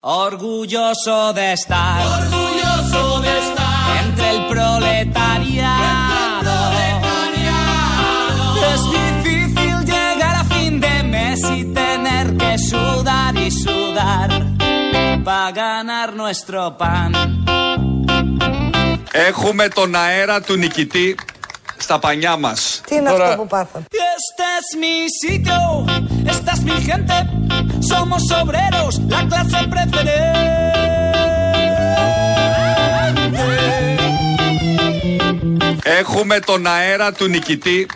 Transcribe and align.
Orgulloso 0.00 1.32
de 1.32 1.54
estar, 1.54 2.06
orgulloso 2.06 3.20
de 3.20 3.36
estar 3.36 4.04
entre 4.04 4.30
el 4.30 4.46
proletariado. 4.46 5.72
Es 8.72 8.80
difícil 8.92 9.84
llegar 9.84 10.36
a 10.36 10.44
fin 10.44 10.78
de 10.78 11.02
mes 11.02 11.40
y 11.50 11.64
tener 11.74 12.36
que 12.36 12.58
sudar 12.58 13.36
y 13.36 13.50
sudar 13.50 14.30
para 15.24 15.50
ganar 15.50 16.14
nuestro 16.14 16.76
pan. 16.78 17.12
Έχουμε 19.12 19.68
τον 19.68 19.94
αέρα 19.94 20.40
του 20.40 20.56
νικητή 20.56 21.16
στα 21.88 21.98
πανιά 21.98 22.36
μας. 22.36 22.80
Τι 22.86 22.94
είναι 22.94 23.10
αυτό 23.10 23.34
που 23.36 23.46
πάθαμε. 23.46 23.84
Este 24.16 24.46
es 24.58 24.68
mi 24.82 24.94
sitio, 25.22 25.60
esta 26.32 26.50
es 26.56 26.60
mi 26.68 26.76
gente. 26.88 27.16
Somos 27.92 28.22
obreros, 28.42 28.92
la 29.14 29.20
clase 29.30 29.60
preferente. 29.72 30.16
Έχουμε 36.00 36.38
τον 36.40 36.66
αέρα 36.66 37.12
του 37.12 37.26
νικητή 37.26 37.86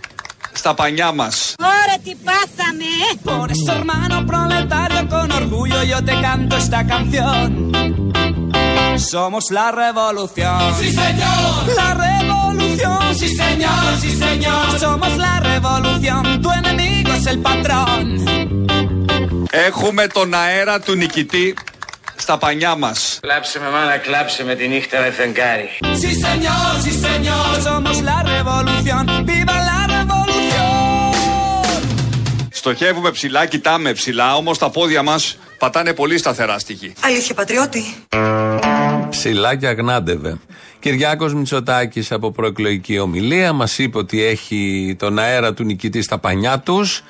στα 0.52 0.74
πανιά 0.74 1.12
μας. 1.12 1.54
Ωραία, 1.58 1.98
τι 2.04 2.14
πάθαμε! 2.26 2.92
Por 3.30 3.46
eso, 3.54 3.70
hermano 3.78 4.16
proletario, 4.30 5.00
con 5.14 5.28
orgullo 5.40 5.78
yo 5.92 5.98
te 6.08 6.14
canto 6.26 6.54
esta 6.62 6.80
canción. 6.92 7.48
Somos 9.12 9.44
la 9.58 9.68
revolución. 9.82 10.60
Sí, 10.80 10.88
señor. 11.02 11.54
La 11.80 11.88
revolución. 11.94 12.11
Sí, 13.20 13.28
señor, 13.42 13.84
sí, 14.02 14.10
señor. 14.24 14.66
Somos 14.84 15.12
la 15.26 15.34
revolución. 15.50 16.22
Tu 16.42 16.48
enemigo 16.60 17.10
es 17.18 17.26
el 17.32 17.38
patrón. 17.48 18.04
Έχουμε 19.50 20.06
τον 20.06 20.34
αέρα 20.34 20.80
του 20.80 20.94
νικητή 20.94 21.54
στα 22.16 22.38
πανιά 22.38 22.74
μας. 22.76 23.18
Κλάψε 23.22 23.58
με 23.60 23.70
μάνα, 23.70 23.96
κλάψε 23.96 24.44
με 24.44 24.54
τη 24.54 24.68
νύχτα 24.68 25.00
με 25.00 25.10
φεγγάρι. 25.10 25.68
Sí, 26.02 26.10
señor, 26.26 26.70
sí, 26.84 26.92
señor. 27.06 27.48
Somos 27.66 27.96
la 28.10 28.18
revolución. 28.32 29.04
¡Viva 29.28 29.56
la 29.70 29.80
revolución! 29.94 30.32
Στοχεύουμε 32.50 33.10
ψηλά, 33.10 33.46
κοιτάμε 33.46 33.92
ψηλά, 33.92 34.36
όμως 34.36 34.58
τα 34.58 34.70
πόδια 34.70 35.02
μας 35.02 35.38
πατάνε 35.58 35.92
πολύ 35.92 36.18
σταθερά 36.18 36.58
στη 36.58 36.72
γη. 36.72 36.92
Αλήθεια, 37.00 37.34
πατριώτη. 37.34 37.94
Ψηλά 39.12 39.56
και 39.56 39.66
αγνάντευε. 39.66 40.36
Κυριάκος 40.78 41.34
Μητσοτάκης 41.34 42.12
από 42.12 42.30
προεκλογική 42.30 42.98
ομιλία 42.98 43.52
μας 43.52 43.78
είπε 43.78 43.98
ότι 43.98 44.22
έχει 44.22 44.94
τον 44.98 45.18
αέρα 45.18 45.54
του 45.54 45.64
νικητή 45.64 46.02
στα 46.02 46.18
πανιά 46.18 46.58
τους 46.58 47.02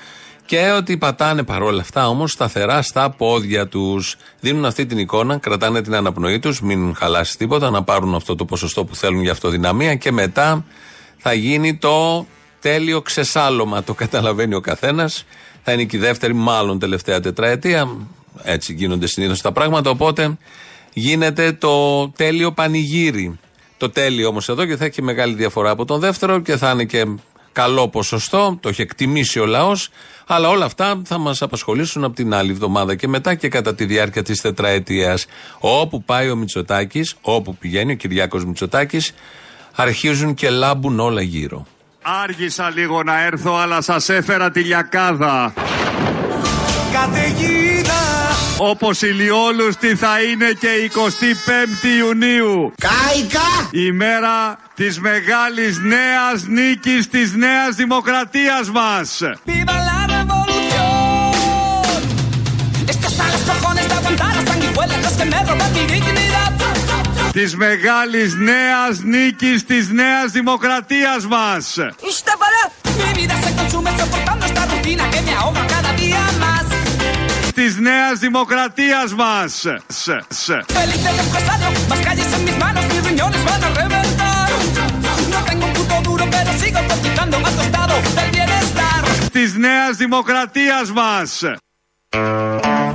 και 0.45 0.71
ότι 0.77 0.97
πατάνε 0.97 1.43
παρόλα 1.43 1.81
αυτά 1.81 2.09
όμως 2.09 2.33
σταθερά 2.33 2.83
στα 2.83 3.11
πόδια 3.11 3.69
τους. 3.69 4.17
Δίνουν 4.41 4.65
αυτή 4.65 4.87
την 4.87 4.99
εικόνα, 4.99 5.39
κρατάνε 5.39 5.83
την 5.83 5.95
αναπνοή 5.95 6.39
τους, 6.39 6.61
μην 6.61 6.95
χαλάσει 6.95 7.37
τίποτα, 7.37 7.71
να 7.71 7.83
πάρουν 7.83 8.15
αυτό 8.15 8.35
το 8.35 8.45
ποσοστό 8.45 8.85
που 8.85 8.97
θέλουν 8.97 9.23
για 9.23 9.33
αυτοδυναμία 9.33 9.95
και 9.95 10.13
μετά 10.13 10.65
θα 11.19 11.33
γίνει 11.33 11.77
το 11.77 12.27
τέλειο 12.61 13.03
ξεσάλωμα. 13.03 13.83
Το 13.83 13.95
καταλαβαίνει 13.95 14.55
ο 14.55 14.61
καθένας. 14.61 15.25
Θα 15.63 15.73
είναι 15.73 15.85
και 15.85 15.97
η 15.97 16.01
δεύτερη, 16.01 16.35
μάλλον 16.35 16.79
τελευταία 16.79 17.21
τετραετία. 17.21 17.89
Έτσι 18.43 18.73
γίνονται 18.73 19.07
συνήθως 19.07 19.41
τα 19.41 19.53
πράγματα. 19.53 19.91
Οπότε 19.91 20.37
γίνεται 20.93 21.53
το 21.53 22.09
τέλειο 22.09 22.53
πανηγύρι. 22.53 23.39
Το 23.77 23.91
τέλειο 23.91 24.29
όμως 24.29 24.49
εδώ 24.49 24.65
και 24.65 24.77
θα 24.77 24.85
έχει 24.85 25.03
μεγάλη 25.03 25.35
διαφορά 25.35 25.71
από 25.71 25.85
τον 25.85 26.01
δεύτερο 26.01 26.41
και 26.41 26.57
θα 26.57 26.71
είναι 26.71 26.85
και 26.85 27.07
καλό 27.53 27.89
ποσοστό, 27.89 28.59
το 28.61 28.69
έχει 28.69 28.83
εκτιμήσει 28.83 29.39
ο 29.39 29.47
λαός. 29.47 29.89
Αλλά 30.27 30.49
όλα 30.49 30.65
αυτά 30.65 31.03
θα 31.05 31.19
μας 31.19 31.43
απασχολήσουν 31.43 32.05
από 32.05 32.15
την 32.15 32.35
άλλη 32.35 32.51
εβδομάδα 32.51 32.95
και 32.95 33.09
μετά 33.09 33.35
και 33.35 33.49
κατά 33.49 33.75
τη 33.75 33.85
διάρκεια 33.85 34.23
της 34.23 34.41
τετραετίας. 34.41 35.27
Όπου 35.59 36.03
πάει 36.03 36.31
ο 36.31 36.37
Μητσοτάκης, 36.37 37.15
όπου 37.21 37.57
πηγαίνει 37.57 37.93
ο 37.93 37.95
Κυριάκος 37.95 38.45
Μητσοτάκης, 38.45 39.15
αρχίζουν 39.75 40.35
και 40.35 40.51
λάμπουν 40.51 41.01
όλα 41.01 41.23
γύρω. 41.23 41.67
Άργησα 42.03 42.71
λίγο 42.71 43.03
να 43.03 43.25
έρθω, 43.25 43.55
αλλά 43.55 43.81
σας 43.81 44.09
έφερα 44.09 44.51
τη 44.51 44.61
λιακάδα. 44.61 45.53
Καταιγίδα. 46.93 48.22
Όπως 48.57 49.03
ηλιόλουστη 49.03 49.95
θα 49.95 50.23
είναι 50.23 50.53
και 50.61 50.69
25η 50.95 51.99
Ιουνίου. 51.99 52.73
Καϊκά! 52.81 53.69
Ημέρα 53.71 54.59
της 54.75 55.01
μεγάλης 55.01 55.79
νέας 55.79 56.45
νίκης 56.47 57.09
της 57.09 57.35
Νέας 57.35 57.75
Δημοκρατίας 57.75 58.71
μας. 58.71 59.21
Βίβλεο, 59.45 59.77
revolución! 60.09 60.63
Της 67.33 67.57
μεγάλης 67.57 68.35
νέας 68.35 69.01
νίκης 69.03 69.65
της 69.65 69.89
Νέας 69.89 70.31
Δημοκρατίας 70.33 71.27
μας. 71.27 71.77
Ισταυρά, 72.09 72.63
μια 72.97 73.11
μπιτασμένη 73.15 73.57
σεξουαλικότηταντα 73.59 74.67
δουλειά 74.83 75.09
που 75.11 75.23
με 75.25 75.33
αγόβει 75.39 75.65
κάθε 75.69 75.95
día 75.99 76.39
μα 76.41 76.72
της 77.53 77.79
νέας 77.79 78.19
δημοκρατίας 78.19 79.15
μας. 79.15 79.65
της 89.33 89.55
νέας 89.55 89.97
δημοκρατίας 89.97 90.93
μας. 90.93 91.43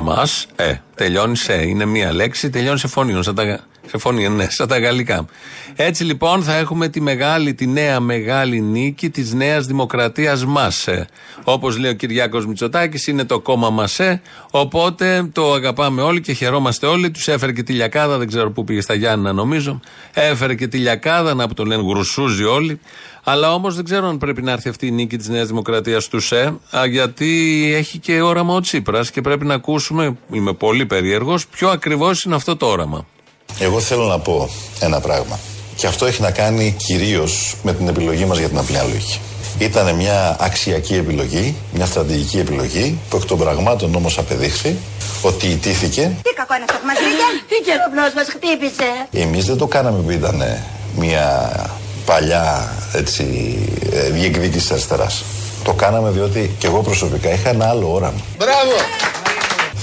Μας, 0.03 0.47
ε, 0.56 0.73
τελειώνει 0.96 1.38
σε, 1.38 1.53
είναι 1.53 1.85
μία 1.85 2.13
λέξη, 2.13 2.50
τελειώνει 2.50 2.79
σε 2.79 2.88
φωνή, 2.88 3.23
σαν 3.23 3.35
τα 3.35 3.59
σε 3.90 3.98
φωνήων, 3.98 4.36
ναι, 4.36 4.48
σαν 4.50 4.68
τα 4.68 4.80
γαλλικά. 4.80 5.25
Έτσι 5.75 6.03
λοιπόν 6.03 6.44
θα 6.44 6.56
έχουμε 6.56 6.88
τη 6.88 7.02
μεγάλη, 7.02 7.53
τη 7.53 7.68
νέα 7.68 8.00
μεγάλη 8.00 8.62
νίκη 8.62 9.09
της 9.09 9.34
νέας 9.34 9.66
δημοκρατίας 9.66 10.46
ΜΑΣΕ. 10.46 11.08
Όπως 11.44 11.78
λέει 11.78 11.92
ο 11.92 11.94
Κυριάκος 11.94 12.46
Μητσοτάκης, 12.46 13.08
είναι 13.08 13.26
το 13.26 13.40
κόμμα 13.40 13.70
ΜΑΣΕ. 13.70 14.22
Οπότε 14.52 15.30
το 15.31 15.53
αγαπάμε 15.53 16.02
όλοι 16.02 16.22
και 16.22 16.34
χαιρόμαστε 16.34 16.86
όλοι. 16.86 17.12
Τους 17.12 17.28
έφερε 17.28 17.52
και 17.52 17.64
τη 17.64 17.74
λιακάδα, 17.74 18.18
δεν 18.18 18.28
ξέρω 18.28 18.52
πού 18.52 18.64
πήγε 18.64 18.81
στα 18.81 18.94
Γιάννα 18.94 19.34
νομίζω. 19.34 19.80
Έφερε 20.14 20.56
και 20.56 20.68
τη 20.68 20.78
λιακάδα, 20.78 21.34
να 21.34 21.47
που 21.47 21.53
το 21.53 21.66
λένε 21.66 21.84
γρουσούζι 21.88 22.44
όλοι. 22.44 22.80
Αλλά 23.24 23.53
όμως 23.53 23.76
δεν 23.76 23.86
ξέρω 23.86 24.08
αν 24.08 24.18
πρέπει 24.18 24.42
να 24.42 24.52
έρθει 24.52 24.70
αυτή 24.70 24.88
η 24.88 24.92
νίκη 24.92 25.18
της 25.18 25.28
Νέας 25.28 25.47
Δημοκρατίας 25.47 26.08
τους 26.08 26.26
ΣΕ, 26.26 26.53
α, 26.78 26.86
γιατί 26.86 27.72
έχει 27.76 27.97
και 28.00 28.22
όραμα 28.22 28.53
ο 28.53 28.59
Τσίπρας 28.59 29.12
και 29.12 29.22
πρέπει 29.22 29.46
να 29.46 29.53
ακούσουμε, 29.53 30.18
είμαι 30.31 30.53
πολύ 30.53 30.86
περίεργος, 30.86 31.47
ποιο 31.47 31.70
ακριβώς 31.70 32.24
είναι 32.24 32.36
αυτό 32.36 32.56
το 32.56 32.66
όραμα. 32.66 33.06
Εγώ 33.59 33.79
θέλω 33.79 34.06
να 34.06 34.19
πω 34.19 34.50
ένα 34.79 35.00
πράγμα. 35.00 35.40
Και 35.75 35.88
αυτό 35.88 36.06
έχει 36.06 36.22
να 36.22 36.31
κάνει 36.31 36.75
κυρίως 36.78 37.56
με 37.63 37.73
την 37.73 37.88
επιλογή 37.88 38.25
μας 38.25 38.38
για 38.38 38.47
την 38.47 38.57
απλή 38.57 38.78
λογική. 38.78 39.19
Ήταν 39.59 39.95
μια 39.95 40.38
αξιακή 40.40 40.95
επιλογή, 40.95 41.56
μια 41.73 41.85
στρατηγική 41.85 42.40
επιλογή 42.40 43.00
που 43.09 43.17
εκ 43.17 43.25
των 43.25 43.38
πραγμάτων 43.38 43.96
όμως 43.96 44.17
απεδείχθη 44.17 44.78
ότι 45.22 45.47
ιτήθηκε. 45.47 46.12
Τι 46.22 46.34
κακό 46.34 46.56
είναι 46.56 46.66
αυτό 46.69 46.79
που 46.79 46.85
μας 46.85 46.96
βρήκε; 46.97 47.59
Η 47.59 47.63
καιροπνός 47.66 48.13
μας 48.16 48.28
χτύπησε. 48.29 48.90
Εμείς 49.12 49.46
δεν 49.46 49.57
το 49.57 49.67
κάναμε 49.67 50.00
επειδή 50.00 50.13
ήταν 50.13 50.44
μια 50.96 51.51
παλιά 52.06 52.73
έτσι, 52.94 53.23
ε, 53.91 54.09
διεκδίκηση 54.09 54.59
της 54.59 54.72
αριστεράς. 54.72 55.23
Το 55.63 55.73
κάναμε 55.73 56.09
διότι 56.09 56.56
και 56.59 56.67
εγώ 56.67 56.81
προσωπικά 56.81 57.29
είχα 57.34 57.50
ένα 57.50 57.69
άλλο 57.69 57.94
όραμα. 57.94 58.19
Μπράβο! 58.38 58.75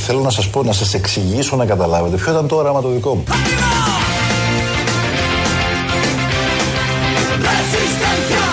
Θέλω 0.07 0.21
να 0.21 0.31
σας 0.31 0.49
πω, 0.49 0.63
να 0.63 0.73
σας 0.73 0.95
εξηγήσω 0.95 1.57
να 1.57 1.65
καταλάβετε 1.65 2.17
ποιο 2.17 2.33
ήταν 2.33 2.49
το 2.49 2.57
όραμα 2.57 2.81
το 2.81 2.89
δικό 2.89 3.15
μου. 3.15 3.25
Resistencia. 7.47 8.45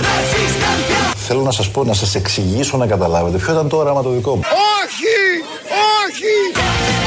Resistencia. 0.00 1.14
Θέλω 1.16 1.40
να 1.40 1.50
σας 1.50 1.70
πω, 1.70 1.84
να 1.84 1.94
σας 1.94 2.14
εξηγήσω 2.14 2.76
να 2.76 2.86
καταλάβετε 2.86 3.38
ποιο 3.38 3.52
ήταν 3.52 3.68
το 3.68 3.76
όραμα 3.76 4.02
το 4.02 4.10
δικό 4.10 4.34
μου. 4.34 4.42
Όχι! 4.84 5.42
Όχι! 6.04 7.05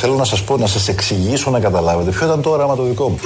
Θέλω 0.00 0.14
να 0.14 0.24
σας 0.24 0.44
πω, 0.44 0.56
να 0.56 0.66
σας 0.66 0.88
εξηγήσω 0.88 1.50
να 1.50 1.60
καταλάβετε 1.60 2.10
ποιο 2.10 2.26
ήταν 2.26 2.42
το 2.42 2.50
όραμα 2.50 2.76
το 2.76 2.82
δικό 2.82 3.08
μου. 3.08 3.18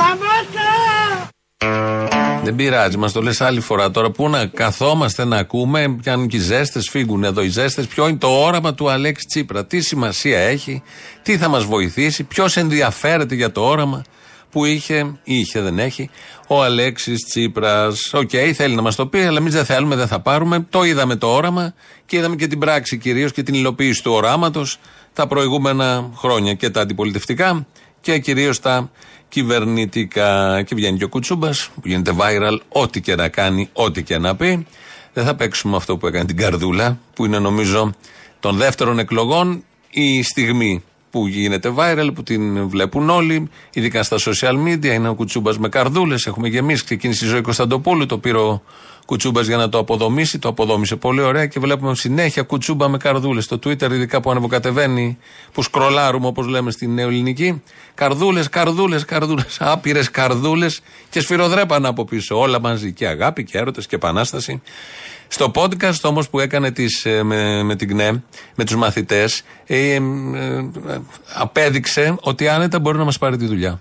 Δεν 2.42 2.54
πειράζει, 2.54 2.96
μας 2.96 3.12
το 3.12 3.22
λες 3.22 3.40
άλλη 3.40 3.60
φορά. 3.60 3.90
Τώρα 3.90 4.10
πού 4.10 4.28
να 4.28 4.46
καθόμαστε 4.46 5.24
να 5.24 5.36
ακούμε, 5.36 5.96
πιάνουν 6.02 6.26
και 6.26 6.36
οι 6.36 6.40
ζέστες, 6.40 6.88
φύγουν 6.90 7.24
εδώ 7.24 7.42
οι 7.42 7.48
ζέστες. 7.48 7.86
Ποιο 7.86 8.08
είναι 8.08 8.19
το 8.19 8.28
όραμα 8.28 8.74
του 8.74 8.90
Αλέξη 8.90 9.26
Τσίπρα, 9.26 9.64
τι 9.66 9.80
σημασία 9.80 10.38
έχει, 10.38 10.82
τι 11.22 11.36
θα 11.36 11.48
μας 11.48 11.64
βοηθήσει, 11.64 12.24
ποιος 12.24 12.56
ενδιαφέρεται 12.56 13.34
για 13.34 13.52
το 13.52 13.60
όραμα 13.60 14.02
που 14.50 14.64
είχε, 14.64 15.20
είχε 15.25 15.60
δεν 15.60 15.78
έχει, 15.78 16.10
ο 16.46 16.62
Αλέξης 16.62 17.25
Τσίπρας. 17.25 18.10
Οκ, 18.14 18.30
θέλει 18.54 18.75
να 18.75 18.82
μας 18.82 18.94
το 18.94 19.06
πει, 19.06 19.18
αλλά 19.18 19.38
εμείς 19.38 19.52
δεν 19.52 19.64
θέλουμε, 19.64 19.96
δεν 19.96 20.06
θα 20.06 20.20
πάρουμε. 20.20 20.66
Το 20.70 20.82
είδαμε 20.82 21.16
το 21.16 21.26
όραμα 21.26 21.75
και 22.06 22.16
είδαμε 22.16 22.36
και 22.36 22.46
την 22.46 22.58
πράξη 22.58 22.98
κυρίως 22.98 23.32
και 23.32 23.42
την 23.42 23.54
υλοποίηση 23.54 24.02
του 24.02 24.12
οράματος 24.12 24.78
τα 25.12 25.26
προηγούμενα 25.26 26.11
χρόνια 26.14 26.55
και 26.55 26.70
τα 26.70 26.81
αντιπολιτευτικά 26.81 27.67
και 28.00 28.19
κυρίως 28.19 28.61
τα 28.61 28.91
κυβερνητικά. 29.29 30.62
Και 30.62 30.75
βγαίνει 30.75 30.99
και 30.99 31.05
ο 31.05 31.09
Κουτσούμπας 31.09 31.70
που 31.75 31.88
γίνεται 31.88 32.12
viral, 32.19 32.59
ό,τι 32.69 33.00
και 33.00 33.14
να 33.14 33.29
κάνει, 33.29 33.69
ό,τι 33.73 34.03
και 34.03 34.19
να 34.19 34.37
πει. 34.37 34.67
Δεν 35.12 35.25
θα 35.25 35.35
παίξουμε 35.35 35.76
αυτό 35.76 35.97
που 35.97 36.06
έκανε 36.06 36.25
την 36.25 36.37
Καρδούλα, 36.37 36.99
που 37.14 37.25
είναι 37.25 37.38
νομίζω 37.38 37.94
των 38.41 38.56
δεύτερων 38.56 38.99
εκλογών 38.99 39.64
η 39.91 40.23
στιγμή 40.23 40.82
που 41.12 41.26
γίνεται 41.26 41.75
viral, 41.76 42.11
που 42.14 42.23
την 42.23 42.69
βλέπουν 42.69 43.11
όλοι, 43.11 43.49
ειδικά 43.73 44.03
στα 44.03 44.17
social 44.19 44.55
media. 44.67 44.85
Είναι 44.85 45.09
ο 45.09 45.14
Κουτσούμπας 45.14 45.59
με 45.59 45.69
καρδούλες. 45.69 46.26
Έχουμε 46.26 46.49
γεμίσει. 46.49 46.85
Ξεκίνησε 46.85 47.25
η 47.25 47.29
ζωή 47.29 47.41
Κωνσταντοπούλου, 47.41 48.06
το 48.06 48.19
πήρε 48.19 48.38
ο 48.38 48.62
Κουτσούμπας 49.06 49.47
για 49.47 49.56
να 49.56 49.69
το 49.69 49.79
αποδομήσει. 49.79 50.38
Το 50.38 50.49
αποδόμησε 50.49 50.97
πολύ 50.97 51.20
ωραία 51.20 51.47
και 51.47 51.61
βλέπουμε 51.61 51.94
συνέχεια 51.94 52.43
Κουτσούμπα 52.43 52.88
με 52.88 52.97
καρδούλες. 52.97 53.44
Στο 53.44 53.56
Twitter, 53.56 53.91
ειδικά 53.91 54.20
που 54.20 54.31
ανεβοκατεβαίνει, 54.31 55.19
που 55.53 55.62
σκρολάρουμε 55.62 56.26
όπως 56.26 56.47
λέμε 56.47 56.70
στην 56.70 56.94
νεοελληνική. 56.94 57.62
Καρδούλες, 57.94 58.49
καρδούλες, 58.49 59.05
καρδούλες. 59.05 59.56
Άπειρες 59.73 60.11
καρδούλες 60.11 60.81
και 61.11 61.20
σφυροδρέπανα 61.20 61.88
από 61.88 62.05
πίσω. 62.05 62.38
Όλα 62.38 62.61
μαζί. 62.61 62.93
Και 62.93 63.06
αγάπη 63.06 63.44
και 63.44 63.59
έρωτες 63.59 63.87
και 63.87 63.94
επανάσταση. 63.94 64.62
Στο 65.34 65.50
podcast 65.55 66.00
όμως 66.02 66.29
που 66.29 66.40
έκανε 66.40 66.70
τις, 66.70 67.05
ε, 67.05 67.23
με, 67.23 67.62
με 67.62 67.76
την 67.76 67.88
ΚΝΕ, 67.88 68.23
με 68.55 68.64
τους 68.64 68.76
μαθητές, 68.76 69.43
ε, 69.67 69.94
ε, 69.94 70.00
απέδειξε 71.34 72.17
ότι 72.20 72.49
άνετα 72.49 72.79
μπορεί 72.79 72.99
να 72.99 73.05
μας 73.05 73.19
πάρει 73.19 73.37
τη 73.37 73.46
δουλειά. 73.46 73.81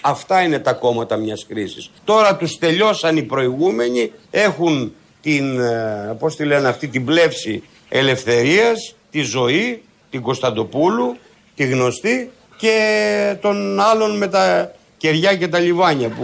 Αυτά 0.00 0.42
είναι 0.42 0.58
τα 0.58 0.72
κόμματα 0.72 1.16
μιας 1.16 1.46
κρίσης. 1.48 1.90
Τώρα 2.04 2.36
τους 2.36 2.58
τελειώσαν 2.58 3.16
οι 3.16 3.22
προηγούμενοι, 3.22 4.12
έχουν 4.30 4.92
την, 5.22 5.60
ε, 5.60 6.16
πώς 6.18 6.36
τη 6.36 6.44
λένε 6.44 6.68
αυτή, 6.68 6.88
την 6.88 7.04
πλεύση 7.04 7.62
ελευθερίας, 7.88 8.94
τη 9.10 9.20
ζωή, 9.20 9.82
την 10.10 10.22
Κωνσταντοπούλου, 10.22 11.16
τη 11.54 11.64
γνωστή 11.64 12.30
και 12.56 13.36
των 13.40 13.80
άλλων 13.80 14.16
με 14.16 14.28
τα 14.28 14.72
κεριά 14.96 15.36
και 15.36 15.48
τα 15.48 15.58
λιβάνια 15.58 16.08
που, 16.08 16.22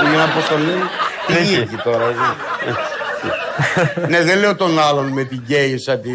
που 0.00 0.06
είναι 0.06 0.32
πώς 0.34 0.48
το 0.48 0.58
λένε. 0.58 0.82
Τι 1.26 1.54
εκεί 1.54 1.76
τώρα. 1.84 2.14
Ναι, 4.08 4.22
δεν 4.22 4.38
λέω 4.38 4.56
τον 4.56 4.78
άλλον 4.78 5.08
με 5.08 5.24
την 5.24 5.42
γκέισα, 5.46 5.98
τη, 5.98 6.10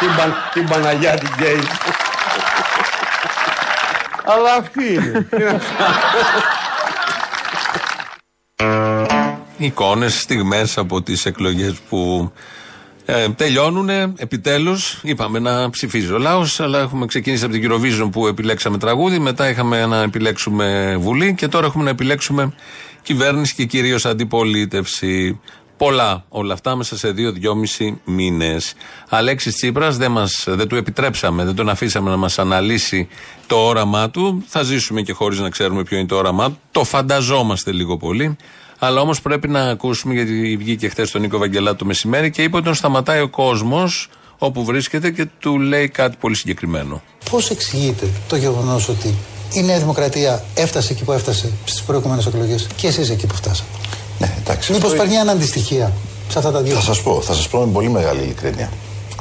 την, 0.00 0.16
παν, 0.16 0.34
την 0.52 0.68
Παναγιά 0.68 1.14
την 1.14 1.28
γκέισα. 1.38 1.78
Αλλά 4.24 4.54
αυτή 4.54 4.94
είναι. 4.94 5.28
Εικόνες, 9.58 10.20
στιγμές 10.20 10.78
από 10.78 11.02
τις 11.02 11.26
εκλογές 11.26 11.74
που 11.88 12.32
ε, 13.04 13.28
τελειώνουν 13.28 13.88
επιτέλους. 14.16 15.00
Είπαμε 15.02 15.38
να 15.38 15.70
ψηφίζει 15.70 16.12
ο 16.12 16.18
λαός, 16.18 16.60
αλλά 16.60 16.78
έχουμε 16.80 17.06
ξεκινήσει 17.06 17.44
από 17.44 17.52
την 17.52 17.70
Eurovision 17.70 18.08
που 18.12 18.26
επιλέξαμε 18.26 18.78
τραγούδι. 18.78 19.18
Μετά 19.18 19.48
είχαμε 19.48 19.86
να 19.86 20.02
επιλέξουμε 20.02 20.96
Βουλή 21.00 21.34
και 21.34 21.48
τώρα 21.48 21.66
έχουμε 21.66 21.84
να 21.84 21.90
επιλέξουμε 21.90 22.52
κυβέρνηση 23.02 23.54
και 23.54 23.64
κυρίως 23.64 24.06
αντιπολίτευση. 24.06 25.40
Πολλά 25.76 26.24
όλα 26.28 26.52
αυτά 26.52 26.76
μέσα 26.76 26.96
σε 26.96 27.10
δύο-δυόμιση 27.10 28.00
μήνες. 28.04 28.74
Αλέξης 29.08 29.54
Τσίπρας 29.54 29.96
δεν, 29.96 30.10
μας, 30.10 30.44
δεν 30.48 30.68
του 30.68 30.76
επιτρέψαμε, 30.76 31.44
δεν 31.44 31.54
τον 31.54 31.68
αφήσαμε 31.68 32.10
να 32.10 32.16
μας 32.16 32.38
αναλύσει 32.38 33.08
το 33.46 33.56
όραμά 33.56 34.10
του. 34.10 34.44
Θα 34.46 34.62
ζήσουμε 34.62 35.02
και 35.02 35.12
χωρίς 35.12 35.38
να 35.38 35.50
ξέρουμε 35.50 35.82
ποιο 35.82 35.98
είναι 35.98 36.06
το 36.06 36.16
όραμά 36.16 36.48
του. 36.48 36.58
Το 36.70 36.84
φανταζόμαστε 36.84 37.72
λίγο 37.72 37.96
πολύ. 37.96 38.36
Αλλά 38.78 39.00
όμως 39.00 39.20
πρέπει 39.20 39.48
να 39.48 39.60
ακούσουμε, 39.60 40.14
γιατί 40.14 40.56
βγήκε 40.56 40.88
χθες 40.88 41.10
τον 41.10 41.20
Νίκο 41.20 41.38
Βαγγελάτο 41.38 41.76
το 41.76 41.84
μεσημέρι 41.84 42.30
και 42.30 42.42
είπε 42.42 42.56
ότι 42.56 42.64
τον 42.64 42.74
σταματάει 42.74 43.20
ο 43.20 43.28
κόσμος 43.28 44.08
όπου 44.38 44.64
βρίσκεται 44.64 45.10
και 45.10 45.26
του 45.38 45.58
λέει 45.58 45.88
κάτι 45.88 46.16
πολύ 46.20 46.36
συγκεκριμένο. 46.36 47.02
Πώς 47.30 47.50
εξηγείται 47.50 48.08
το 48.28 48.36
γεγονός 48.36 48.88
ότι 48.88 49.14
η 49.52 49.62
Νέα 49.62 49.78
Δημοκρατία 49.78 50.44
έφτασε 50.54 50.92
εκεί 50.92 51.04
που 51.04 51.12
έφτασε 51.12 51.52
στις 51.64 51.82
προηγούμενες 51.82 52.26
εκλογές 52.26 52.66
και 52.76 52.86
εσείς 52.86 53.10
εκεί 53.10 53.26
που 53.26 53.34
φτάσατε; 53.34 53.68
Ναι, 54.18 54.34
εντάξει. 54.38 54.72
Μήπως 54.72 54.92
υπάρχει 54.92 55.12
μια 55.12 55.32
αντιστοιχεία 55.32 55.92
σε 56.28 56.38
αυτά 56.38 56.50
τα 56.50 56.60
δύο. 56.60 56.74
Θα 56.74 56.80
σας 56.80 57.02
πω, 57.02 57.20
θα 57.22 57.34
σας 57.34 57.48
πω 57.48 57.58
με 57.58 57.72
πολύ 57.72 57.88
μεγάλη 57.88 58.22
ειλικρίνεια. 58.22 58.70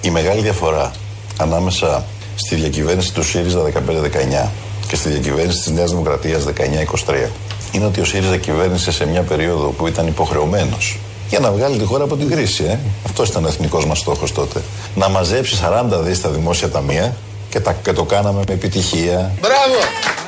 Η 0.02 0.10
μεγάλη 0.10 0.42
διαφορά 0.42 0.92
ανάμεσα 1.38 2.06
στη 2.36 2.56
διακυβέρνηση 2.56 3.14
του 3.14 3.24
ΣΥΡΙΖΑ 3.24 3.62
15-19 3.62 4.50
και 4.88 4.96
στη 4.96 5.10
διακυβέρνηση 5.10 5.58
της 5.58 5.72
Νέας 5.72 5.90
Δημοκρατίας 5.90 6.44
19-23 6.44 7.30
είναι 7.72 7.86
ότι 7.86 8.02
ο 8.02 8.06
ΣΥΡΙΖΑ 8.06 8.38
κυβέρνησε 8.38 8.92
σε 8.92 9.06
μια 9.06 9.22
περίοδο 9.22 9.68
που 9.68 9.88
ήταν 9.88 10.08
υποχρεωμένος 10.08 11.00
για 11.30 11.40
να 11.40 11.52
βγάλει 11.52 11.78
τη 11.78 11.86
χώρα 11.86 12.04
από 12.04 12.16
την 12.16 12.30
κρίση. 12.30 12.64
Ε. 12.64 12.80
Αυτό 13.06 13.24
ήταν 13.24 13.46
ο 13.46 13.48
εθνικός 13.48 13.86
μας 13.86 14.00
στόχος 14.00 14.32
τότε. 14.32 14.62
Να 14.96 15.10
μαζέψει 15.10 15.58
40 15.64 16.00
δις 16.04 16.18
στα 16.18 16.30
δημόσια 16.30 16.70
ταμεία 16.70 17.16
και, 17.50 17.60
τα, 17.60 17.74
και 17.74 17.94
το 17.94 18.04
κάναμε 18.04 18.44
με 18.48 18.54
επιτυχία. 18.54 19.32
Μπράβο! 19.42 20.25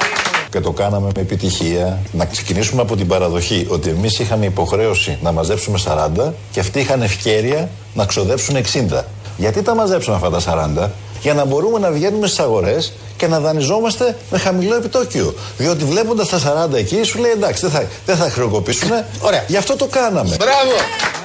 Και 0.57 0.63
το 0.63 0.71
κάναμε 0.71 1.09
με 1.15 1.21
επιτυχία. 1.21 2.00
Να 2.12 2.25
ξεκινήσουμε 2.25 2.81
από 2.81 2.95
την 2.95 3.07
παραδοχή 3.07 3.68
ότι 3.69 3.89
εμείς 3.89 4.19
είχαμε 4.19 4.45
υποχρέωση 4.45 5.18
να 5.21 5.31
μαζέψουμε 5.31 5.80
40 6.18 6.31
και 6.51 6.59
αυτοί 6.59 6.80
είχαν 6.80 7.01
ευκαιρία 7.01 7.69
να 7.94 8.06
ξοδέψουν 8.06 8.56
60. 8.92 9.01
Γιατί 9.38 9.62
τα 9.62 9.75
μαζέψαμε 9.75 10.15
αυτά 10.15 10.30
τα 10.30 10.69
40, 10.77 10.89
για 11.21 11.33
να 11.33 11.45
μπορούμε 11.45 11.80
να 11.80 11.92
βγαίνουμε 11.92 12.27
στις 12.27 12.39
αγορές 12.39 12.94
και 13.18 13.27
να 13.27 13.39
δανειζόμαστε 13.39 14.18
με 14.31 14.38
χαμηλό 14.38 14.75
επιτόκιο. 14.75 15.33
Διότι 15.57 15.83
βλέποντας 15.83 16.30
τα 16.30 16.68
40 16.69 16.74
εκεί, 16.74 17.04
σου 17.04 17.19
λέει 17.19 17.31
εντάξει, 17.31 17.62
δεν 17.62 17.71
θα, 17.71 17.88
δεν 18.06 18.15
θα 18.15 18.30
χρεοκοπήσουν. 18.30 18.89
Ωραία. 19.21 19.44
Γι' 19.48 19.57
αυτό 19.57 19.75
το 19.75 19.86
κάναμε. 19.86 20.36
Μπράβο! 20.36 21.17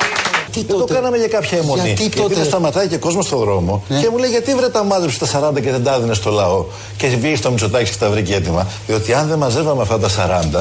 Τι 0.53 0.65
δεν 0.65 0.77
το 0.77 0.85
κάναμε 0.85 1.17
για 1.17 1.29
κάποια 1.29 1.59
αιμονή. 1.59 1.83
Γιατί, 1.83 2.03
γιατί 2.03 2.17
τότε... 2.17 2.35
δεν 2.35 2.45
σταματάει 2.45 2.89
και 2.89 2.97
κόσμος 2.97 3.25
στον 3.25 3.39
δρόμο 3.39 3.83
ναι. 3.89 4.01
και 4.01 4.09
μου 4.11 4.17
λέει 4.19 4.31
γιατί 4.31 4.55
βρε 4.55 4.69
τα 4.69 4.85
μάζεψε 4.85 5.19
τα 5.19 5.51
40 5.51 5.63
και 5.63 5.71
δεν 5.71 5.85
τα 5.85 5.95
έδινε 5.95 6.15
στο 6.15 6.31
λαό 6.31 6.65
και 6.97 7.07
βγήκε 7.07 7.37
στο 7.37 7.51
Μητσοτάκι 7.51 7.91
και 7.91 7.97
τα 7.99 8.11
βρήκε 8.11 8.35
έτοιμα. 8.35 8.67
Διότι 8.87 9.13
αν 9.13 9.29
δεν 9.29 9.39
μαζεύαμε 9.39 9.83
αυτά 9.83 9.99
τα 9.99 10.09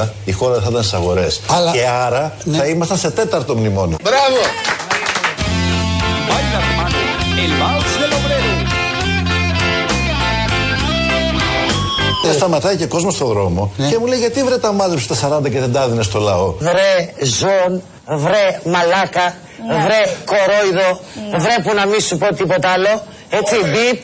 40, 0.04 0.08
η 0.24 0.32
χώρα 0.32 0.60
θα 0.60 0.68
ήταν 0.70 0.82
στι 0.82 0.96
αγορές. 0.96 1.40
Αλλά... 1.46 1.70
Και 1.70 1.86
άρα 1.88 2.36
ναι. 2.44 2.56
θα 2.56 2.66
ήμασταν 2.66 2.98
σε 2.98 3.10
τέταρτο 3.10 3.56
μνημόνιο. 3.56 3.96
Μπράβο! 4.02 4.81
Δεν 12.22 12.32
σταματάει 12.32 12.76
και 12.76 12.86
κόσμος 12.86 13.14
στον 13.14 13.28
δρόμο 13.28 13.72
ναι. 13.76 13.88
και 13.88 13.98
μου 13.98 14.06
λέει 14.06 14.18
γιατί 14.18 14.42
βρε 14.42 14.58
τα 14.58 14.72
μάζεψε 14.72 15.08
τα 15.08 15.38
40 15.38 15.50
και 15.50 15.60
δεν 15.60 15.72
τα 15.72 15.82
έδινες 15.82 16.06
στο 16.06 16.18
λαό; 16.18 16.54
Βρε 16.58 17.12
ζών, 17.22 17.82
βρε 18.06 18.60
μαλάκα, 18.64 19.34
ναι. 19.68 19.82
βρε 19.84 20.02
κορόιδο, 20.24 21.00
ναι. 21.30 21.38
βρε 21.38 21.54
που 21.64 21.74
να 21.74 21.86
μην 21.86 22.00
σου 22.00 22.18
πω 22.18 22.34
τίποτα 22.34 22.68
άλλο. 22.68 23.02
Έτσι, 23.30 23.54
μπιπ. 23.56 24.00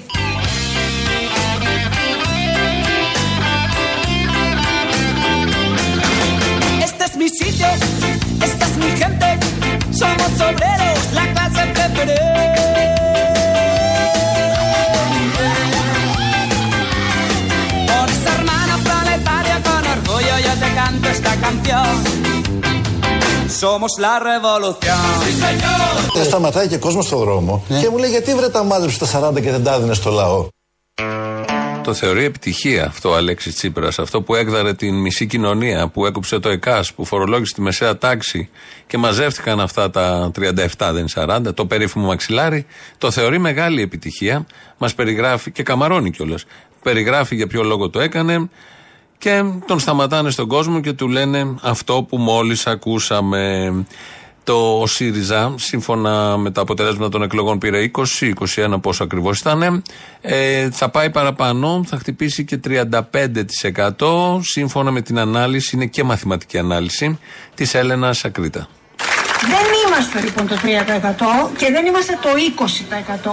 Somos 23.62 23.93
la 23.98 24.15
revolución. 24.31 24.98
Sí, 25.24 25.32
señor. 25.32 26.12
Δεν 26.15 26.24
σταματάει 26.24 26.69
και 26.69 26.77
κόσμος 26.79 27.05
στον 27.05 27.19
δρόμο 27.19 27.65
και 27.81 27.88
μου 27.88 27.98
λέει 27.98 28.10
γιατί 28.10 28.34
βρε 28.34 28.48
τα 28.48 28.62
μάζεψε 28.65 28.98
τα 28.98 29.29
40 29.29 29.41
και 29.43 29.50
δεν 29.50 29.65
τα 29.65 29.74
έδινες 29.74 29.96
στο 29.96 30.10
λαό; 30.10 30.48
Το 31.82 31.94
θεωρεί 31.94 32.24
επιτυχία 32.24 32.86
αυτό 32.86 33.10
ο 33.10 33.15
Αλέξης 33.17 33.55
Τσίπρας. 33.55 33.98
Αυτό 33.98 34.22
που 34.22 34.34
έκδαρε 34.34 34.74
την 34.74 34.94
μισή 34.94 35.27
κοινωνία, 35.27 35.88
που 35.88 36.06
έκοψε 36.06 36.38
το 36.38 36.48
ΕΚΑΣ, 36.48 36.93
που 36.93 37.05
φορολόγησε 37.05 37.55
τη 37.55 37.60
μεσαία 37.60 37.98
τάξη 37.98 38.50
και 38.86 38.98
μαζεύτηκαν 38.98 39.60
αυτά 39.60 39.91
τα 39.91 40.31
37, 40.34 40.91
δεν 40.93 40.96
είναι 40.96 41.46
40, 41.48 41.55
το 41.55 41.67
περίφημο 41.67 42.06
μαξιλάρι, 42.06 42.67
το 42.98 43.10
θεωρεί 43.10 43.38
μεγάλη 43.38 43.82
επιτυχία. 43.82 44.46
Μας 44.79 44.94
περιγράφει 44.94 45.50
και 45.50 45.62
καμαρώνει 45.62 46.10
κιόλας. 46.10 46.44
Περιγράφει 46.82 47.34
για 47.34 47.46
ποιο 47.46 47.62
λόγο 47.62 47.91
το 47.91 48.00
έκανε 48.00 48.48
και 49.19 49.43
τον 49.67 49.79
σταματάνε 49.79 50.31
στον 50.31 50.48
κόσμο 50.48 50.81
και 50.81 50.93
του 50.93 51.08
λένε 51.08 51.55
αυτό 51.63 52.06
που 52.08 52.17
μόλις 52.17 52.67
ακούσαμε. 52.67 53.72
Το 54.44 54.84
ΣΥΡΙΖΑ, 54.87 55.55
σύμφωνα 55.56 56.37
με 56.37 56.51
τα 56.51 56.60
αποτελέσματα 56.60 57.08
των 57.08 57.22
εκλογών, 57.22 57.58
πήρε 57.58 57.91
20, 57.94 58.32
21 58.56 58.81
πόσο 58.82 59.05
ακριβώς 59.05 59.39
ήταν. 59.39 59.82
Ε, 60.20 60.70
θα 60.70 60.89
πάει 60.89 61.10
παραπάνω, 61.10 61.84
θα 61.87 61.96
χτυπήσει 61.96 62.44
και 62.44 62.60
35% 62.65 64.41
σύμφωνα 64.41 64.91
με 64.91 65.01
την 65.01 65.19
ανάλυση, 65.19 65.77
είναι 65.77 65.87
και 65.87 66.05
μαθηματική 66.05 66.58
ανάλυση, 66.58 67.19
της 67.55 67.75
Έλενας 67.75 68.25
Ακρίτα. 68.25 68.69
Δεν 69.41 69.67
είμαστε 69.87 70.20
λοιπόν 70.20 70.46
το 70.46 70.55
3% 70.55 71.56
και 71.56 71.70
δεν 71.70 71.87
είμαστε 71.87 72.19
το 72.22 72.29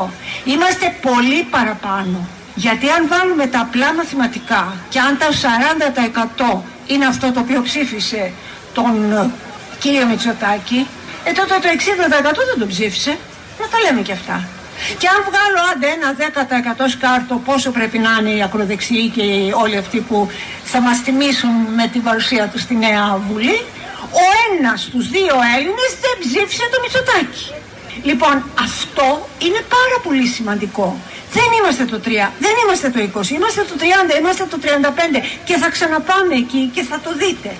20%. 0.05 0.09
Είμαστε 0.45 0.95
πολύ 1.01 1.43
παραπάνω. 1.43 2.27
Γιατί 2.55 2.89
αν 2.89 3.07
βάλουμε 3.07 3.47
τα 3.47 3.59
απλά 3.59 3.93
μαθηματικά 3.93 4.75
και 4.89 4.99
αν 4.99 5.17
τα 5.17 5.27
40% 6.55 6.61
είναι 6.87 7.05
αυτό 7.05 7.31
το 7.31 7.39
οποίο 7.39 7.61
ψήφισε 7.61 8.31
τον 8.73 9.13
ε, 9.13 9.29
κύριο 9.79 10.05
Μητσοτάκη, 10.05 10.87
ε 11.23 11.31
τότε 11.31 11.53
το 11.61 11.67
60% 12.21 12.21
δεν 12.21 12.59
τον 12.59 12.67
ψήφισε. 12.67 13.17
Να 13.59 13.67
τα 13.67 13.77
λέμε 13.85 14.01
και 14.01 14.11
αυτά. 14.11 14.47
Και 14.97 15.07
αν 15.07 15.19
βγάλω 15.29 15.59
άντε 15.71 15.87
ένα 15.97 16.09
10% 16.85 16.89
σκάρτο 16.89 17.41
πόσο 17.45 17.71
πρέπει 17.71 17.97
να 17.97 18.09
είναι 18.19 18.29
οι 18.29 18.43
ακροδεξιοί 18.43 19.09
και 19.15 19.23
όλοι 19.63 19.77
αυτοί 19.77 19.99
που 19.99 20.29
θα 20.63 20.81
μας 20.81 21.01
τιμήσουν 21.01 21.55
με 21.75 21.87
την 21.87 22.01
παρουσία 22.03 22.47
τους 22.47 22.61
στη 22.61 22.75
Νέα 22.75 23.19
Βουλή, 23.27 23.59
ο 24.21 24.23
ένας 24.47 24.81
στους 24.81 25.09
δύο 25.09 25.35
Έλληνες 25.55 25.91
δεν 26.03 26.15
ψήφισε 26.19 26.65
το 26.71 26.77
Μητσοτάκι. 26.81 27.45
Λοιπόν, 28.03 28.49
αυτό 28.59 29.29
είναι 29.37 29.61
πάρα 29.77 29.97
πολύ 30.03 30.27
σημαντικό. 30.27 30.97
Δεν 31.37 31.49
είμαστε 31.59 31.85
το 31.85 31.97
3, 32.05 32.07
δεν 32.39 32.53
είμαστε 32.63 32.89
το 32.89 33.19
20, 33.19 33.29
είμαστε 33.29 33.61
το 33.61 33.75
30, 34.15 34.19
είμαστε 34.19 34.45
το 34.49 34.57
35 34.61 34.67
και 35.45 35.55
θα 35.57 35.69
ξαναπάμε 35.69 36.35
εκεί 36.35 36.69
και 36.73 36.83
θα 36.83 36.99
το 37.03 37.09
δείτε. 37.13 37.55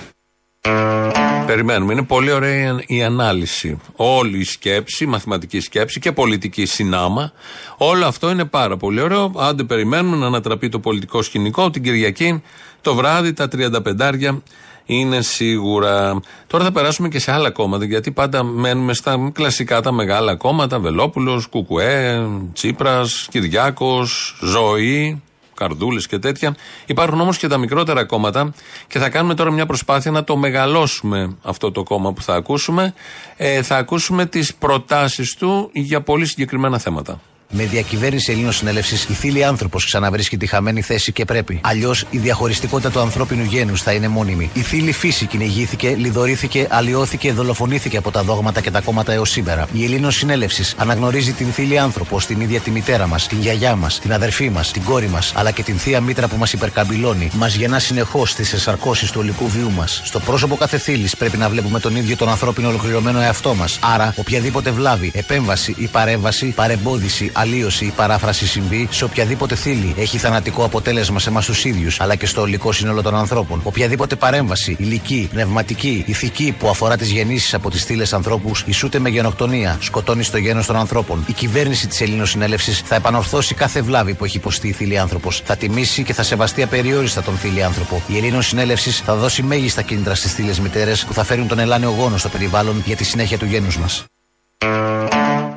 Περιμένουμε. 1.46 1.92
Είναι 1.92 2.02
πολύ 2.02 2.30
ωραία 2.30 2.82
η 2.86 3.02
ανάλυση. 3.02 3.80
Όλη 3.96 4.38
η 4.38 4.44
σκέψη, 4.44 5.04
η 5.04 5.06
μαθηματική 5.06 5.60
σκέψη 5.60 6.00
και 6.00 6.12
πολιτική 6.12 6.64
συνάμα. 6.66 7.32
Όλο 7.76 8.06
αυτό 8.06 8.30
είναι 8.30 8.44
πάρα 8.44 8.76
πολύ 8.76 9.00
ωραίο. 9.00 9.32
Άντε 9.36 9.64
περιμένουμε 9.64 10.16
να 10.16 10.26
ανατραπεί 10.26 10.68
το 10.68 10.78
πολιτικό 10.78 11.22
σκηνικό 11.22 11.70
την 11.70 11.82
Κυριακή 11.82 12.42
το 12.80 12.94
βράδυ 12.94 13.32
τα 13.32 13.48
35 13.52 14.40
είναι 14.86 15.20
σίγουρα. 15.20 16.20
Τώρα 16.46 16.64
θα 16.64 16.72
περάσουμε 16.72 17.08
και 17.08 17.18
σε 17.18 17.32
άλλα 17.32 17.50
κόμματα, 17.50 17.84
γιατί 17.84 18.10
πάντα 18.10 18.42
μένουμε 18.42 18.94
στα 18.94 19.30
κλασικά 19.32 19.80
τα 19.80 19.92
μεγάλα 19.92 20.34
κόμματα. 20.34 20.78
Βελόπουλος, 20.78 21.46
Κουκουέ, 21.46 22.26
Τσίπρας, 22.52 23.26
Κυριάκος, 23.30 24.38
Ζωή, 24.42 25.22
Καρδούλε 25.54 26.00
και 26.00 26.18
τέτοια. 26.18 26.56
Υπάρχουν 26.86 27.20
όμως 27.20 27.38
και 27.38 27.46
τα 27.46 27.58
μικρότερα 27.58 28.04
κόμματα 28.04 28.52
και 28.86 28.98
θα 28.98 29.08
κάνουμε 29.08 29.34
τώρα 29.34 29.50
μια 29.50 29.66
προσπάθεια 29.66 30.10
να 30.10 30.24
το 30.24 30.36
μεγαλώσουμε 30.36 31.36
αυτό 31.42 31.72
το 31.72 31.82
κόμμα 31.82 32.12
που 32.12 32.22
θα 32.22 32.34
ακούσουμε. 32.34 32.94
Ε, 33.36 33.62
θα 33.62 33.76
ακούσουμε 33.76 34.26
τις 34.26 34.54
προτάσεις 34.54 35.34
του 35.34 35.70
για 35.72 36.00
πολύ 36.00 36.26
συγκεκριμένα 36.26 36.78
θέματα. 36.78 37.20
Με 37.50 37.64
διακυβέρνηση 37.64 38.32
Ελλήνων 38.32 38.52
Συνέλευσης, 38.52 39.04
η 39.04 39.12
θήλη 39.12 39.44
άνθρωπος 39.44 39.84
ξαναβρίσκει 39.84 40.36
τη 40.36 40.46
χαμένη 40.46 40.82
θέση 40.82 41.12
και 41.12 41.24
πρέπει. 41.24 41.60
Αλλιώς 41.62 42.04
η 42.10 42.18
διαχωριστικότητα 42.18 42.90
του 42.90 43.00
ανθρώπινου 43.00 43.44
γένους 43.44 43.82
θα 43.82 43.92
είναι 43.92 44.08
μόνιμη. 44.08 44.50
Η 44.54 44.60
θήλη 44.60 44.92
φύση 44.92 45.26
κυνηγήθηκε, 45.26 45.94
λιδωρήθηκε, 45.98 46.66
αλλοιώθηκε, 46.70 47.32
δολοφονήθηκε 47.32 47.96
από 47.96 48.10
τα 48.10 48.22
δόγματα 48.22 48.60
και 48.60 48.70
τα 48.70 48.80
κόμματα 48.80 49.12
έως 49.12 49.30
σήμερα. 49.30 49.68
Η 49.72 49.84
Ελλήνων 49.84 50.10
Συνέλευσης 50.10 50.74
αναγνωρίζει 50.78 51.32
την 51.32 51.52
θήλη 51.52 51.78
άνθρωπο, 51.78 52.18
την 52.26 52.40
ίδια 52.40 52.60
τη 52.60 52.70
μητέρα 52.70 53.06
μας, 53.06 53.26
την 53.26 53.40
γιαγιά 53.40 53.76
μας, 53.76 53.98
την 53.98 54.12
αδερφή 54.12 54.50
μας, 54.50 54.70
την 54.70 54.82
κόρη 54.82 55.08
μας, 55.08 55.32
αλλά 55.36 55.50
και 55.50 55.62
την 55.62 55.78
θεία 55.78 56.00
μήτρα 56.00 56.28
που 56.28 56.36
μας 56.36 56.52
υπερκαμπυλώνει. 56.52 57.30
Μας 57.34 57.54
γεννά 57.54 57.78
συνεχώς 57.78 58.30
στις 58.30 58.52
εσαρκώσεις 58.52 59.10
του 59.10 59.20
ολικού 59.22 59.48
βίου 59.48 59.70
μας. 59.70 60.00
Στο 60.04 60.20
πρόσωπο 60.20 60.56
κάθε 60.56 60.78
θήλη 60.78 61.08
πρέπει 61.18 61.36
να 61.36 61.48
βλέπουμε 61.48 61.80
τον 61.80 61.96
ίδιο 61.96 62.16
τον 62.16 62.28
ανθρώπινο 62.28 62.68
ολοκληρωμένο 62.68 63.20
εαυτό 63.20 63.54
μας. 63.54 63.78
Άρα, 63.82 64.14
οποιαδήποτε 64.16 64.70
βλάβη, 64.70 65.10
επέμβαση 65.14 65.74
ή 65.78 65.86
παρέμβαση, 65.86 66.46
παρεμπόδιση, 66.46 67.30
αλλίωση 67.36 67.84
ή 67.84 67.92
παράφραση 67.96 68.46
συμβεί 68.46 68.88
σε 68.90 69.04
οποιαδήποτε 69.04 69.54
θήλη 69.54 69.94
έχει 69.98 70.18
θανατικό 70.18 70.64
αποτέλεσμα 70.64 71.18
σε 71.18 71.28
εμάς 71.28 71.46
τους 71.46 71.64
ίδιους 71.64 72.00
αλλά 72.00 72.14
και 72.14 72.26
στο 72.26 72.40
ολικό 72.40 72.72
σύνολο 72.72 73.02
των 73.02 73.14
ανθρώπων. 73.14 73.60
Οποιαδήποτε 73.62 74.16
παρέμβαση, 74.16 74.76
ηλική, 74.78 75.28
πνευματική, 75.32 76.04
ηθική 76.06 76.54
που 76.58 76.68
αφορά 76.68 76.96
τις 76.96 77.10
γεννήσεις 77.10 77.54
από 77.54 77.70
τις 77.70 77.84
θύλες 77.84 78.12
ανθρώπους 78.12 78.64
ισούται 78.66 78.98
με 78.98 79.08
γενοκτονία, 79.08 79.78
σκοτώνει 79.80 80.22
στο 80.22 80.38
γένος 80.38 80.66
των 80.66 80.76
ανθρώπων. 80.76 81.24
Η 81.26 81.32
κυβέρνηση 81.32 81.86
της 81.86 82.00
Ελληνοσυνέλευσης 82.00 82.80
θα 82.80 82.94
επανορθώσει 82.94 83.54
κάθε 83.54 83.82
βλάβη 83.82 84.14
που 84.14 84.24
έχει 84.24 84.36
υποστεί 84.36 84.68
η 84.68 84.72
θήλη 84.72 84.98
άνθρωπος. 84.98 85.42
Θα 85.44 85.56
τιμήσει 85.56 86.02
και 86.02 86.12
θα 86.12 86.22
σεβαστεί 86.22 86.62
απεριόριστα 86.62 87.22
τον 87.22 87.36
θήλη 87.36 87.62
άνθρωπο. 87.64 88.02
Η 88.06 88.16
Ελληνοσυνέλευσης 88.16 88.98
θα 89.00 89.14
δώσει 89.14 89.42
μέγιστα 89.42 89.82
κίνητρα 89.82 90.14
στις 90.14 90.32
θύλες 90.32 90.60
μητέρες 90.60 91.04
που 91.04 91.12
θα 91.12 91.24
φέρουν 91.24 91.48
τον 91.48 91.58
ελάνιο 91.58 91.90
γόνο 91.98 92.16
στο 92.16 92.28
περιβάλλον 92.28 92.82
για 92.86 92.96
τη 92.96 93.04
συνέχεια 93.04 93.38
του 93.38 93.46
γένους 93.46 93.78
μας. 93.78 94.04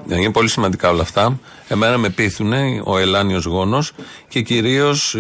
Ναι, 0.09 0.15
είναι 0.15 0.31
πολύ 0.31 0.49
σημαντικά 0.49 0.89
όλα 0.89 1.01
αυτά. 1.01 1.39
Εμένα 1.67 1.97
με 1.97 2.09
πείθουν 2.09 2.53
ο 2.83 2.97
ελάνιος 2.97 3.45
γόνος 3.45 3.91
και 4.27 4.41
κυρίως 4.41 5.13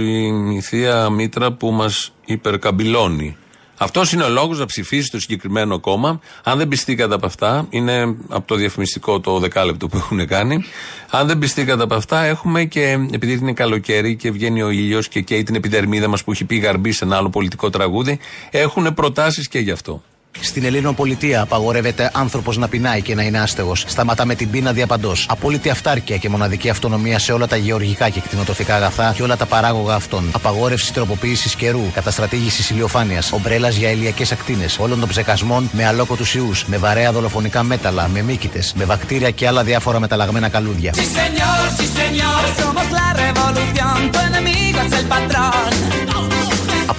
η 0.53 0.61
θεία 0.61 1.09
μήτρα 1.09 1.51
που 1.51 1.71
μας 1.71 2.13
υπερκαμπυλώνει. 2.25 3.37
Αυτός 3.77 4.11
είναι 4.11 4.23
ο 4.23 4.29
λόγος 4.29 4.59
να 4.59 4.65
ψηφίσει 4.65 5.11
το 5.11 5.19
συγκεκριμένο 5.19 5.79
κόμμα. 5.79 6.19
Αν 6.43 6.57
δεν 6.57 6.67
πιστήκατε 6.67 7.13
από 7.13 7.25
αυτά, 7.25 7.67
είναι 7.69 8.15
από 8.29 8.47
το 8.47 8.55
διαφημιστικό 8.55 9.19
το 9.19 9.39
δεκάλεπτο 9.39 9.87
που 9.87 9.97
έχουν 9.97 10.27
κάνει. 10.27 10.63
Αν 11.09 11.27
δεν 11.27 11.39
πιστήκατε 11.39 11.83
από 11.83 11.95
αυτά, 11.95 12.23
έχουμε 12.23 12.65
και 12.65 13.07
επειδή 13.11 13.33
είναι 13.33 13.53
καλοκαίρι 13.53 14.15
και 14.15 14.31
βγαίνει 14.31 14.61
ο 14.61 14.69
ήλιος 14.69 15.07
και 15.07 15.21
καίει 15.21 15.43
την 15.43 15.55
επιδερμίδα 15.55 16.07
μας 16.07 16.23
που 16.23 16.31
έχει 16.31 16.45
πει 16.45 16.57
γαρμπή 16.57 16.91
σε 16.91 17.05
ένα 17.05 17.17
άλλο 17.17 17.29
πολιτικό 17.29 17.69
τραγούδι, 17.69 18.19
έχουν 18.49 18.93
προτάσεις 18.93 19.47
και 19.47 19.59
γι' 19.59 19.71
αυτό. 19.71 20.03
Στην 20.41 20.63
Ελληνοπολιτεία 20.63 21.41
απαγορεύεται 21.41 22.11
άνθρωπος 22.13 22.57
να 22.57 22.67
πεινάει 22.67 23.01
και 23.01 23.15
να 23.15 23.23
είναι 23.23 23.39
άστεγος. 23.39 23.83
Σταματάμε 23.87 24.35
την 24.35 24.49
πείνα 24.49 24.71
διαπαντός. 24.73 25.25
Απόλυτη 25.29 25.69
αυτάρκεια 25.69 26.17
και 26.17 26.29
μοναδική 26.29 26.69
αυτονομία 26.69 27.19
σε 27.19 27.31
όλα 27.31 27.47
τα 27.47 27.55
γεωργικά 27.55 28.09
και 28.09 28.19
κτηνοτροφικά 28.19 28.75
αγαθά 28.75 29.13
και 29.15 29.23
όλα 29.23 29.37
τα 29.37 29.45
παράγωγα 29.45 29.95
αυτών. 29.95 30.29
Απαγόρευση 30.31 30.93
τροποποίησης 30.93 31.55
καιρού, 31.55 31.91
καταστρατήγηση 31.93 32.73
ηλιοφάνειας, 32.73 33.31
ομπρέλας 33.31 33.75
για 33.75 33.89
ηλιακές 33.91 34.31
ακτίνες, 34.31 34.77
όλων 34.79 34.99
των 34.99 35.09
ψεκασμών 35.09 35.69
με 35.73 35.85
αλόκοτου 35.85 36.25
ιούς, 36.33 36.65
με 36.65 36.77
βαρέα 36.77 37.11
δολοφονικά 37.11 37.63
μέταλλα, 37.63 38.07
με 38.07 38.21
μύκητες, 38.21 38.73
με 38.75 38.85
βακτήρια 38.85 39.31
και 39.31 39.47
άλλα 39.47 39.63
διάφορα 39.63 39.99
μεταλλαγμένα 39.99 40.49
καλούδια. 40.49 40.93
Sí, 40.95 41.05
señor, 41.19 41.59
sí, 41.77 41.85
señor, 41.99 42.41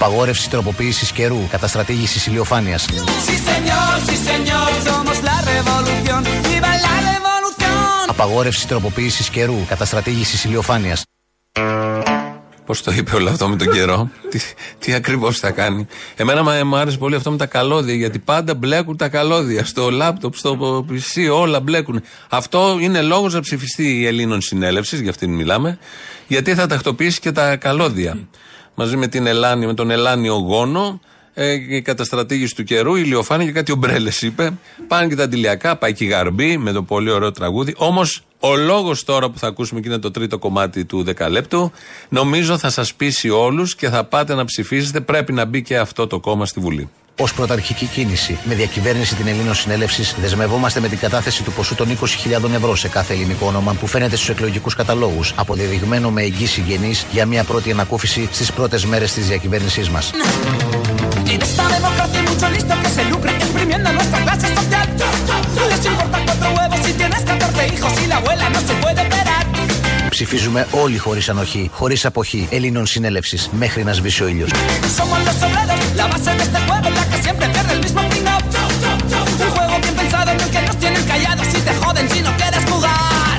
Απαγόρευση 0.03 0.49
τροποποίησης 0.49 1.11
καιρού, 1.11 1.47
καταστρατήγησης 1.49 2.25
ηλιοφάνειας. 2.25 2.87
Απαγόρευση 8.07 8.67
τροποποίησης 8.67 9.29
καιρού, 9.29 9.65
καταστρατήγησης 9.67 10.43
ηλιοφάνειας. 10.43 11.03
Πώς 12.65 12.83
το 12.83 12.91
είπε 12.91 13.15
όλο 13.15 13.29
αυτό 13.29 13.49
με 13.49 13.55
τον 13.55 13.71
καιρό, 13.71 14.09
τι, 14.29 14.39
τι 14.79 14.93
ακριβώς 14.93 15.39
θα 15.39 15.51
κάνει; 15.51 15.87
Εμένα 16.15 16.65
μου 16.65 16.75
άρεσε 16.75 16.97
πολύ 16.97 17.15
αυτό 17.15 17.31
με 17.31 17.37
τα 17.37 17.45
καλώδια, 17.45 17.93
γιατί 17.93 18.19
πάντα 18.19 18.55
μπλέκουν 18.55 18.97
τα 18.97 19.09
καλώδια. 19.09 19.65
Στο 19.65 19.89
λάπτοπ, 19.89 20.35
στο 20.35 20.85
PC, 20.89 21.29
όλα 21.33 21.59
μπλέκουν. 21.59 22.01
Αυτό 22.29 22.77
είναι 22.81 23.01
λόγος 23.01 23.33
να 23.33 23.39
ψηφιστεί 23.39 23.99
η 23.99 24.05
Ελλήνων 24.05 24.41
συνέλευσης, 24.41 24.99
για 24.99 25.09
αυτήν 25.09 25.33
μιλάμε, 25.33 25.77
γιατί 26.27 26.55
θα 26.55 26.67
τακτοποιήσει 26.67 27.19
και 27.19 27.31
τα 27.31 27.55
καλώδια 27.55 28.17
μαζί 28.75 28.97
με, 28.97 29.07
την 29.07 29.25
Ελλάνη, 29.27 29.65
με 29.65 29.73
τον 29.73 29.91
Ελλάνιο 29.91 30.33
γόνο, 30.33 30.99
ε, 31.33 31.51
η 31.51 31.81
καταστρατήγηση 31.81 32.55
του 32.55 32.63
καιρού, 32.63 32.95
η 32.95 33.01
ηλιοφάνεια 33.05 33.45
και 33.45 33.51
κάτι 33.51 33.71
ομπρέλε 33.71 34.11
είπε. 34.21 34.53
Πάνε 34.87 35.07
και 35.07 35.15
τα 35.15 35.23
αντιλιακά, 35.23 35.75
πάει 35.75 35.93
και 35.93 36.03
η 36.03 36.07
γαρμπή 36.07 36.57
με 36.57 36.71
το 36.71 36.83
πολύ 36.83 37.11
ωραίο 37.11 37.31
τραγούδι. 37.31 37.73
Όμως 37.77 38.23
ο 38.39 38.55
λόγος 38.55 39.03
τώρα 39.03 39.29
που 39.29 39.39
θα 39.39 39.47
ακούσουμε 39.47 39.79
και 39.79 39.87
είναι 39.87 39.97
το 39.97 40.11
τρίτο 40.11 40.37
κομμάτι 40.37 40.85
του 40.85 41.03
δεκαλέπτου, 41.03 41.71
νομίζω 42.09 42.57
θα 42.57 42.69
σας 42.69 42.93
πείσει 42.93 43.29
όλους 43.29 43.75
και 43.75 43.89
θα 43.89 44.03
πάτε 44.03 44.35
να 44.35 44.45
ψηφίσετε. 44.45 45.01
Πρέπει 45.01 45.33
να 45.33 45.45
μπει 45.45 45.61
και 45.61 45.77
αυτό 45.77 46.07
το 46.07 46.19
κόμμα 46.19 46.45
στη 46.45 46.59
Βουλή. 46.59 46.89
Ω 47.19 47.23
πρωταρχική 47.35 47.85
κίνηση, 47.85 48.39
με 48.43 48.55
διακυβέρνηση 48.55 49.15
την 49.15 49.27
Ελλήνων 49.27 49.55
Συνέλευσης, 49.55 50.15
δεσμευόμαστε 50.21 50.79
με 50.79 50.87
την 50.87 50.97
κατάθεση 50.97 51.43
του 51.43 51.51
ποσού 51.51 51.75
των 51.75 51.97
20.000 52.43 52.53
ευρώ 52.53 52.75
σε 52.75 52.87
κάθε 52.87 53.13
ελληνικό 53.13 53.45
όνομα 53.45 53.73
που 53.73 53.87
φαίνεται 53.87 54.15
στους 54.15 54.29
εκλογικούς 54.29 54.75
καταλόγους, 54.75 55.33
αποδεδειγμένο 55.35 56.09
με 56.09 56.21
εγγύηση 56.21 56.61
γενής 56.61 57.05
για 57.11 57.25
μια 57.25 57.43
πρώτη 57.43 57.71
ανακούφιση 57.71 58.29
στις 58.31 58.51
πρώτες 58.51 58.85
μέρες 58.85 59.13
της 59.13 59.27
διακυβέρνησής 59.27 59.89
μας. 59.89 60.11
Ψηφίζουμε 70.11 70.67
όλοι 70.71 70.97
χωρίς 70.97 71.29
ανοχή, 71.29 71.69
χωρίς 71.73 72.05
αποχή, 72.05 72.47
Ελλήνων 72.51 72.85
συνέλευσης, 72.85 73.49
μέχρι 73.51 73.83
να 73.83 73.93
σβήσει 73.93 74.23
ο 74.23 74.27
ήλιος. 74.27 74.49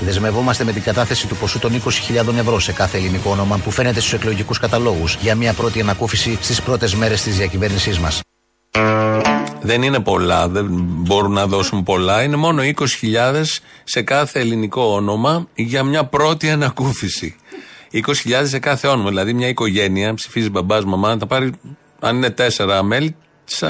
Δεσμευόμαστε 0.04 0.64
με 0.64 0.72
την 0.72 0.82
κατάθεση 0.82 1.26
του 1.26 1.36
ποσού 1.36 1.58
των 1.58 1.82
20.000 1.84 2.36
ευρώ 2.38 2.60
σε 2.60 2.72
κάθε 2.72 2.96
ελληνικό 2.96 3.30
όνομα 3.30 3.56
που 3.56 3.70
φαίνεται 3.70 4.00
στους 4.00 4.12
εκλογικούς 4.12 4.58
καταλόγους 4.58 5.18
για 5.20 5.34
μια 5.34 5.52
πρώτη 5.52 5.80
ανακούφιση 5.80 6.38
στις 6.40 6.62
πρώτες 6.62 6.94
μέρες 6.94 7.22
της 7.22 7.36
διακυβέρνησής 7.36 7.98
μας. 7.98 8.20
Δεν 9.62 9.82
είναι 9.82 10.00
πολλά, 10.00 10.48
δεν 10.48 10.66
μπορούν 10.80 11.32
να 11.32 11.46
δώσουν 11.46 11.82
πολλά. 11.82 12.22
Είναι 12.22 12.36
μόνο 12.36 12.62
20.000 12.62 13.42
σε 13.84 14.02
κάθε 14.02 14.40
ελληνικό 14.40 14.82
όνομα 14.82 15.46
για 15.54 15.82
μια 15.82 16.04
πρώτη 16.04 16.50
ανακούφιση. 16.50 17.36
20.000 17.92 18.02
σε 18.42 18.58
κάθε 18.58 18.88
όνομα. 18.88 19.08
Δηλαδή, 19.08 19.32
μια 19.32 19.48
οικογένεια 19.48 20.14
ψηφίζει 20.14 20.50
μπαμπάς, 20.50 20.84
μαμά, 20.84 21.16
θα 21.18 21.26
πάρει, 21.26 21.50
αν 22.00 22.16
είναι 22.16 22.30
τέσσερα 22.30 22.82
μέλη, 22.82 23.16
80.000 23.60 23.66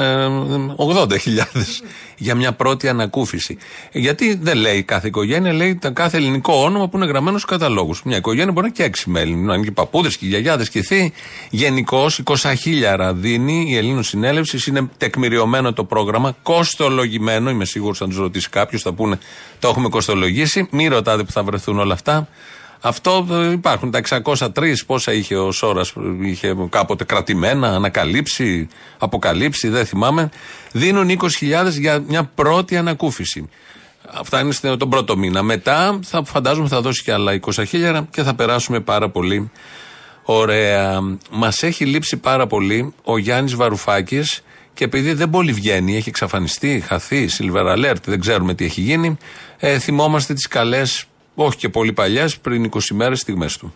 για 2.16 2.34
μια 2.34 2.52
πρώτη 2.52 2.88
ανακούφιση. 2.88 3.56
Γιατί 3.92 4.34
δεν 4.34 4.56
λέει 4.56 4.82
κάθε 4.82 5.06
οικογένεια, 5.06 5.52
λέει 5.52 5.74
τα 5.74 5.90
κάθε 5.90 6.16
ελληνικό 6.16 6.54
όνομα 6.54 6.88
που 6.88 6.96
είναι 6.96 7.06
γραμμένο 7.06 7.38
στους 7.38 7.50
καταλόγους. 7.50 8.02
Μια 8.02 8.16
οικογένεια 8.16 8.52
μπορεί 8.52 8.66
να 8.66 8.66
έχει 8.66 8.76
και 8.76 8.82
έξι 8.82 9.10
μέλη. 9.10 9.34
Να 9.34 9.54
είναι 9.54 9.64
και 9.64 9.70
παππούδες 9.70 10.16
και 10.16 10.26
γιαγιάδες 10.26 10.68
και 10.68 10.82
θείοι. 10.82 11.12
Γενικώς 11.50 12.22
20 12.24 12.52
χίλιαρα 12.60 13.14
δίνει 13.14 13.66
η 13.68 13.76
Ελλήνων 13.76 14.02
Συνέλευση. 14.02 14.70
Είναι 14.70 14.88
τεκμηριωμένο 14.96 15.72
το 15.72 15.84
πρόγραμμα, 15.84 16.36
κοστολογημένο. 16.42 17.50
Είμαι 17.50 17.64
σίγουρος 17.64 18.02
αν 18.02 18.08
τους 18.08 18.18
ρωτήσει 18.18 18.48
κάποιος 18.48 18.82
θα 18.82 18.92
πούνε 18.92 19.18
το 19.58 19.68
έχουμε 19.68 19.88
κοστολογήσει. 19.88 20.68
Μην 20.70 20.90
ρωτάτε 20.90 21.22
που 21.22 21.32
θα 21.32 21.42
βρεθούν 21.42 21.78
όλα 21.78 21.94
αυτά. 21.94 22.28
Αυτό 22.84 23.26
ε, 23.30 23.50
υπάρχουν 23.50 23.90
τα 23.90 24.00
603 24.08 24.48
πόσα 24.86 25.12
είχε 25.12 25.36
ο 25.36 25.52
Σόρα, 25.52 25.82
είχε 26.22 26.56
κάποτε 26.68 27.04
κρατημένα, 27.04 27.68
ανακαλύψει, 27.68 28.68
αποκαλύψει, 28.98 29.68
δεν 29.68 29.86
θυμάμαι. 29.86 30.28
Δίνουν 30.72 31.18
20.000 31.18 31.28
για 31.68 32.04
μια 32.08 32.24
πρώτη 32.24 32.76
ανακούφιση. 32.76 33.48
Αυτά 34.14 34.40
είναι 34.40 34.76
τον 34.76 34.88
πρώτο 34.88 35.16
μήνα. 35.16 35.42
Μετά 35.42 35.98
θα 36.04 36.24
φαντάζομαι 36.24 36.68
θα 36.68 36.80
δώσει 36.80 37.02
και 37.02 37.12
άλλα 37.12 37.40
20.000 37.54 38.02
και 38.10 38.22
θα 38.22 38.34
περάσουμε 38.34 38.80
πάρα 38.80 39.08
πολύ 39.08 39.50
ωραία. 40.22 41.00
Μας 41.30 41.62
έχει 41.62 41.84
λείψει 41.84 42.16
πάρα 42.16 42.46
πολύ 42.46 42.94
ο 43.02 43.18
Γιάννης 43.18 43.54
Βαρουφάκης 43.54 44.42
και 44.74 44.84
επειδή 44.84 45.12
δεν 45.12 45.30
πολύ 45.30 45.52
βγαίνει, 45.52 45.96
έχει 45.96 46.08
εξαφανιστεί, 46.08 46.82
χαθεί, 46.86 47.28
silver 47.38 47.76
alert, 47.76 48.02
δεν 48.04 48.20
ξέρουμε 48.20 48.54
τι 48.54 48.64
έχει 48.64 48.80
γίνει, 48.80 49.16
ε, 49.58 49.78
θυμόμαστε 49.78 50.34
τις 50.34 50.48
καλές 50.48 51.06
όχι 51.34 51.56
και 51.56 51.68
πολύ 51.68 51.92
παλιέ, 51.92 52.26
πριν 52.42 52.70
20 52.72 52.80
μέρες 52.90 53.20
στιγμές 53.20 53.56
του. 53.56 53.74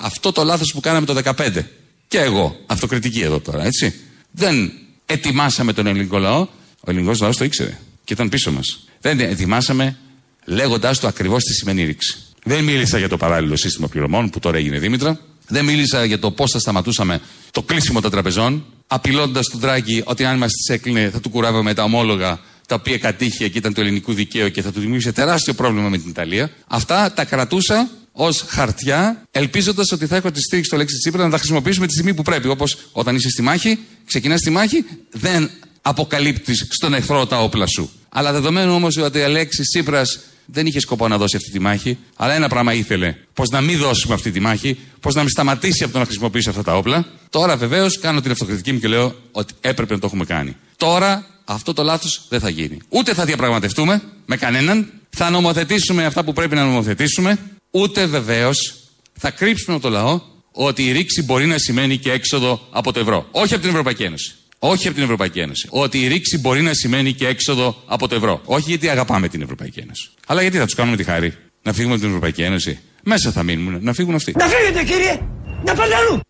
Αυτό 0.00 0.32
το 0.32 0.44
λάθος 0.44 0.72
που 0.72 0.80
κάναμε 0.80 1.06
το 1.06 1.14
2015. 1.14 1.66
Και 2.08 2.18
εγώ, 2.18 2.56
αυτοκριτική 2.66 3.20
εδώ 3.20 3.40
τώρα, 3.40 3.64
έτσι. 3.64 3.94
Δεν 4.30 4.72
ετοιμάσαμε 5.06 5.72
τον 5.72 5.86
ελληνικό 5.86 6.18
λαό. 6.18 6.40
Ο 6.80 6.90
ελληνικός 6.90 7.20
λαός 7.20 7.36
το 7.36 7.44
ήξερε 7.44 7.78
και 8.04 8.12
ήταν 8.12 8.28
πίσω 8.28 8.52
μας. 8.52 8.84
Δεν 9.00 9.20
ετοιμάσαμε 9.20 9.96
λέγοντάς 10.44 10.98
του 10.98 11.06
ακριβώς 11.06 11.42
τι 11.44 11.52
σημαίνει 11.52 11.84
ρήξη. 11.84 12.16
Δεν 12.44 12.64
μίλησα 12.64 12.98
για 12.98 13.08
το 13.08 13.16
παράλληλο 13.16 13.56
σύστημα 13.56 13.88
πληρωμών 13.88 14.30
που 14.30 14.38
τώρα 14.38 14.56
έγινε 14.56 14.78
Δήμητρα. 14.78 15.20
Δεν 15.48 15.64
μίλησα 15.64 16.04
για 16.04 16.18
το 16.18 16.30
πώς 16.30 16.50
θα 16.50 16.58
σταματούσαμε 16.58 17.20
το 17.50 17.62
κλείσιμο 17.62 18.00
των 18.00 18.10
τραπεζών, 18.10 18.64
απειλώντας 18.86 19.46
τον 19.46 19.60
Τράγκη 19.60 20.02
ότι 20.04 20.24
αν 20.24 20.38
μας 20.38 20.52
τις 20.52 20.74
έκλεινε 20.74 21.10
θα 21.10 21.20
του 21.20 21.30
κουράβαμε 21.30 21.74
τα 21.74 21.82
ομόλογα 21.82 22.40
τα 22.72 22.78
οποία 22.80 22.98
κατήχε 22.98 23.48
και 23.48 23.58
ήταν 23.58 23.74
του 23.74 23.80
ελληνικού 23.80 24.12
δικαίου 24.12 24.50
και 24.50 24.62
θα 24.62 24.72
του 24.72 24.80
δημιούργησε 24.80 25.12
τεράστιο 25.12 25.54
πρόβλημα 25.54 25.88
με 25.88 25.98
την 25.98 26.10
Ιταλία. 26.10 26.50
Αυτά 26.66 27.12
τα 27.12 27.24
κρατούσα 27.24 27.90
ως 28.12 28.44
χαρτιά, 28.48 29.22
ελπίζοντας 29.30 29.92
ότι 29.92 30.06
θα 30.06 30.16
έχω 30.16 30.30
τη 30.30 30.40
στήριξη 30.40 30.68
στο 30.68 30.78
λέξη 30.78 30.96
Τσίπρα 30.98 31.24
να 31.24 31.30
τα 31.30 31.36
χρησιμοποιήσουμε 31.36 31.86
τη 31.86 31.92
στιγμή 31.92 32.14
που 32.14 32.22
πρέπει. 32.22 32.48
Όπως 32.48 32.78
όταν 32.92 33.14
είσαι 33.14 33.28
στη 33.28 33.42
μάχη, 33.42 33.78
ξεκινάς 34.06 34.40
τη 34.40 34.50
μάχη, 34.50 34.84
δεν 35.10 35.50
αποκαλύπτεις 35.82 36.66
στον 36.70 36.94
εχθρό 36.94 37.26
τα 37.26 37.42
όπλα 37.42 37.66
σου. 37.66 37.90
Αλλά 38.08 38.32
δεδομένου 38.32 38.74
όμως 38.74 38.96
ότι 38.96 39.18
η 39.18 39.22
Αλέξης 39.22 39.68
Τσίπρας 39.68 40.18
δεν 40.46 40.66
είχε 40.66 40.80
σκοπό 40.80 41.08
να 41.08 41.18
δώσει 41.18 41.36
αυτή 41.36 41.50
τη 41.50 41.58
μάχη, 41.58 41.98
αλλά 42.16 42.32
ένα 42.32 42.48
πράγμα 42.48 42.72
ήθελε. 42.72 43.14
Πώς 43.34 43.48
να 43.48 43.60
μην 43.60 43.78
δώσουμε 43.78 44.14
αυτή 44.14 44.30
τη 44.30 44.40
μάχη, 44.40 44.78
πώς 45.00 45.14
να 45.14 45.20
μην 45.20 45.30
σταματήσει 45.30 45.84
από 45.84 45.92
το 45.92 45.98
να 45.98 46.04
χρησιμοποιήσει 46.04 46.48
αυτά 46.48 46.62
τα 46.62 46.76
όπλα. 46.76 47.06
Τώρα 47.30 47.56
βεβαίως 47.56 47.98
κάνω 47.98 48.20
την 48.20 48.30
αυτοκριτική 48.30 48.72
μου 48.72 48.78
και 48.78 48.88
λέω 48.88 49.14
ότι 49.32 49.52
έπρεπε 49.60 49.94
να 49.94 50.00
το 50.00 50.06
έχουμε 50.06 50.24
κάνει. 50.24 50.56
Τώρα 50.76 51.26
αυτό 51.44 51.72
το 51.72 51.82
λάθος 51.82 52.26
δεν 52.28 52.40
θα 52.40 52.48
γίνει. 52.48 52.78
Ούτε 52.88 53.14
θα 53.14 53.24
διαπραγματευτούμε 53.24 54.02
με 54.26 54.36
κανέναν, 54.36 54.92
θα 55.10 55.30
νομοθετήσουμε 55.30 56.04
αυτά 56.04 56.24
που 56.24 56.32
πρέπει 56.32 56.54
να 56.54 56.64
νομοθετήσουμε, 56.64 57.38
ούτε 57.70 58.06
βεβαίως 58.06 58.74
θα 59.18 59.30
κρύψουμε 59.30 59.74
από 59.76 59.84
το 59.84 59.90
λαό 59.90 60.20
ότι 60.52 60.86
η 60.86 60.92
ρήξη 60.92 61.22
μπορεί 61.22 61.46
να 61.46 61.58
σημαίνει 61.58 61.96
και 61.96 62.12
έξοδο 62.12 62.60
από 62.70 62.92
το 62.92 63.00
ευρώ. 63.00 63.28
Όχι 63.30 63.52
από 63.52 63.62
την 63.62 63.70
Ευρωπαϊκή 63.70 64.02
Ένωση. 64.02 64.34
Όχι 64.58 64.86
από 64.86 64.94
την 64.94 65.04
Ευρωπαϊκή 65.04 65.40
Ένωση. 65.40 65.66
Ότι 65.70 66.02
η 66.02 66.08
ρήξη 66.08 66.38
μπορεί 66.38 66.62
να 66.62 66.74
σημαίνει 66.74 67.12
και 67.12 67.26
έξοδο 67.26 67.82
από 67.86 68.08
το 68.08 68.14
ευρώ. 68.14 68.40
Όχι 68.44 68.68
γιατί 68.68 68.88
αγαπάμε 68.88 69.28
την 69.28 69.42
Ευρωπαϊκή 69.42 69.80
Ένωση. 69.80 70.10
Αλλά 70.26 70.42
γιατί 70.42 70.56
θα 70.56 70.64
τους 70.64 70.74
κάνουμε 70.74 70.96
τη 70.96 71.04
χάρη 71.04 71.34
να 71.62 71.72
φύγουμε 71.72 71.92
από 71.92 72.00
την 72.00 72.08
Ευρωπαϊκή 72.08 72.42
Ένωση. 72.42 72.78
Μέσα 73.02 73.32
θα 73.32 73.42
μείνουν, 73.42 73.78
να 73.82 73.92
φύγουν 73.92 74.14
αυτοί. 74.14 74.34
Να 74.38 74.46
φύγετε 74.46 74.84
κύριε! 74.84 75.20
Να 75.64 75.74
πάτε 75.74 75.94
αλλού! 75.94 76.20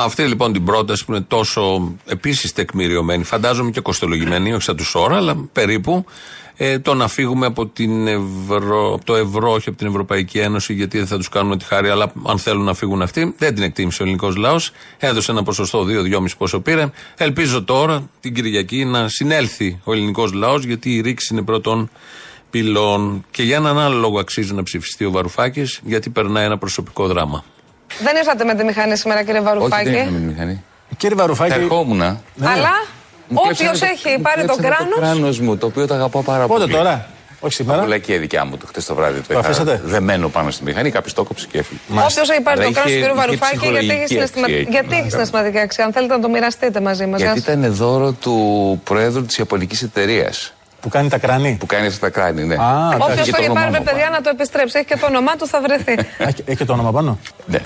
Αυτή 0.00 0.22
λοιπόν 0.22 0.52
την 0.52 0.64
πρόταση 0.64 1.04
που 1.04 1.12
είναι 1.12 1.24
τόσο 1.28 1.94
επίσης 2.06 2.52
τεκμηριωμένη, 2.52 3.24
φαντάζομαι 3.24 3.70
και 3.70 3.80
κοστολογημένη, 3.80 4.52
όχι 4.52 4.62
σαν 4.62 4.76
τους 4.76 4.94
ώρα, 4.94 5.16
αλλά 5.16 5.48
περίπου, 5.52 6.04
ε, 6.56 6.78
το 6.78 6.94
να 6.94 7.08
φύγουμε 7.08 7.46
από, 7.46 7.66
την 7.66 8.06
Ευρω... 8.06 8.98
το 9.04 9.14
ευρώ, 9.14 9.52
όχι 9.52 9.68
από 9.68 9.78
την 9.78 9.86
Ευρωπαϊκή 9.86 10.38
Ένωση, 10.38 10.74
γιατί 10.74 10.98
δεν 10.98 11.06
θα 11.06 11.16
τους 11.16 11.28
κάνουμε 11.28 11.56
τη 11.56 11.64
χάρη, 11.64 11.88
αλλά 11.88 12.12
αν 12.26 12.38
θέλουν 12.38 12.64
να 12.64 12.74
φύγουν 12.74 13.02
αυτοί, 13.02 13.34
δεν 13.38 13.54
την 13.54 13.62
εκτίμησε 13.62 14.02
ο 14.02 14.04
ελληνικός 14.04 14.36
λαός. 14.36 14.70
Έδωσε 14.98 15.30
ένα 15.30 15.42
ποσοστό 15.42 15.84
2-2,5 15.84 16.26
πόσο 16.38 16.60
πήρε. 16.60 16.90
Ελπίζω 17.16 17.64
τώρα 17.64 18.08
την 18.20 18.34
Κυριακή 18.34 18.84
να 18.84 19.08
συνέλθει 19.08 19.80
ο 19.84 19.92
ελληνικός 19.92 20.32
λαός, 20.32 20.64
γιατί 20.64 20.94
η 20.94 21.00
ρήξη 21.00 21.28
είναι 21.32 21.42
πρώτον 21.42 21.90
πυλών. 22.50 23.24
Και 23.30 23.42
για 23.42 23.56
έναν 23.56 23.78
άλλο 23.78 23.96
λόγο 23.98 24.18
αξίζει 24.18 24.54
να 24.54 24.62
ψηφιστεί 24.62 25.04
ο 25.04 25.10
Βαρουφάκης, 25.10 25.80
γιατί 25.84 26.10
περνάει 26.10 26.44
ένα 26.44 26.58
προσωπικό 26.58 27.06
δράμα. 27.06 27.44
Δεν 28.02 28.16
ήρθατε 28.16 28.44
με 28.44 28.54
τη 28.54 28.64
μηχανή 28.64 28.96
σήμερα, 28.96 29.22
κύριε 29.22 29.40
Βαρουφάκη. 29.40 29.88
Όχι, 29.88 29.96
δεν 29.96 29.98
ήρθα 29.98 30.10
με 30.10 30.18
τη 30.18 30.24
μηχανή. 30.24 30.62
Κύριε 30.96 31.16
Βαρουφάκη. 31.16 31.50
Θα 31.50 31.56
ερχόμουν. 31.56 32.02
Αλλά 32.02 32.74
όποιος 33.34 33.82
έχει 33.82 34.18
πάρει 34.22 34.44
το 34.46 34.56
κράνο. 34.56 34.94
Το 34.94 35.00
κράνο 35.00 35.28
μου, 35.40 35.56
το 35.56 35.66
οποίο 35.66 35.86
το 35.86 35.94
αγαπάω 35.94 36.22
πάρα 36.22 36.46
πολύ. 36.46 36.60
Πότε 36.60 36.72
τώρα, 36.72 37.08
όχι 37.40 37.54
σήμερα. 37.54 37.80
Πολλά 37.80 37.98
και 37.98 38.18
δικιά 38.18 38.44
μου 38.44 38.56
το 38.56 38.66
χτες 38.66 38.84
το 38.84 38.94
βράδυ. 38.94 39.20
Το 39.20 39.38
αφήσατε; 39.38 39.80
Δεμένο 39.84 40.28
πάνω 40.28 40.50
στη 40.50 40.64
μηχανή, 40.64 40.90
κάποιος 40.90 41.12
το 41.12 41.24
κόψε 41.24 41.46
και 41.50 41.58
έφυγε. 41.58 41.80
Όποιος 41.90 42.28
έχει 42.30 42.40
πάρει 42.40 42.64
το 42.64 42.70
κράνος 42.70 42.92
του 42.92 42.98
κύριου 42.98 43.14
Βαρουφάκη, 43.14 43.68
γιατί 43.68 43.90
έχει 43.90 44.06
συναισθηματική, 44.06 44.66
γιατί 44.70 44.96
έχει 44.96 45.10
συναισθηματική 45.10 45.58
αξία; 45.58 45.84
Αν 45.84 45.92
θέλετε 45.92 46.14
να 46.14 46.20
το 46.20 46.28
μοιραστείτε 46.28 46.80
μαζί 46.80 47.06
μας. 47.06 47.20
Γιατί 47.20 47.38
ήταν 47.38 47.74
δώρο 47.74 48.12
του 48.12 48.80
Προέδρου 48.84 49.24
της 49.24 49.38
Ιαπωνικής 49.38 49.82
εταιρείας. 49.82 50.52
Που 50.80 50.88
κάνει 50.88 51.08
τα 51.08 51.18
κράνη; 51.18 51.56
Που 51.60 51.66
κάνει 51.66 51.86
αυτά 51.86 52.00
τα 52.00 52.10
κράνη, 52.10 52.44
ναι. 52.44 52.56
Όποιος 52.98 53.28
το 53.28 53.36
έχει 53.40 53.50
πάρει, 53.52 53.70
παιδιά, 53.84 54.08
να 54.12 54.20
το 54.20 54.30
επιστρέψει. 54.32 54.78
Έχει 54.78 54.86
και 54.86 54.96
το 54.96 55.06
όνομά 55.06 55.36
του, 55.36 55.46
θα 55.46 55.60
βρεθεί. 55.60 55.98
Έχει 56.18 56.56
και 56.56 56.64
το 56.64 56.72
όνομα 56.72 56.92
πάνω; 56.92 57.18
Ναι. 57.46 57.58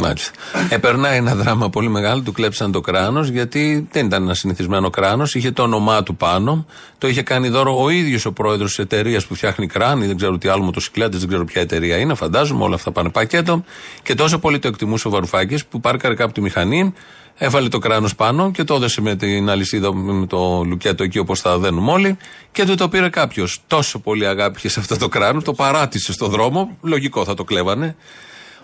Μάλιστα. 0.00 0.30
Επερνάει 0.68 1.16
ένα 1.16 1.34
δράμα 1.34 1.70
πολύ 1.70 1.88
μεγάλο, 1.88 2.22
του 2.22 2.32
κλέψαν 2.32 2.72
το 2.72 2.80
κράνος, 2.80 3.28
γιατί 3.28 3.88
δεν 3.92 4.06
ήταν 4.06 4.22
ένα 4.22 4.34
συνηθισμένο 4.34 4.90
κράνος, 4.90 5.34
είχε 5.34 5.50
το 5.50 5.62
όνομά 5.62 6.02
του 6.02 6.16
πάνω. 6.16 6.66
Το 6.98 7.08
είχε 7.08 7.22
κάνει 7.22 7.48
δώρο 7.48 7.82
ο 7.82 7.88
ίδιος 7.88 8.24
ο 8.26 8.32
πρόεδρος 8.32 8.68
της 8.68 8.78
εταιρείας 8.78 9.26
που 9.26 9.34
φτιάχνει 9.34 9.66
κράνη, 9.66 10.06
δεν 10.06 10.16
ξέρω 10.16 10.38
τι 10.38 10.48
άλλο 10.48 10.62
μοτοσυκλέτες, 10.62 11.18
δεν 11.18 11.28
ξέρω 11.28 11.44
ποια 11.44 11.60
εταιρεία 11.60 11.96
είναι, 11.96 12.14
φαντάζομαι, 12.14 12.64
όλα 12.64 12.74
αυτά 12.74 12.92
πάνε 12.92 13.08
πακέτο. 13.08 13.64
Και 14.02 14.14
τόσο 14.14 14.38
πολύ 14.38 14.58
το 14.58 14.68
εκτιμούσε 14.68 15.08
ο 15.08 15.10
Βαρουφάκης 15.10 15.66
που 15.66 15.80
πάρκαρε 15.80 16.14
κάπου 16.14 16.32
τη 16.32 16.40
μηχανή, 16.40 16.92
έβαλε 17.36 17.68
το 17.68 17.78
κράνος 17.78 18.14
πάνω 18.14 18.50
και 18.50 18.64
το 18.64 18.74
έδωσε 18.74 19.00
με 19.00 19.16
την 19.16 19.50
αλυσίδα, 19.50 19.94
με 19.94 20.26
το 20.26 20.62
λουκέτο 20.66 21.02
εκεί 21.02 21.18
όπως 21.18 21.40
θα 21.40 21.58
δένουμε 21.58 21.92
όλοι 21.92 22.16
και 22.52 22.64
του 22.64 22.74
το 22.74 22.88
πήρε 22.88 23.08
κάποιος. 23.08 23.60
Τόσο 23.66 23.98
πολύ 23.98 24.26
αγάπη 24.26 24.68
σε 24.68 24.80
αυτό 24.80 24.96
το 24.96 25.08
κράνος, 25.08 25.44
το 25.44 25.52
παράτησε 25.52 26.12
στο 26.12 26.26
δρόμο, 26.26 26.76
λογικό 26.82 27.24
θα 27.24 27.34
το 27.34 27.44
κλέβανε. 27.44 27.96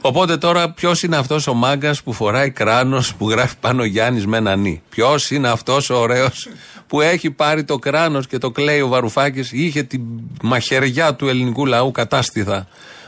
Οπότε 0.06 0.36
τώρα 0.36 0.70
ποιος 0.70 1.02
είναι 1.02 1.16
αυτός 1.16 1.46
ο 1.46 1.54
μάγκας 1.54 2.02
που 2.02 2.12
φοράει 2.12 2.50
κράνος 2.50 3.14
που 3.14 3.30
γράφει 3.30 3.54
πάνω 3.60 3.84
Γιάννης 3.84 4.26
με 4.26 4.36
ένα 4.36 4.56
νι. 4.56 4.82
Ποιος 4.88 5.30
είναι 5.30 5.48
αυτός 5.48 5.90
ο 5.90 5.98
ωραίος 5.98 6.48
που 6.86 7.00
έχει 7.00 7.30
πάρει 7.30 7.64
το 7.64 7.78
κράνος 7.78 8.26
και 8.26 8.38
το 8.38 8.50
κλαίει 8.50 8.80
ο 8.80 8.88
Βαρουφάκης. 8.88 9.52
Είχε 9.52 9.82
τη 9.82 9.98
μαχαιριά 10.42 11.14
του 11.14 11.28
ελληνικού 11.28 11.66
λαού 11.66 11.90
κατάστηθα 11.90 12.66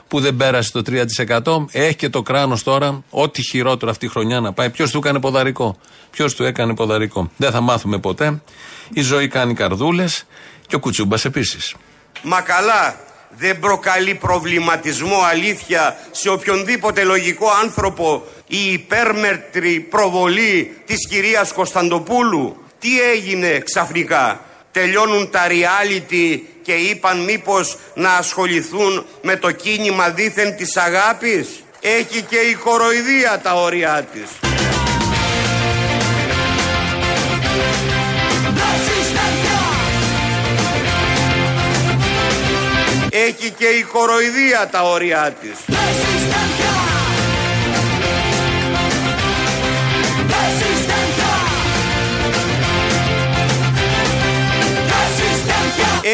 που 0.08 0.20
δεν 0.20 0.36
πέρασε 0.36 0.72
το 0.72 0.82
3%. 0.82 1.66
Έχει 1.70 1.96
και 1.96 2.08
το 2.08 2.22
κράνος 2.22 2.62
τώρα, 2.62 3.02
ό,τι 3.10 3.42
χειρότερο 3.42 3.90
αυτή 3.90 4.04
η 4.04 4.08
χρονιά 4.08 4.40
να 4.40 4.52
πάει. 4.52 4.70
Ποιος 4.70 4.90
του 4.90 4.98
έκανε 4.98 5.20
ποδαρικό; 5.20 5.76
Ποιος 6.10 6.34
του 6.34 6.44
έκανε 6.44 6.74
ποδαρικό; 6.74 7.30
Δεν 7.36 7.50
θα 7.50 7.60
μάθουμε 7.60 7.98
ποτέ. 7.98 8.42
Η 8.92 9.00
ζωή 9.00 9.28
κάνει 9.28 9.54
καρδούλες 9.54 10.26
και 10.66 10.74
ο 10.74 10.78
Κουτσούμπας 10.78 11.24
επίσης. 11.24 11.74
Μα 12.22 12.40
καλά, 12.40 13.05
δεν 13.38 13.58
προκαλεί 13.58 14.14
προβληματισμό 14.14 15.20
αλήθεια 15.30 15.98
σε 16.10 16.28
οποιονδήποτε 16.28 17.04
λογικό 17.04 17.46
άνθρωπο 17.62 18.26
η 18.46 18.72
υπέρμετρη 18.72 19.80
προβολή 19.80 20.76
της 20.86 21.08
κυρίας 21.08 21.52
Κωνσταντοπούλου. 21.52 22.56
Τι 22.78 23.00
έγινε 23.00 23.58
ξαφνικά; 23.58 24.40
Τελειώνουν 24.72 25.30
τα 25.30 25.46
reality 25.48 26.40
και 26.62 26.72
είπαν 26.72 27.24
μήπως 27.24 27.78
να 27.94 28.10
ασχοληθούν 28.10 29.06
με 29.22 29.36
το 29.36 29.50
κίνημα 29.50 30.10
δήθεν 30.10 30.56
της 30.56 30.76
αγάπης; 30.76 31.64
Έχει 31.80 32.22
και 32.22 32.36
η 32.36 32.54
κοροϊδία 32.54 33.40
τα 33.42 33.54
όρια 33.54 34.08
της. 34.12 34.45
Έχει 43.24 43.50
και 43.50 43.64
η 43.64 43.82
κοροϊδία 43.82 44.68
τα 44.70 44.82
όρια 44.82 45.36
της. 45.40 45.76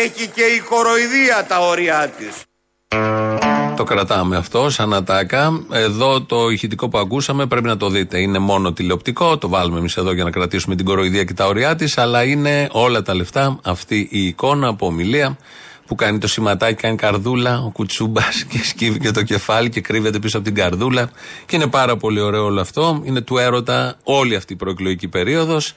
Έχει 0.05 0.27
και 0.35 0.43
η 0.43 0.61
κοροϊδία 0.69 1.45
τα 1.49 1.59
όρια 1.59 2.13
της. 2.19 2.35
Το 3.77 3.85
κρατάμε 3.85 4.37
αυτό 4.37 4.71
σαν 4.71 4.95
ατάκα. 4.95 5.65
Εδώ 5.73 6.23
το 6.23 6.49
ηχητικό 6.49 6.89
που 6.89 6.99
ακούσαμε 6.99 7.47
πρέπει 7.47 7.67
να 7.67 7.77
το 7.77 7.89
δείτε. 7.89 8.21
Είναι 8.21 8.39
μόνο 8.39 8.73
τηλεοπτικό. 8.73 9.39
Το 9.39 9.49
βάλουμε 9.49 9.79
εμείς 9.79 9.97
εδώ 9.97 10.13
για 10.13 10.25
να 10.25 10.31
κρατήσουμε 10.31 10.75
την 10.75 10.85
κοροϊδία 10.85 11.25
και 11.25 11.35
τα 11.35 11.47
ωριά 11.47 11.77
της. 11.77 11.99
Αλλά 11.99 12.25
είναι 12.25 12.69
όλα 12.71 13.03
τα 13.03 13.15
λεφτά 13.15 13.59
αυτή 13.63 14.09
η 14.11 14.27
εικόνα 14.27 14.69
από 14.69 14.87
ομιλία 14.87 15.37
που 15.87 15.95
κάνει 15.95 16.19
το 16.19 16.27
σηματάκι, 16.27 16.75
κάνει 16.75 16.97
καρδούλα, 16.97 17.59
ο 17.59 17.71
κουτσούμπας 17.71 18.45
και 18.51 18.59
σκύβει 18.65 18.99
και 18.99 19.11
το 19.11 19.23
κεφάλι 19.23 19.69
και 19.69 19.81
κρύβεται 19.81 20.19
πίσω 20.19 20.37
από 20.37 20.47
την 20.47 20.55
καρδούλα. 20.55 21.11
Και 21.47 21.57
είναι 21.57 21.67
πάρα 21.67 21.97
πολύ 21.97 22.21
ωραίο 22.21 22.45
όλο 22.45 22.61
αυτό. 22.61 23.03
Είναι 23.05 23.21
του 23.21 23.39
έρωτα 23.39 23.97
όλη 24.03 24.37
αυτή 24.37 24.53
η 24.53 24.57
προεκλογική 24.57 25.09
περίοδος. 25.09 25.75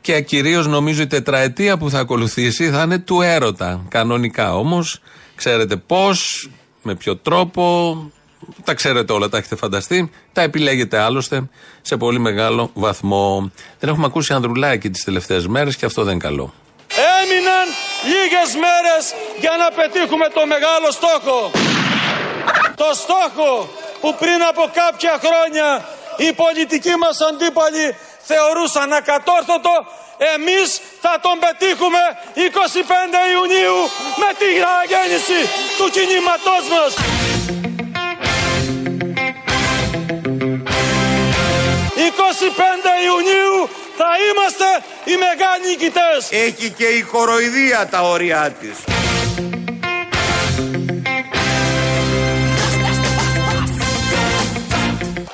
Και 0.00 0.20
κυρίως 0.20 0.66
νομίζω 0.66 1.02
η 1.02 1.06
τετραετία 1.06 1.78
που 1.78 1.90
θα 1.90 1.98
ακολουθήσει 1.98 2.70
θα 2.70 2.82
είναι 2.82 2.98
του 2.98 3.20
έρωτα. 3.20 3.84
Κανονικά 3.88 4.56
όμως, 4.56 5.00
ξέρετε 5.34 5.76
πώς, 5.76 6.50
με 6.82 6.94
ποιο 6.94 7.16
τρόπο, 7.16 7.96
τα 8.64 8.74
ξέρετε 8.74 9.12
όλα, 9.12 9.28
τα 9.28 9.36
έχετε 9.36 9.56
φανταστεί. 9.56 10.10
Τα 10.32 10.42
επιλέγετε 10.42 10.98
άλλωστε 10.98 11.48
σε 11.82 11.96
πολύ 11.96 12.18
μεγάλο 12.18 12.70
βαθμό. 12.74 13.50
Δεν 13.78 13.90
έχουμε 13.90 14.06
ακούσει 14.06 14.32
Ανδρουλάκη 14.32 14.90
τις 14.90 15.04
τελευταίες 15.04 15.46
μέρες 15.46 15.76
και 15.76 15.86
αυτό 15.86 16.02
δεν 16.02 16.12
είναι 16.12 16.22
καλό. 16.22 16.52
Έμειναν 18.02 18.12
λίγες 18.12 18.54
μέρες 18.54 19.14
για 19.38 19.56
να 19.58 19.70
πετύχουμε 19.70 20.28
το 20.28 20.46
μεγάλο 20.46 20.90
στόχο. 20.90 21.50
Το 22.76 22.90
στόχο 22.94 23.68
που 24.00 24.14
πριν 24.18 24.42
από 24.42 24.70
κάποια 24.72 25.20
χρόνια 25.24 25.88
οι 26.16 26.32
πολιτικοί 26.32 26.96
μας 26.96 27.20
αντίπαλοι 27.20 27.96
θεωρούσαν 28.22 28.92
ακατόρθωτο, 28.92 29.86
εμείς 30.34 30.80
θα 31.00 31.18
τον 31.22 31.38
πετύχουμε 31.38 32.02
25 32.34 32.40
Ιουνίου 33.32 33.78
με 34.22 34.30
τη 34.38 34.48
γέννηση 34.90 35.40
του 35.78 35.90
κινήματός 35.90 36.64
μας. 36.74 36.94
25 42.00 43.04
Ιουνίου 43.04 43.68
θα 44.00 44.12
είμαστε 44.28 44.68
οι 45.04 45.14
μεγάλοι 45.26 45.64
νικητές. 45.70 46.20
Έχει 46.46 46.70
και 46.70 46.84
η 46.84 47.02
κοροϊδία 47.02 47.88
τα 47.90 48.00
όρια 48.02 48.54
της. 48.60 48.76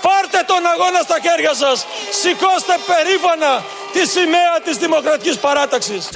Πάρτε 0.07 0.41
τον 0.47 0.63
αγώνα 0.73 1.01
στα 1.09 1.19
χέρια 1.25 1.55
σας. 1.55 1.87
Σηκώστε 2.21 2.75
περήφανα 2.87 3.53
τη 3.93 4.07
σημαία 4.15 4.55
της 4.65 4.77
Δημοκρατικής 4.77 5.39
Παράταξης. 5.39 6.09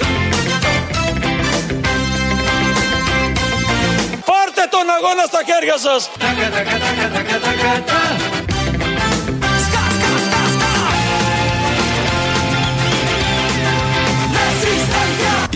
Πάρτε 4.29 4.63
τον 4.69 4.85
αγώνα 4.97 5.23
στα 5.31 5.41
χέρια 5.49 5.77
σας. 5.77 6.09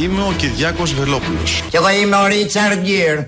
Είμαι 0.06 0.22
ο 0.22 0.34
Κυριάκος 0.38 0.94
Βελόπουλος. 0.94 1.64
Και 1.70 1.78
εγώ 1.78 1.90
είμαι 1.90 2.16
ο 2.16 2.26
Ρίτσαρντ 2.26 2.80
Γκίρ. 2.80 3.20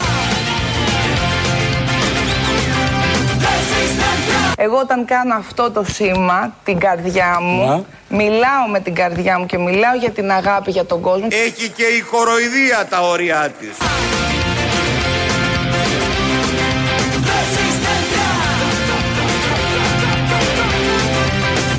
Εγώ 4.57 4.77
όταν 4.77 5.05
κάνω 5.05 5.35
αυτό 5.35 5.71
το 5.71 5.83
σήμα, 5.93 6.55
την 6.63 6.79
καρδιά 6.79 7.39
μου, 7.41 7.85
μιλάω 8.09 8.67
με 8.71 8.79
την 8.79 8.95
καρδιά 8.95 9.39
μου 9.39 9.45
και 9.45 9.57
μιλάω 9.57 9.95
για 9.99 10.09
την 10.09 10.31
αγάπη 10.31 10.71
για 10.71 10.85
τον 10.85 11.01
κόσμο. 11.01 11.27
Έχει 11.29 11.69
και 11.69 11.83
η 11.83 12.01
κοροϊδία 12.01 12.87
τα 12.89 13.01
όρια 13.01 13.51
της. 13.59 13.77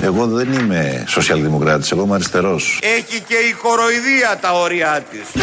Εγώ 0.08 0.26
δεν 0.26 0.52
είμαι 0.52 1.04
σοσιαλδημοκράτης, 1.06 1.90
εγώ 1.90 2.02
είμαι 2.02 2.14
αριστερός. 2.14 2.78
Έχει 2.82 3.20
και 3.20 3.34
η 3.34 3.52
κοροϊδία 3.52 4.38
τα 4.40 4.52
όρια 4.52 5.04
της. 5.10 5.42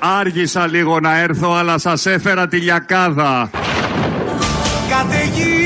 Άργησα 0.00 0.66
λίγο 0.66 1.00
να 1.00 1.18
έρθω, 1.18 1.54
αλλά 1.54 1.78
σας 1.78 2.06
έφερα 2.06 2.48
τη 2.48 2.56
λιακάδα. 2.56 3.50
Καταιγίδα 4.98 5.57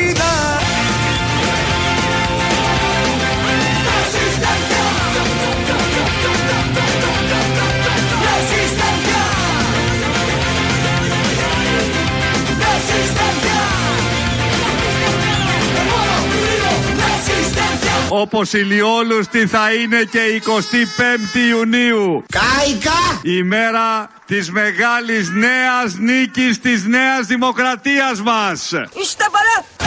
Όπως 18.14 18.52
ηλιόλουστη 18.52 19.46
θα 19.46 19.72
είναι 19.72 20.02
και 20.02 20.18
η 20.18 20.42
25η 20.46 21.48
Ιουνίου. 21.48 22.24
Κάικα! 22.28 23.20
Η 23.22 23.42
μέρα 23.42 24.10
της 24.26 24.50
μεγάλης 24.50 25.30
νέας 25.30 25.94
νίκης 25.98 26.60
της 26.60 26.84
νέας 26.84 27.26
δημοκρατίας 27.26 28.22
μας. 28.22 28.72
Είστε 29.00 29.24
παρά! 29.32 29.81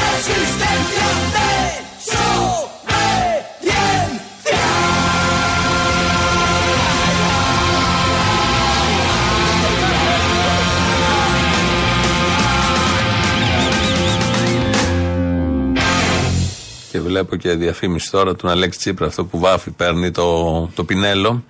Βλέπω 17.15 17.35
και 17.35 17.53
διαφήμιση 17.53 18.11
τώρα 18.11 18.35
του 18.35 18.49
Αλέξη 18.49 18.79
Τσίπρα, 18.79 19.07
αυτό 19.07 19.25
που 19.25 19.39
βάφει, 19.39 19.71
παίρνει 19.71 20.11
το, 20.11 20.69
το 20.75 20.83
πινέλο 20.83 21.43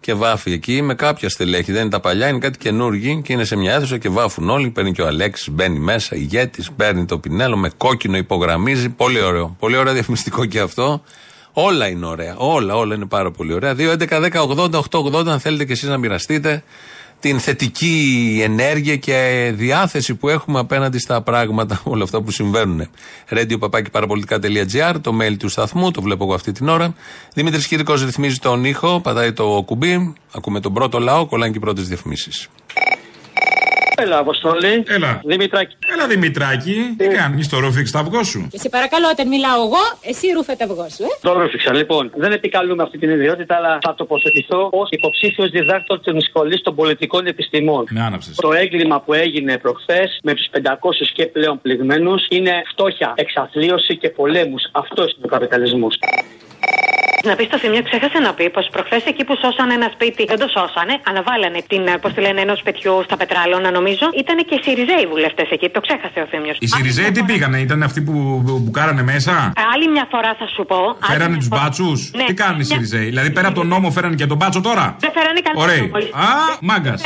και 0.00 0.14
βάφει 0.14 0.52
εκεί 0.52 0.82
με 0.82 0.94
κάποια 0.94 1.28
στελέχη. 1.28 1.72
Δεν 1.72 1.80
είναι 1.80 1.90
τα 1.90 2.00
παλιά, 2.00 2.28
είναι 2.28 2.38
κάτι 2.38 2.58
καινούργοι 2.58 3.20
και 3.24 3.32
είναι 3.32 3.44
σε 3.44 3.56
μια 3.56 3.74
αίθουσα 3.74 3.98
και 3.98 4.08
βάφουν 4.08 4.50
όλοι. 4.50 4.70
Παίρνει 4.70 4.92
και 4.92 5.02
ο 5.02 5.06
Αλέξης, 5.06 5.50
μπαίνει 5.50 5.78
μέσα, 5.78 6.16
ηγέτης, 6.16 6.70
παίρνει 6.76 7.04
το 7.04 7.18
πινέλο 7.18 7.56
με 7.56 7.70
κόκκινο, 7.76 8.16
υπογραμμίζει. 8.16 8.88
Πολύ 8.88 9.20
ωραίο. 9.20 9.56
Πολύ 9.58 9.76
ωραίο 9.76 9.92
διαφημιστικό 9.92 10.44
και 10.44 10.60
αυτό. 10.60 11.02
Όλα 11.52 11.88
είναι 11.88 12.06
ωραία. 12.06 12.34
Όλα, 12.36 12.76
όλα 12.76 12.94
είναι 12.94 13.06
πάρα 13.06 13.30
πολύ 13.30 13.52
ωραία. 13.52 13.74
2, 13.74 13.92
11, 13.92 14.06
10, 14.08 14.30
80, 14.32 14.70
8, 14.70 14.80
80, 14.90 15.26
αν 15.26 15.40
θέλετε 15.40 15.64
και 15.64 15.72
εσείς 15.72 15.88
να 15.88 15.96
μοιραστείτε 15.98 16.62
την 17.22 17.40
θετική 17.40 18.40
ενέργεια 18.42 18.96
και 18.96 19.50
διάθεση 19.54 20.14
που 20.14 20.28
έχουμε 20.28 20.58
απέναντι 20.58 20.98
στα 20.98 21.22
πράγματα, 21.22 21.80
όλα 21.92 22.02
αυτά 22.02 22.22
που 22.22 22.30
συμβαίνουν. 22.30 22.88
Radio 23.30 23.58
το 25.00 25.18
mail 25.20 25.36
του 25.38 25.48
σταθμού, 25.48 25.90
το 25.90 26.02
βλέπω 26.02 26.24
εγώ 26.24 26.34
αυτή 26.34 26.52
την 26.52 26.68
ώρα. 26.68 26.94
Δημήτρης 27.34 27.66
Κύρικο 27.66 27.94
ρυθμίζει 27.94 28.38
τον 28.38 28.64
ήχο, 28.64 29.00
πατάει 29.00 29.32
το 29.32 29.62
κουμπί, 29.66 30.14
ακούμε 30.32 30.60
τον 30.60 30.72
πρώτο 30.72 30.98
λαό, 30.98 31.26
κολλάνε 31.26 31.50
και 31.50 31.58
οι 31.58 31.60
πρώτες 31.60 31.88
διαφημίσεις. 31.88 32.48
Έλα, 34.02 34.18
Αποστολή. 34.18 34.82
Έλα. 34.86 35.20
Δημητράκη. 35.24 35.76
Έλα, 35.92 36.06
Δημητράκη. 36.06 36.94
Τι 36.96 37.06
κάνεις, 37.08 37.48
το 37.48 37.58
ρούφιξ 37.58 37.90
το 37.90 37.98
αυγό 37.98 38.22
σου; 38.22 38.46
Και 38.50 38.58
σε 38.58 38.68
παρακαλώ, 38.68 39.06
όταν 39.12 39.28
μιλάω 39.28 39.62
εγώ, 39.66 39.82
εσύ 40.02 40.26
ρούφε 40.36 40.54
το 40.58 40.64
αυγό 40.64 40.86
σου, 40.96 41.02
ε. 41.02 41.06
Το 41.20 41.32
ρούφιξα, 41.32 41.74
λοιπόν. 41.74 42.12
Δεν 42.14 42.32
επικαλούμε 42.32 42.82
αυτή 42.82 42.98
την 42.98 43.10
ιδιότητα, 43.10 43.56
αλλά 43.56 43.78
θα 43.82 43.94
τοποθετηθώ 43.94 44.68
ως 44.72 44.88
υποψήφιος 44.90 45.50
διδάκτορ 45.50 46.00
της 46.00 46.24
σχολή 46.24 46.60
των 46.60 46.74
πολιτικών 46.74 47.26
επιστημών. 47.26 47.84
Με 47.90 48.00
άναψες. 48.00 48.36
Το 48.36 48.52
έγκλημα 48.52 49.00
που 49.00 49.12
έγινε 49.12 49.58
προχθές 49.58 50.18
με 50.22 50.34
τους 50.34 50.46
500 50.52 51.10
και 51.12 51.26
πλέον 51.26 51.60
πληγμένους 51.62 52.26
είναι 52.28 52.62
φτώχεια, 52.70 53.12
εξαθλίωση 53.16 53.96
και 53.96 54.08
πολέμους. 54.08 54.62
Αυτός 54.72 55.12
είναι 55.12 55.24
ο 55.24 55.28
καπιταλισμός. 55.28 55.98
Να 57.28 57.34
πεις 57.36 57.46
στο 57.50 57.58
σημείο, 57.62 57.82
ξέχασε 57.88 58.18
να 58.26 58.32
πει 58.36 58.50
πως 58.56 58.64
προχθές 58.74 59.02
εκεί 59.10 59.22
που 59.28 59.34
σώσανε 59.42 59.74
ένα 59.80 59.88
σπίτι, 59.94 60.22
δεν 60.32 60.38
το 60.42 60.48
σώσανε, 60.56 60.94
αλλά 61.08 61.20
βάλανε 61.28 61.60
την, 61.70 61.82
πώς 62.02 62.12
τη 62.14 62.20
λένε, 62.20 62.40
ενός 62.40 62.58
σπιτιού 62.58 62.94
στα 63.08 63.16
πετράλωνα, 63.20 63.70
νομίζω. 63.78 64.04
Ήταν 64.22 64.36
και 64.48 64.54
οι 64.58 64.60
Σιριζέοι 64.64 65.04
βουλευτές 65.12 65.48
εκεί, 65.50 65.68
το 65.76 65.80
ξέχασε 65.86 66.18
ο 66.24 66.26
Θήμιος. 66.30 66.56
Οι 66.60 66.66
Σιριζέοι 66.66 67.10
τι 67.16 67.22
πήγανε, 67.22 67.58
ήταν 67.66 67.82
αυτοί 67.82 68.00
που 68.06 68.12
μπουκάρανε 68.62 69.02
μέσα; 69.02 69.52
Άλλη 69.72 69.86
μια 69.94 70.06
φορά 70.12 70.30
θα 70.40 70.46
σου 70.54 70.62
πω. 70.70 70.80
Φέρανε 71.10 71.36
τους 71.36 71.48
μπάτσους; 71.48 72.10
Ναι. 72.14 72.24
Τι 72.24 72.34
κάνουν 72.34 72.60
οι 72.60 72.64
Σιριζέοι, 72.64 73.04
δηλαδή 73.04 73.30
πέρα 73.30 73.46
από 73.48 73.56
τον 73.60 73.66
νόμο 73.66 73.90
φέρανε 73.90 74.14
και 74.14 74.26
τον 74.26 74.36
μπάτσο 74.36 74.60
τώρα; 74.60 74.96
Δεν 75.04 75.10
φέρανε 75.16 75.40
κανένα. 75.46 75.64
Ωραία. 75.64 75.82
Α, 76.26 76.28
μάγκας. 76.60 77.02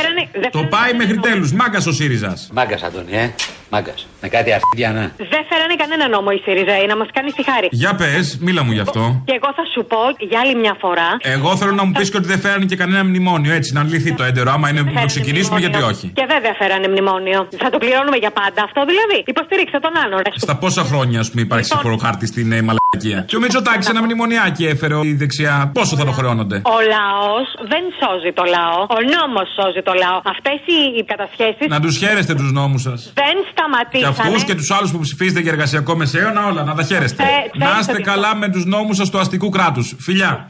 Το 0.51 0.63
πάει 0.73 0.93
μέχρι 0.93 1.17
τέλους. 1.17 1.51
Μάγκας 1.53 1.85
ο 1.85 1.91
ΣΥΡΙΖΑ. 1.91 2.33
Μάγκας, 2.51 2.83
Αντώνη, 2.83 3.11
ε. 3.17 3.33
Μάγκας. 3.69 4.07
Με 4.21 4.27
κάτι 4.27 4.49
αρχίδια, 4.53 4.89
ναι. 4.91 5.05
Δεν 5.17 5.43
φέρανε 5.49 5.75
κανένα 5.81 6.07
νόμο 6.07 6.29
οι 6.35 6.39
Σιριζέοι 6.45 6.85
να 6.87 6.97
μας 6.97 7.07
κάνει 7.13 7.31
τη 7.31 7.43
χάρη. 7.49 7.67
Για 7.71 7.95
πες, 7.95 8.37
μίλα 8.41 8.63
μου 8.63 8.71
γι' 8.71 8.79
αυτό. 8.79 9.21
Και 9.25 9.33
εγώ 9.39 9.49
θα 9.55 9.63
σου 9.73 9.85
πω 9.91 10.01
για 10.29 10.39
άλλη 10.39 10.55
μια 10.55 10.75
φορά. 10.79 11.09
Εγώ 11.35 11.55
θέλω 11.57 11.71
να 11.71 11.83
μου 11.85 11.91
πεις 11.91 12.09
και 12.11 12.17
ότι 12.17 12.27
δεν 12.27 12.39
φέρανε 12.39 12.65
και 12.65 12.75
κανένα 12.75 13.03
μνημόνιο. 13.03 13.53
Έτσι, 13.53 13.73
να 13.73 13.83
λυθεί 13.83 14.13
το 14.13 14.23
έντερο. 14.23 14.51
Άμα 14.51 14.69
είναι 14.69 14.81
να 14.81 15.01
το 15.01 15.05
ξεκινήσουμε, 15.05 15.59
γιατί 15.59 15.81
όχι; 15.81 16.11
Και 16.15 16.25
βέβαια 16.33 16.53
φέρανε 16.59 16.87
μνημόνιο. 16.87 17.47
Θα 17.57 17.69
το 17.69 17.77
πληρώνουμε 17.77 18.17
για 18.17 18.31
πάντα 18.31 18.61
αυτό 18.63 18.85
δηλαδή. 18.85 19.23
Υποστήριξε 19.25 19.79
τον 19.79 19.91
άλλο. 20.03 20.15
ρε. 20.17 20.29
Στα 20.35 20.55
πόσα 20.57 20.83
χρόνια, 20.83 21.19
ας 21.19 21.29
πούμε, 21.29 21.41
υπάρχει 21.41 21.63
Λοιπόν. 21.67 21.81
σύμφωνο 21.81 22.09
χάρτη 22.09 22.25
στην 22.25 22.51
ε, 22.51 22.55
μαλακία. 22.61 22.86
Και 23.25 23.35
ο 23.35 23.39
Μητσοτάκης 23.39 23.87
ένα 23.89 24.03
μνημονιάκι 24.03 24.65
έφερε 24.65 24.95
η 25.03 25.13
δεξιά. 25.13 25.71
Πόσο 25.73 25.95
θα 25.95 26.05
το 26.05 26.11
χρεώνονται. 26.11 26.55
Ο 26.55 26.77
λαός 26.95 27.47
δεν 27.71 27.83
σώζει 28.01 28.31
το 28.33 28.43
λαό. 28.55 28.79
Ο 28.81 28.99
νόμος 29.15 29.47
σώζει 29.61 29.81
το 29.83 29.93
λαό. 30.03 30.17
Αυτές 30.33 30.59
οι, 30.65 30.77
οι 30.97 31.03
κατασχέσεις 31.05 31.67
Να 31.69 31.79
τους 31.79 31.97
χαίρεστε 31.97 32.33
τους 32.35 32.51
νόμους 32.51 32.81
σας. 32.81 33.11
δεν 33.13 33.35
Και 33.43 33.47
σταματήσανε. 33.51 34.15
αυτούς 34.19 34.43
και 34.43 34.55
τους 34.55 34.71
άλλους 34.71 34.91
που 34.91 34.99
ψηφίζετε 34.99 35.39
για 35.39 35.51
εργασιακό 35.51 35.95
μεσαίωνα, 35.95 36.45
όλα 36.45 36.63
να 36.63 36.73
τα 36.75 36.83
χαίρεστε. 36.83 37.23
Ε, 37.23 37.27
να 37.27 37.65
ξέρετε 37.65 37.79
είστε 37.79 37.93
ότι- 37.93 38.01
καλά 38.03 38.35
με 38.35 38.49
τους 38.49 38.65
νόμους 38.65 38.95
σας 38.97 39.09
του 39.09 39.19
αστικού 39.19 39.49
κράτους. 39.49 39.95
Φιλιά. 39.99 40.45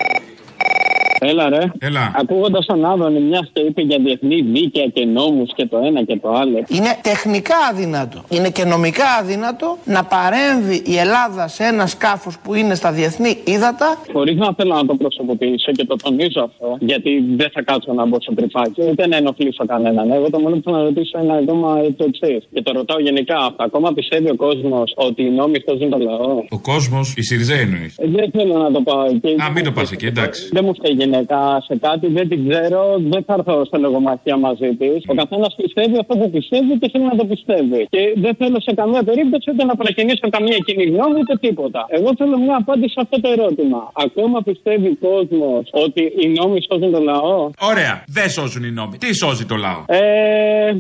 Έλα 1.20 1.50
ρε. 1.50 1.60
Έλα. 1.80 2.12
Ακούγοντας 2.16 2.66
τον 2.66 2.86
Άδωνη, 2.86 3.20
μιας 3.20 3.50
και 3.54 3.62
είπε 3.62 3.82
για 3.82 3.98
διεθνή 4.00 4.42
δίκαια 4.42 4.86
και 4.86 5.06
νόμους 5.06 5.54
και 5.56 5.66
το 5.66 5.78
ένα 5.78 6.04
και 6.04 6.18
το 6.22 6.30
άλλο. 6.30 6.58
Είναι 6.68 7.00
τεχνικά 7.02 7.56
αδύνατο, 7.72 8.24
είναι 8.30 8.50
και 8.50 8.64
νομικά 8.66 9.06
αδύνατο 9.20 9.78
να 9.86 10.04
παρέμβει 10.04 10.82
η 10.86 10.98
Ελλάδα 10.98 11.48
σε 11.48 11.64
ένα 11.64 11.88
σκάφος 11.88 12.38
που 12.44 12.54
είναι 12.54 12.76
στα 12.76 12.92
διεθνή 12.92 13.38
ύδατα. 13.44 13.98
Χωρίς 14.14 14.36
να 14.36 14.54
θέλω 14.58 14.74
να 14.76 14.86
το 14.86 14.96
προσωποποιήσω 14.96 15.72
και 15.72 15.86
το 15.86 15.96
τονίζω 15.96 16.42
αυτό, 16.44 16.78
γιατί 16.80 17.10
δεν 17.36 17.50
θα 17.54 17.62
κάτσω 17.62 17.94
να 17.94 18.06
μπω 18.06 18.18
στο 18.22 18.34
τρυπάκι, 18.34 18.82
ούτε 18.90 19.08
να 19.08 19.16
ενοχλήσω 19.18 19.66
κανέναν. 19.66 20.12
Εγώ 20.12 20.30
το 20.30 20.40
μόνο 20.40 20.56
που 20.56 20.62
θέλω 20.64 20.78
να 20.78 20.84
ρωτήσω 20.84 21.20
είναι 21.24 21.38
ακόμα 21.38 21.76
το 21.98 22.06
εξής. 22.08 22.48
Και 22.54 22.62
το 22.62 22.72
ρωτάω 22.72 23.00
γενικά. 23.00 23.54
Ακόμα 23.56 23.94
πιστεύει 23.94 24.30
ο 24.30 24.36
κόσμος 24.36 24.94
ότι 24.96 25.22
οι 25.24 25.30
νόμοι 25.30 25.58
σώζουν 25.70 25.90
το 25.90 25.98
λαό; 25.98 26.44
Ο 26.50 26.60
κόσμος, 26.60 27.14
η 27.18 27.22
Σιριζέ 27.22 27.56
εννοείς. 27.56 27.98
Ε, 27.98 28.08
Δεν 28.08 28.32
θέλω 28.32 28.58
να 28.58 28.72
το 28.72 28.82
πάω 28.82 29.04
εκεί. 29.06 29.36
Α, 29.46 29.52
μην 29.52 29.64
το 29.64 29.72
πας 29.72 29.92
εκεί, 29.92 30.06
εντάξει. 30.06 30.47
Δεν 30.56 30.64
μου 30.66 30.74
φταίει 30.78 30.94
γυναίκα 31.02 31.38
σε 31.68 31.76
κάτι, 31.86 32.08
δεν 32.08 32.26
την 32.30 32.50
ξέρω, 32.50 32.82
δεν 33.14 33.24
θα 33.28 33.34
έρθω 33.38 33.66
σε 33.72 33.78
λογομαχία 33.78 34.38
μαζί 34.38 34.70
της. 34.80 35.04
Ο 35.08 35.14
καθένας 35.14 35.56
πιστεύει 35.62 35.98
αυτό 36.04 36.14
που 36.18 36.30
πιστεύει 36.30 36.78
και 36.80 36.90
θέλει 36.92 37.04
να 37.04 37.16
το 37.22 37.26
πιστεύει. 37.26 37.88
Και 37.90 38.02
δεν 38.24 38.34
θέλω 38.40 38.60
σε 38.62 38.74
καμία 38.80 39.04
περίπτωση 39.04 39.46
ούτε 39.52 39.64
να 39.66 39.76
προκινήσω 39.76 40.30
καμία 40.30 40.58
κοινή 40.66 40.84
γνώμη 40.84 41.20
ούτε 41.20 41.36
τίποτα. 41.46 41.86
Εγώ 41.98 42.10
θέλω 42.18 42.38
μια 42.38 42.58
απάντηση 42.64 42.94
σε 42.96 43.00
αυτό 43.04 43.22
το 43.22 43.30
ερώτημα. 43.36 43.92
Ακόμα 44.06 44.38
πιστεύει 44.42 44.88
ο 44.88 44.98
κόσμος 45.08 45.64
ότι 45.86 46.02
οι 46.22 46.28
νόμοι 46.38 46.58
σώζουν 46.70 46.92
το 46.92 47.00
λαό; 47.00 47.50
Ωραία, 47.72 48.04
δεν 48.08 48.30
σώζουν 48.30 48.64
οι 48.64 48.72
νόμοι. 48.72 48.98
Τι 48.98 49.16
σώζει 49.16 49.46
το 49.46 49.56
λαό; 49.56 49.82
Ε, 49.88 49.98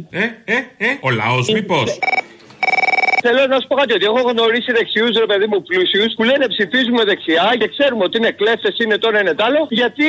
Ε, 0.09 0.25
ε, 0.45 0.57
ε, 0.77 0.89
ο 1.01 1.09
λαός, 1.09 1.45
μήπως; 1.53 1.99
Θέλω 3.27 3.41
να 3.53 3.57
σου 3.61 3.67
πω 3.69 3.75
κάτι, 3.81 3.93
ότι 3.97 4.05
έχω 4.11 4.21
γνωρίσει 4.31 4.69
δεξιούς 4.77 5.13
ρε 5.23 5.27
παιδί 5.31 5.47
μου 5.51 5.59
πλούσιους 5.67 6.11
που 6.17 6.23
λένε 6.29 6.45
ψηφίζουμε 6.53 7.01
δεξιά 7.11 7.47
και 7.59 7.67
ξέρουμε 7.73 8.03
ότι 8.07 8.15
είναι 8.19 8.31
κλέφτες, 8.39 8.73
είναι 8.83 8.97
τώρα 9.03 9.17
είναι 9.21 9.33
τ' 9.39 9.43
άλλο, 9.47 9.61
γιατί 9.79 10.07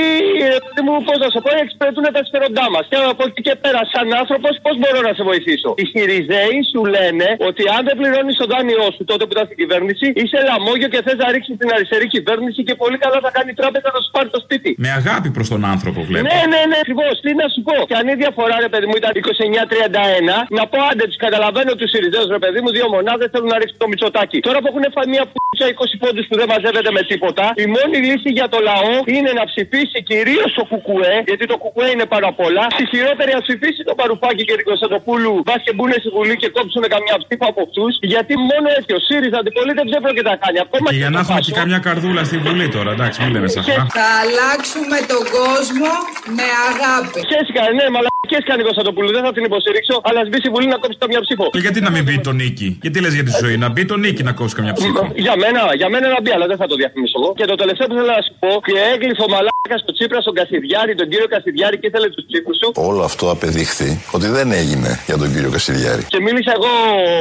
ρε 0.55 0.61
παιδί 0.65 0.83
μου, 0.87 0.93
πώς 1.09 1.19
να 1.25 1.29
σου 1.33 1.41
πω, 1.45 1.51
εξυπηρετούν 1.65 2.05
τα 2.17 2.21
συμφέροντά 2.27 2.67
μας. 2.75 2.85
Και 2.91 2.97
από 3.15 3.23
εκεί 3.29 3.41
και 3.47 3.55
πέρα, 3.65 3.81
σαν 3.93 4.07
άνθρωπος, 4.21 4.53
πώς 4.65 4.75
μπορώ 4.81 5.01
να 5.09 5.13
σε 5.19 5.23
βοηθήσω; 5.31 5.69
Οι 5.81 5.85
Σιριζέοι 5.91 6.59
σου 6.73 6.81
λένε 6.95 7.29
ότι 7.49 7.63
αν 7.77 7.83
δεν 7.89 7.95
πληρώνεις 8.01 8.37
το 8.41 8.47
δάνειό 8.53 8.87
σου 8.97 9.03
τότε 9.11 9.23
που 9.27 9.33
ήταν 9.37 9.45
στην 9.49 9.59
κυβέρνηση, 9.63 10.07
είσαι 10.21 10.39
λαμόγιο 10.49 10.89
και 10.93 11.01
θες 11.07 11.19
να 11.23 11.29
ρίξεις 11.35 11.55
την 11.63 11.69
αριστερή 11.77 12.07
κυβέρνηση 12.15 12.61
και 12.69 12.75
πολύ 12.83 12.97
καλά 13.05 13.19
θα 13.27 13.31
κάνει 13.37 13.51
η 13.55 13.57
τράπεζα 13.61 13.89
να 13.97 14.01
σου 14.05 14.11
πάρει 14.17 14.29
το 14.37 14.41
σπίτι. 14.47 14.71
Με 14.85 14.91
αγάπη 15.01 15.29
προς 15.37 15.49
τον 15.53 15.63
άνθρωπο 15.75 16.01
βλέπω. 16.09 16.25
Ναι, 16.29 16.41
ναι, 16.53 16.61
ναι, 16.71 16.79
ακριβώς. 16.85 17.15
Τι 17.25 17.31
να 17.43 17.47
σου 17.55 17.61
πω. 17.69 17.77
Και 17.89 17.97
αν 18.01 18.07
η 18.15 18.17
διαφορά, 18.23 18.57
ρε 18.67 18.71
παιδί 18.73 18.87
μου, 18.89 18.97
ήταν 19.01 19.13
29-31, 19.27 20.37
να 20.59 20.63
πω 20.71 20.79
άντε 20.91 21.05
τους 21.11 21.19
καταλαβαίνω 21.27 21.73
τους 21.79 21.89
Σιριζέου, 21.93 22.27
ρε 22.37 22.41
παιδί 22.45 22.61
μου, 22.63 22.71
δύο 22.77 22.87
μονάδε 23.09 23.27
θέλουν 23.33 23.51
να 23.55 23.59
ρίξουν 23.61 23.79
το 23.85 23.89
μυτσοτάκι. 23.93 24.39
Τώρα 24.49 24.59
που 24.63 24.69
έχουν 24.73 24.85
φάει 24.97 25.09
μια 25.15 25.25
πούτσα 25.35 25.65
20 25.75 26.03
πόντους 26.03 26.25
που 26.29 26.37
δεν 26.41 26.47
μαζεύεται 26.53 26.91
με 26.97 27.03
τίποτα, 27.11 27.45
η 27.65 27.67
μόνη 27.77 27.97
λύση 28.09 28.31
για 28.39 28.47
το 28.55 28.59
λαό 28.69 28.93
είναι 29.17 29.31
να 29.39 29.45
ψηφίσει 29.51 29.99
κυρίως 30.11 30.49
το 30.59 30.63
Κουκουέ, 30.73 31.15
γιατί 31.31 31.45
το 31.53 31.57
Κουκουέ 31.63 31.89
είναι 31.95 32.07
πάρα 32.15 32.31
πολλά. 32.41 32.65
Στη 32.77 32.85
χειρότερη 32.93 33.31
να 33.39 33.43
ψηφίσει 33.47 33.81
το 33.89 33.95
Παρουφάκι 34.01 34.43
και 34.49 34.55
την 34.61 34.67
Κωνσταντοπούλου, 34.71 35.33
μπα 35.47 35.55
και 35.65 35.73
μπουν 35.77 35.93
στη 36.03 36.09
Βουλή 36.17 36.35
και 36.43 36.49
κόψουν 36.57 36.83
καμιά 36.95 37.17
ψήφα 37.23 37.47
από 37.53 37.61
αυτούς, 37.67 37.93
γιατί 38.13 38.33
μόνο 38.51 38.67
έτσι 38.79 38.91
ο 38.99 39.01
ΣΥΡΙΖΑ 39.07 39.39
αντιπολίτευση 39.43 39.91
δεν 39.97 40.03
πρόκειται 40.05 40.31
να 40.35 40.39
κάνει. 40.45 40.59
Ακόμα 40.67 40.87
Και 40.93 40.99
για 41.03 41.11
να 41.11 41.17
το 41.17 41.23
έχουμε 41.25 41.41
και 41.41 41.51
Πασόκ- 41.51 41.61
καμιά 41.63 41.81
καρδούλα 41.87 42.23
στη 42.29 42.37
Βουλή 42.45 42.67
τώρα, 42.77 42.91
εντάξει, 42.97 43.17
μην 43.23 43.31
λέμε 43.35 43.49
σε 43.55 43.59
αυτά. 43.63 43.83
Θα 43.99 44.09
αλλάξουμε 44.23 44.99
τον 45.13 45.23
κόσμο 45.39 45.91
με 46.39 46.47
αγάπη. 46.71 47.19
Σχέση 47.29 47.51
κάνει, 47.59 47.73
ναι, 47.81 47.87
μαλακές 47.97 48.43
κάνει 48.49 48.61
η 48.65 48.67
Κωνσταντοπούλου. 48.71 49.09
Δεν 49.17 49.23
θα 49.27 49.33
την 49.37 49.45
υποστηρίξω, 49.51 49.95
αλλά 50.09 50.21
σβήσει 50.29 50.47
η 50.51 50.53
Βουλή 50.55 50.69
να 50.75 50.79
κόψει 50.83 50.99
καμιά 51.05 51.21
ψήφο. 51.27 51.45
Και 51.55 51.63
γιατί 51.67 51.79
να 51.87 51.91
μην 51.95 52.03
μπει 52.07 52.15
το 52.29 52.33
νίκη; 52.41 52.69
Γιατί 52.89 53.03
λες 53.07 53.15
για 53.19 53.27
τη 53.29 53.33
ζωή, 53.43 53.57
να 53.65 53.69
μπει 53.73 53.85
το 53.91 53.97
νίκη 54.05 54.23
να 54.29 54.33
κόψεις 54.39 54.57
καμιά 54.59 54.73
ψήφο; 54.79 55.03
Για 55.27 55.35
μένα, 55.43 55.63
για 55.81 55.89
μένα 55.93 56.07
να 56.15 56.21
μπει, 56.23 56.31
αλλά 56.37 56.47
δεν 56.51 56.59
θα 56.63 56.67
το 56.71 56.75
διαφημίσω 56.83 57.17
εγώ. 57.21 57.31
Και 57.39 57.47
το 57.53 57.57
τελευταίο 57.63 57.87
που 57.89 57.95
θέλω 57.99 58.11
να 58.19 58.23
σου 58.27 58.35
πω, 58.43 58.51
και 58.67 58.75
έγκλειφε 58.93 59.23
ο 59.27 59.31
μαλάκα 59.69 59.85
στο 59.85 59.93
Τσίπρα, 59.97 60.21
στον 60.27 60.35
Κασιδιάρη, 60.41 60.93
τον 61.01 61.09
κύριο 61.11 61.29
Κασιδιάρη 61.35 61.77
και 61.81 61.87
ήθελε 61.91 62.09
τους 62.15 62.25
ψήφους 62.29 62.57
του. 62.61 62.69
Όλο 62.91 63.03
αυτό 63.11 63.25
απεδείχθη 63.37 63.91
ότι 64.17 64.27
δεν 64.37 64.49
έγινε 64.61 64.91
για 65.09 65.17
τον 65.23 65.29
κύριο 65.33 65.51
Κασιδιάρη. 65.57 66.03
Και 66.15 66.21
μίλησα 66.27 66.53
εγώ 66.59 66.73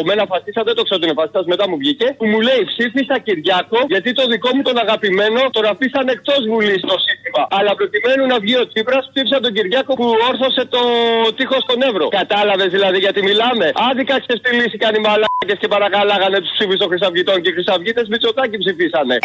με 0.08 0.12
ένα 0.18 0.26
φασίστα, 0.32 0.62
δεν 0.68 0.76
το 0.78 0.82
ξέρω 0.86 0.98
ότι 1.00 1.06
είναι 1.08 1.18
φασίστα, 1.20 1.42
μετά 1.54 1.66
μου 1.70 1.78
βγήκε, 1.82 2.08
που 2.20 2.26
μου 2.32 2.40
λέει 2.48 2.62
ψήφισα 2.72 3.16
Κυριάκο 3.26 3.80
γιατί 3.94 4.10
το 4.20 4.24
δικό 4.34 4.50
μου 4.56 4.62
τον 4.70 4.78
αγαπημένο 4.84 5.40
τον 5.56 5.66
αφήσαν 5.72 6.06
εκτός 6.16 6.42
Βουλής 6.52 6.80
στο 6.88 6.96
σύστημα. 7.06 7.42
Αλλά 7.58 7.72
προκειμένου 7.80 8.24
να 8.34 8.38
βγει 8.44 8.56
ο 8.64 8.66
Τσίπρας, 8.72 9.04
ψήφισα 9.12 9.38
τον 9.46 9.52
Κυριάκο 9.58 9.92
που 10.00 10.08
όρθωσε 10.30 10.64
το 10.76 10.82
τείχος 11.38 11.62
στον 11.68 11.80
Εύρο. 11.90 12.06
Κατάλαβες 12.22 12.70
δηλαδή 12.76 12.98
γιατί 13.06 13.20
μιλάμε. 13.30 13.66
Άδικα 13.90 14.16
ξέρει 14.24 14.40
τι 14.44 14.52
λύση 14.60 14.78
κάνει 14.84 15.00
μαλάκες 15.08 15.58
και 15.62 15.70
παρακαλάγανε 15.76 16.38
τους 16.44 16.52
ψήφου 16.56 16.76
των 16.82 16.88
Χρυσαυγητών 16.92 17.38
και 17.42 17.50
οι 17.50 17.56
Χρυσαυγίτε 17.58 18.02
Μητσοτάκη 18.12 18.58
ψηφίσανε. 18.64 19.16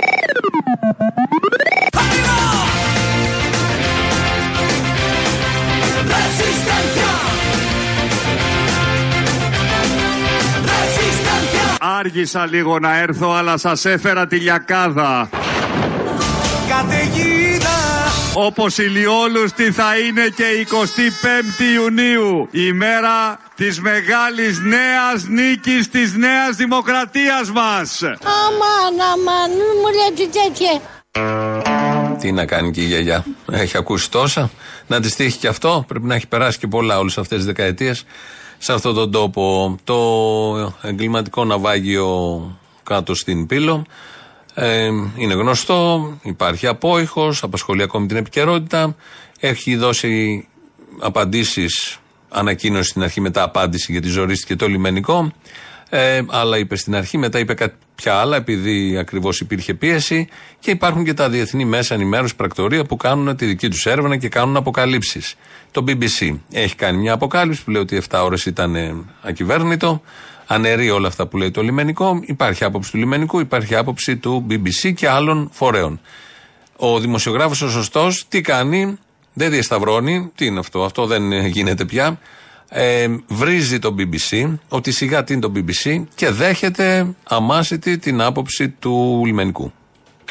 Άργησα 11.79 12.47
λίγο 12.47 12.79
να 12.79 12.99
έρθω, 12.99 13.33
αλλά 13.33 13.57
σας 13.57 13.85
έφερα 13.85 14.27
τη 14.27 14.37
λιακάδα. 14.37 15.29
Καταιγίδα 16.69 17.83
Όπως 18.35 18.79
ηλιόλουστη 18.79 19.73
θα 19.73 19.99
είναι 19.99 20.29
και 20.37 20.43
η 20.43 20.67
25η 20.71 21.75
Ιουνίου, 21.75 22.49
η 22.51 22.73
μέρα 22.73 23.39
της 23.55 23.81
μεγάλης 23.81 24.61
νέας 24.61 25.25
νίκης 25.29 25.89
της 25.89 26.15
νέας 26.15 26.57
δημοκρατίας 26.57 27.51
μας. 27.51 28.03
Αμάν, 28.03 29.07
αμάν, 29.13 29.51
μην 29.51 29.75
μου 29.83 29.89
λέτε 29.99 30.39
τέτοια. 30.39 30.81
Τι 32.21 32.33
να 32.33 32.47
κάνει 32.47 32.71
και 32.71 32.81
η 32.81 32.85
γιαγιά. 32.85 33.25
Έχει 33.53 33.77
ακούσει 33.77 34.11
τόσα. 34.11 34.51
Να 34.87 35.01
τη 35.01 35.15
τύχει 35.15 35.39
και 35.39 35.49
αυτό. 35.49 35.85
Πρέπει 35.89 36.07
να 36.07 36.15
έχει 36.15 36.27
περάσει 36.27 36.59
και 36.59 36.67
πολλά 36.67 36.99
όλες 36.99 37.19
αυτές 37.19 37.37
τις 37.37 37.47
δεκαετίες 37.47 38.05
σε 38.59 38.73
αυτόν 38.73 38.95
τον 38.95 39.11
τόπο. 39.11 39.77
Το 39.85 39.99
εγκληματικό 40.83 41.45
ναυάγιο 41.45 42.41
κάτω 42.83 43.15
στην 43.15 43.47
Πύλο 43.47 43.85
ε, 44.55 44.87
είναι 45.17 45.35
γνωστό. 45.35 46.13
Υπάρχει 46.23 46.67
απόϊχος, 46.67 47.43
απασχολεί 47.43 47.83
ακόμη 47.83 48.07
την 48.07 48.17
επικαιρότητα. 48.17 48.97
Έχει 49.41 49.77
δώσει 49.77 50.47
απαντήσεις, 50.99 51.99
ανακοίνωση 52.29 52.89
στην 52.89 53.03
αρχή, 53.03 53.21
μετά 53.21 53.43
απάντηση 53.43 53.93
γιατί 53.93 54.09
ζορίστηκε 54.09 54.57
το 54.57 54.69
λιμενικό. 54.69 55.33
Ε, 55.95 56.23
άλλα 56.29 56.59
είπε 56.59 56.77
στην 56.77 56.95
αρχή, 56.95 57.19
μετά 57.19 57.39
είπε 57.39 57.55
κάποια 57.55 58.15
άλλα 58.15 58.37
επειδή 58.37 58.97
ακριβώς 58.99 59.41
υπήρχε 59.41 59.75
πίεση. 59.75 60.29
Και 60.59 60.71
υπάρχουν 60.71 61.05
και 61.05 61.15
τα 61.15 61.29
διεθνή 61.29 61.65
μέσα 61.65 61.95
ενημέρωσης 61.95 62.35
πρακτορία 62.37 62.85
που 62.85 62.97
κάνουν 62.97 63.37
τη 63.37 63.47
δική 63.47 63.69
τους 63.69 63.87
έρευνα 63.87 64.17
και 64.17 64.29
κάνουν 64.29 64.57
αποκαλύψεις. 64.57 65.35
Το 65.71 65.85
BBC 65.87 66.39
έχει 66.53 66.75
κάνει 66.75 66.99
μια 66.99 67.13
αποκάλυψη 67.13 67.65
που 67.65 67.71
λέει 67.71 67.83
ότι 67.83 68.03
7 68.11 68.21
ώρες 68.25 68.47
ήταν 68.47 68.75
ε, 68.75 68.95
ακυβέρνητο. 69.23 70.03
Αναιρεί 70.47 70.91
όλα 70.91 71.09
αυτά 71.09 71.27
που 71.27 71.37
λέει 71.37 71.51
το 71.51 71.63
λιμενικό. 71.63 72.21
Υπάρχει 72.25 72.65
άποψη 72.65 72.91
του 72.91 72.97
λιμενικού, 72.97 73.41
υπάρχει 73.41 73.75
άποψη 73.75 74.17
του 74.17 74.47
BBC 74.51 74.93
και 74.95 75.09
άλλων 75.09 75.49
φορέων. 75.53 76.01
Ο 76.77 76.99
δημοσιογράφος 76.99 77.63
ο 77.63 77.71
σωστός 77.71 78.25
τι 78.29 78.41
κάνει, 78.41 78.99
δεν 79.33 79.51
διασταυρώνει, 79.51 80.33
τι 80.35 80.47
είναι 80.47 80.59
αυτό, 80.59 80.85
αυτό 80.85 81.07
δεν 81.07 81.33
ε, 81.33 81.47
γίνεται 81.47 81.85
πια. 81.85 82.19
Ε, 82.75 83.07
βρίζει 83.27 83.79
το 83.79 83.95
BBC, 83.99 84.55
ότι 84.69 84.91
σιγά 84.93 85.25
τι 85.25 85.33
είναι 85.33 85.43
το 85.43 85.53
BBC 85.57 86.05
και 86.15 86.31
δέχεται 86.31 87.07
αμάσιτη 87.25 87.99
την 87.99 88.21
άποψη 88.21 88.69
του 88.69 89.23
λιμενικού. 89.25 89.73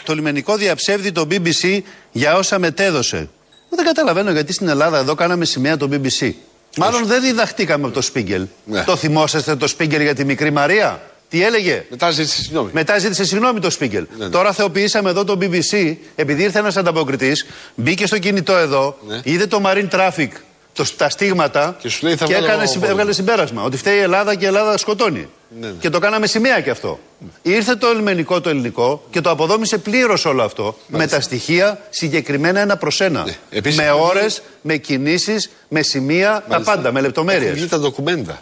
Το 0.04 0.14
λιμενικό 0.16 0.56
διαψεύδει 0.56 1.12
το 1.12 1.28
BBC 1.32 1.80
για 2.12 2.36
όσα 2.36 2.60
μετέδωσε. 2.60 3.30
Δεν 3.70 3.86
καταλαβαίνω 3.86 4.32
γιατί 4.32 4.54
στην 4.54 4.68
Ελλάδα 4.68 4.98
εδώ 4.98 5.16
κάναμε 5.16 5.46
σημαία 5.46 5.78
το 5.78 5.90
BBC. 5.92 6.32
Μάλλον 6.78 7.06
δεν 7.06 7.22
διδαχτήκαμε 7.22 7.86
από 7.86 7.94
το 7.94 8.02
Σπίγκελ. 8.02 8.48
Το 8.86 8.96
θυμόσαστε 8.96 9.56
το 9.56 9.68
Σπίγκελ 9.68 10.02
για 10.02 10.16
τη 10.16 10.26
μικρή 10.26 10.52
Μαρία; 10.52 11.02
Τι 11.30 11.44
έλεγε; 11.44 11.86
Μετά 11.90 12.12
ζήτησε 12.12 12.42
συγγνώμη. 12.42 12.70
Μετά 12.74 12.98
ζήτησε 12.98 13.24
συγγνώμη 13.26 13.60
το 13.60 13.70
Σπίγκελ. 13.70 14.08
Τώρα 14.32 14.54
θεοποιήσαμε 14.54 15.10
εδώ 15.10 15.24
το 15.24 15.38
BBC, 15.42 15.96
επειδή 16.16 16.44
ήρθε 16.44 16.60
ένας 16.60 16.78
ανταποκριτής, 16.78 17.46
μπήκε 17.76 18.06
στο 18.06 18.18
κινητό 18.18 18.56
εδώ, 18.56 18.98
είδε 19.24 19.48
το 19.48 19.62
Marine 19.66 19.90
Traffic 19.90 20.28
το, 20.74 20.86
τα 20.98 21.10
στίγματα 21.10 21.76
Και 21.80 21.90
σου 21.90 22.06
λέει, 22.06 22.16
θα 22.16 22.26
και 22.26 22.32
βγάλω 22.32 22.46
έκανε, 22.48 22.62
εγώ 22.64 22.72
συμπε- 22.72 22.84
από 22.90 22.92
έβγαλε 22.92 23.14
συμπέρασμα. 23.14 23.64
Ότι 23.64 23.78
φταίει 23.78 23.98
η 23.98 24.02
Ελλάδα 24.02 24.36
και 24.36 24.44
η 24.44 24.48
Ελλάδα 24.48 24.78
σκοτώνει. 24.78 25.28
Ναι, 25.60 25.68
ναι. 25.68 25.74
Και 25.80 25.90
το 25.90 26.00
κάναμε 26.00 26.28
σημαία 26.28 26.62
και 26.62 26.70
αυτό. 26.70 27.00
Ήρθε 27.42 27.76
το 27.76 27.88
ελληνικό 27.88 28.42
το 28.42 28.50
ελληνικό 28.50 29.04
και 29.10 29.22
το 29.22 29.30
αποδόμησε 29.30 29.78
πλήρως 29.78 30.26
όλο 30.26 30.44
αυτό. 30.44 30.78
Με 30.88 31.08
τα 31.08 31.22
στοιχεία 31.22 31.82
συγκεκριμένα 31.90 32.60
ένα 32.60 32.78
προς 32.78 33.02
ένα. 33.02 33.24
Ναι. 33.24 33.36
Επίσης, 33.50 33.78
με 33.78 33.86
έχουν 33.86 34.02
ώρες, 34.02 34.42
με 34.62 34.78
κινήσεις, 34.78 35.50
με 35.70 35.82
σημεία, 35.82 36.44
τα 36.50 36.62
πάντα, 36.62 36.92
με 36.92 37.02
λεπτομέρειες. 37.02 37.44
Έχουν 37.46 37.56
βγει 37.60 37.68
τα 37.68 37.80
ντοκουμέντα. 37.80 38.40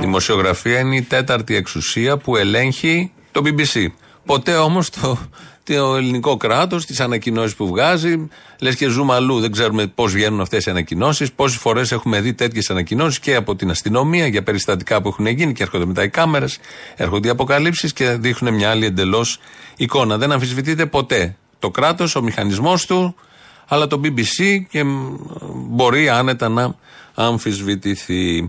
Δημοσιογραφία 0.00 0.78
είναι 0.78 0.96
η 0.96 1.02
τέταρτη 1.02 1.54
εξουσία 1.56 2.16
που 2.16 2.36
ελέγχει 2.36 3.12
το 3.32 3.42
BBC. 3.44 3.86
Ποτέ 4.26 4.56
όμως 4.56 4.90
το, 4.90 5.18
το 5.64 5.96
ελληνικό 5.96 6.36
κράτος, 6.36 6.86
τις 6.86 7.00
ανακοινώσεις 7.00 7.56
που 7.56 7.66
βγάζει, 7.66 8.28
λες 8.60 8.76
και 8.76 8.88
ζούμε 8.88 9.14
αλλού. 9.14 9.40
Δεν 9.40 9.52
ξέρουμε 9.52 9.86
πώς 9.86 10.12
βγαίνουν 10.12 10.40
αυτές 10.40 10.66
οι 10.66 10.70
ανακοινώσεις. 10.70 11.32
Πόσες 11.32 11.58
φορές 11.58 11.92
έχουμε 11.92 12.20
δει 12.20 12.34
τέτοιες 12.34 12.70
ανακοινώσεις 12.70 13.18
και 13.18 13.34
από 13.34 13.56
την 13.56 13.70
αστυνομία 13.70 14.26
για 14.26 14.42
περιστατικά 14.42 15.02
που 15.02 15.08
έχουν 15.08 15.26
γίνει 15.26 15.52
και 15.52 15.62
έρχονται 15.62 15.84
μετά 15.84 16.02
οι 16.02 16.08
κάμερες, 16.08 16.58
έρχονται 16.96 17.28
οι 17.28 17.30
αποκαλύψεις 17.30 17.92
και 17.92 18.10
δείχνουν 18.10 18.54
μια 18.54 18.70
άλλη 18.70 18.86
εντελώς 18.86 19.38
εικόνα. 19.76 20.18
Δεν 20.18 20.32
αμφισβητείται 20.32 20.86
ποτέ 20.86 21.36
το 21.58 21.70
κράτος, 21.70 22.14
ο 22.14 22.22
μηχανισμός 22.22 22.86
του, 22.86 23.14
αλλά 23.68 23.86
το 23.86 24.00
BBC 24.04 24.64
και 24.70 24.84
μ, 24.84 25.16
μπορεί 25.54 26.08
άνετα 26.08 26.48
να 26.48 26.74
αμφισβητηθεί. 27.14 28.48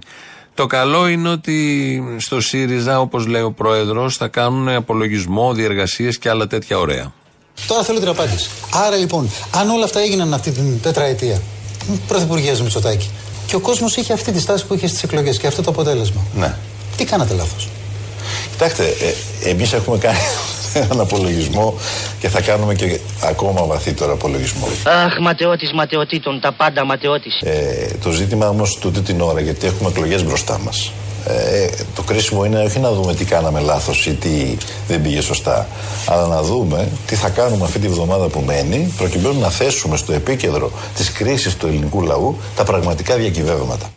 Το 0.55 0.65
καλό 0.65 1.07
είναι 1.07 1.29
ότι 1.29 2.03
στο 2.17 2.41
ΣΥΡΙΖΑ, 2.41 2.99
όπως 2.99 3.25
λέει 3.25 3.41
ο 3.41 3.51
πρόεδρος, 3.51 4.17
θα 4.17 4.27
κάνουν 4.27 4.69
απολογισμό, 4.69 5.53
διεργασίες 5.53 6.17
και 6.17 6.29
άλλα 6.29 6.47
τέτοια 6.47 6.79
ωραία. 6.79 7.13
Τώρα 7.67 7.83
θέλω 7.83 7.99
την 7.99 8.07
απάντηση. 8.07 8.49
Άρα 8.73 8.95
λοιπόν, 8.95 9.29
αν 9.51 9.69
όλα 9.69 9.83
αυτά 9.83 9.99
έγιναν 9.99 10.33
αυτή 10.33 10.51
την 10.51 10.81
τετραετία, 10.81 11.41
πρωθυπουργία 12.07 12.53
Μητσοτάκη, 12.61 13.09
και 13.47 13.55
ο 13.55 13.59
κόσμος 13.59 13.95
είχε 13.95 14.13
αυτή 14.13 14.31
τη 14.31 14.39
στάση 14.39 14.65
που 14.65 14.73
είχε 14.73 14.87
στις 14.87 15.03
εκλογές 15.03 15.37
και 15.37 15.47
αυτό 15.47 15.61
το 15.61 15.69
αποτέλεσμα. 15.69 16.21
Ναι. 16.35 16.55
Τι 16.97 17.05
κάνατε 17.05 17.33
λάθος; 17.33 17.69
Κοιτάξτε, 18.51 18.83
ε, 18.83 19.49
εμείς 19.49 19.73
έχουμε 19.73 19.97
κάνει 19.97 20.17
έναν 20.83 20.99
απολογισμό 20.99 21.73
και 22.19 22.29
θα 22.29 22.41
κάνουμε 22.41 22.73
και 22.73 22.99
ακόμα 23.23 23.65
βαθύτερο 23.65 24.13
απολογισμό. 24.13 24.67
Αχ, 24.83 25.19
ματαιώτης 25.19 25.73
ματαιωτήτων, 25.73 26.39
τα 26.39 26.51
πάντα 26.51 26.85
ματαιώτης. 26.85 27.41
Ε, 27.41 27.87
το 28.03 28.11
ζήτημα 28.11 28.49
όμως 28.49 28.77
τούτη 28.77 29.01
την 29.01 29.21
ώρα, 29.21 29.39
γιατί 29.39 29.65
έχουμε 29.65 29.89
εκλογές 29.89 30.23
μπροστά 30.23 30.59
μας. 30.63 30.91
Ε, 31.27 31.67
το 31.95 32.01
κρίσιμο 32.01 32.45
είναι 32.45 32.63
όχι 32.63 32.79
να 32.79 32.91
δούμε 32.91 33.13
τι 33.13 33.25
κάναμε 33.25 33.59
λάθος 33.59 34.05
ή 34.05 34.13
τι 34.13 34.57
δεν 34.87 35.01
πήγε 35.01 35.21
σωστά, 35.21 35.67
αλλά 36.07 36.27
να 36.27 36.41
δούμε 36.41 36.87
τι 37.05 37.15
θα 37.15 37.29
κάνουμε 37.29 37.63
αυτή 37.65 37.79
τη 37.79 37.87
βδομάδα 37.87 38.27
που 38.27 38.39
μένει, 38.45 38.93
προκειμένου 38.97 39.39
να 39.39 39.49
θέσουμε 39.49 39.97
στο 39.97 40.13
επίκεντρο 40.13 40.71
της 40.95 41.11
κρίσης 41.11 41.57
του 41.57 41.67
ελληνικού 41.67 42.01
λαού 42.01 42.37
τα 42.55 42.63
πραγματικά 42.63 43.15
διακυβεύματα. 43.15 43.89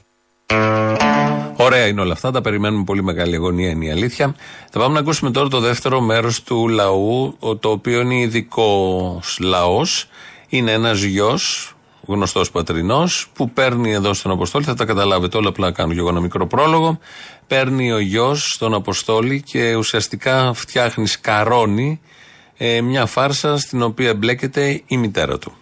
Ωραία 1.56 1.86
είναι 1.86 2.00
όλα 2.00 2.12
αυτά, 2.12 2.30
τα 2.30 2.40
περιμένουμε 2.40 2.84
πολύ 2.84 3.02
μεγάλη 3.02 3.34
αγωνία 3.34 3.70
είναι 3.70 3.84
η 3.84 3.90
αλήθεια. 3.90 4.34
Θα 4.70 4.78
πάμε 4.80 4.94
να 4.94 5.00
ακούσουμε 5.00 5.30
τώρα 5.30 5.48
το 5.48 5.60
δεύτερο 5.60 6.00
μέρος 6.00 6.42
του 6.42 6.68
λαού, 6.68 7.36
ο- 7.38 7.56
το 7.56 7.70
οποίο 7.70 8.00
είναι 8.00 8.18
ειδικός 8.18 9.38
λαός. 9.40 10.06
Είναι 10.48 10.72
ένας 10.72 11.02
γιος, 11.02 11.74
γνωστός 12.06 12.50
πατρινός, 12.50 13.26
που 13.34 13.50
παίρνει 13.50 13.92
εδώ 13.92 14.14
στον 14.14 14.30
Αποστόλη, 14.30 14.64
θα 14.64 14.74
τα 14.74 14.84
καταλάβετε 14.84 15.36
όλα, 15.36 15.48
απλά 15.48 15.72
κάνω 15.72 15.92
και 15.92 15.98
εγώ 15.98 16.08
ένα 16.08 16.20
μικρό 16.20 16.46
πρόλογο. 16.46 16.98
Παίρνει 17.46 17.92
ο 17.92 17.98
γιος 17.98 18.50
στον 18.54 18.74
Αποστόλη 18.74 19.42
και 19.42 19.74
ουσιαστικά 19.74 20.52
φτιάχνει, 20.54 21.06
σκαρώνει 21.06 22.00
ε, 22.56 22.80
μια 22.80 23.06
φάρσα 23.06 23.58
στην 23.58 23.82
οποία 23.82 24.08
εμπλέκεται 24.08 24.82
η 24.86 24.96
μητέρα 24.96 25.38
του. 25.38 25.52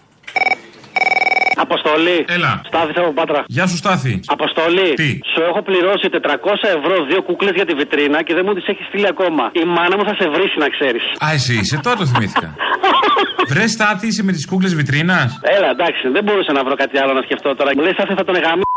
Αποστολή. 1.68 2.18
Έλα. 2.36 2.52
Στάθη 2.70 2.92
από 3.02 3.10
Πάτρα. 3.18 3.40
Γεια 3.56 3.66
σου, 3.70 3.76
Στάθη. 3.82 4.14
Αποστολή. 4.36 4.90
Τι; 5.02 5.10
Σου 5.32 5.40
έχω 5.48 5.60
πληρώσει 5.68 6.06
400 6.12 6.16
ευρώ 6.78 6.94
δύο 7.10 7.20
κούκλες 7.28 7.54
για 7.58 7.66
τη 7.68 7.74
βιτρίνα 7.80 8.18
και 8.26 8.34
δεν 8.36 8.44
μου 8.46 8.54
τις 8.56 8.66
έχεις 8.72 8.86
στείλει 8.90 9.08
ακόμα. 9.14 9.44
Η 9.62 9.64
μάνα 9.74 9.94
μου 9.98 10.04
θα 10.08 10.14
σε 10.20 10.26
βρει 10.34 10.46
να 10.62 10.68
ξέρεις. 10.74 11.04
Α, 11.24 11.26
εσύ 11.38 11.54
είσαι, 11.60 11.76
τώρα 11.84 11.96
το 12.00 12.06
θυμήθηκα. 12.12 12.48
Βρες 13.50 13.70
Στάθη, 13.76 14.06
είσαι 14.10 14.22
με 14.28 14.32
τις 14.36 14.44
κούκλες 14.50 14.72
βιτρίνας; 14.78 15.28
Έλα, 15.56 15.68
εντάξει, 15.76 16.04
δεν 16.16 16.22
μπορούσα 16.24 16.52
να 16.58 16.62
βρω 16.66 16.74
κάτι 16.82 16.96
άλλο 17.02 17.12
να 17.18 17.22
σκεφτώ 17.26 17.48
τώρα. 17.58 17.70
Μου 17.76 17.82
λέει 17.86 17.92
Στάθη 17.96 18.14
θα 18.20 18.24
τον 18.28 18.36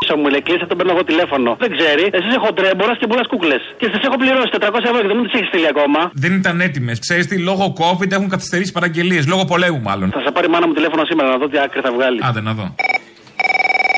εγαμίσω, 0.09 0.17
μου 0.21 0.27
λέει 0.33 0.41
κλείσα 0.41 0.65
τον 0.67 0.77
παίρνω 0.77 0.91
εγώ 0.95 1.03
τηλέφωνο. 1.03 1.49
Δεν 1.59 1.71
ξέρει, 1.77 2.03
εσύ 2.15 2.27
είσαι 2.29 2.39
χοντρέμπορα 2.45 2.93
και 2.99 3.07
πολλά 3.07 3.23
κούκλες. 3.31 3.61
Και 3.79 3.85
τι 3.89 3.99
έχω 4.07 4.17
πληρώσει 4.23 4.49
400 4.51 4.89
ευρώ 4.89 4.99
και 5.01 5.09
δεν 5.11 5.17
μου 5.19 5.23
τις 5.23 5.33
έχεις 5.37 5.47
στείλει 5.47 5.67
ακόμα. 5.73 5.99
Δεν 6.13 6.31
ήταν 6.41 6.55
έτοιμες. 6.67 6.99
Ξέρεις 6.99 7.25
τι, 7.27 7.35
λόγω 7.49 7.63
COVID 7.83 8.11
έχουν 8.17 8.29
καθυστερήσει 8.29 8.71
παραγγελίες. 8.71 9.27
Λόγω 9.27 9.43
πολέμου, 9.45 9.81
μάλλον. 9.89 10.07
Θα 10.11 10.21
σε 10.25 10.31
πάρει 10.31 10.47
η 10.47 10.49
μάνα 10.49 10.67
μου 10.67 10.73
τηλέφωνο 10.73 11.03
σήμερα 11.05 11.27
να 11.29 11.37
δω 11.37 11.47
τι 11.47 11.57
άκρη 11.59 11.81
θα 11.81 11.91
βγάλει. 11.91 12.19
Άντε 12.27 12.41
να 12.41 12.53
δω. 12.53 12.75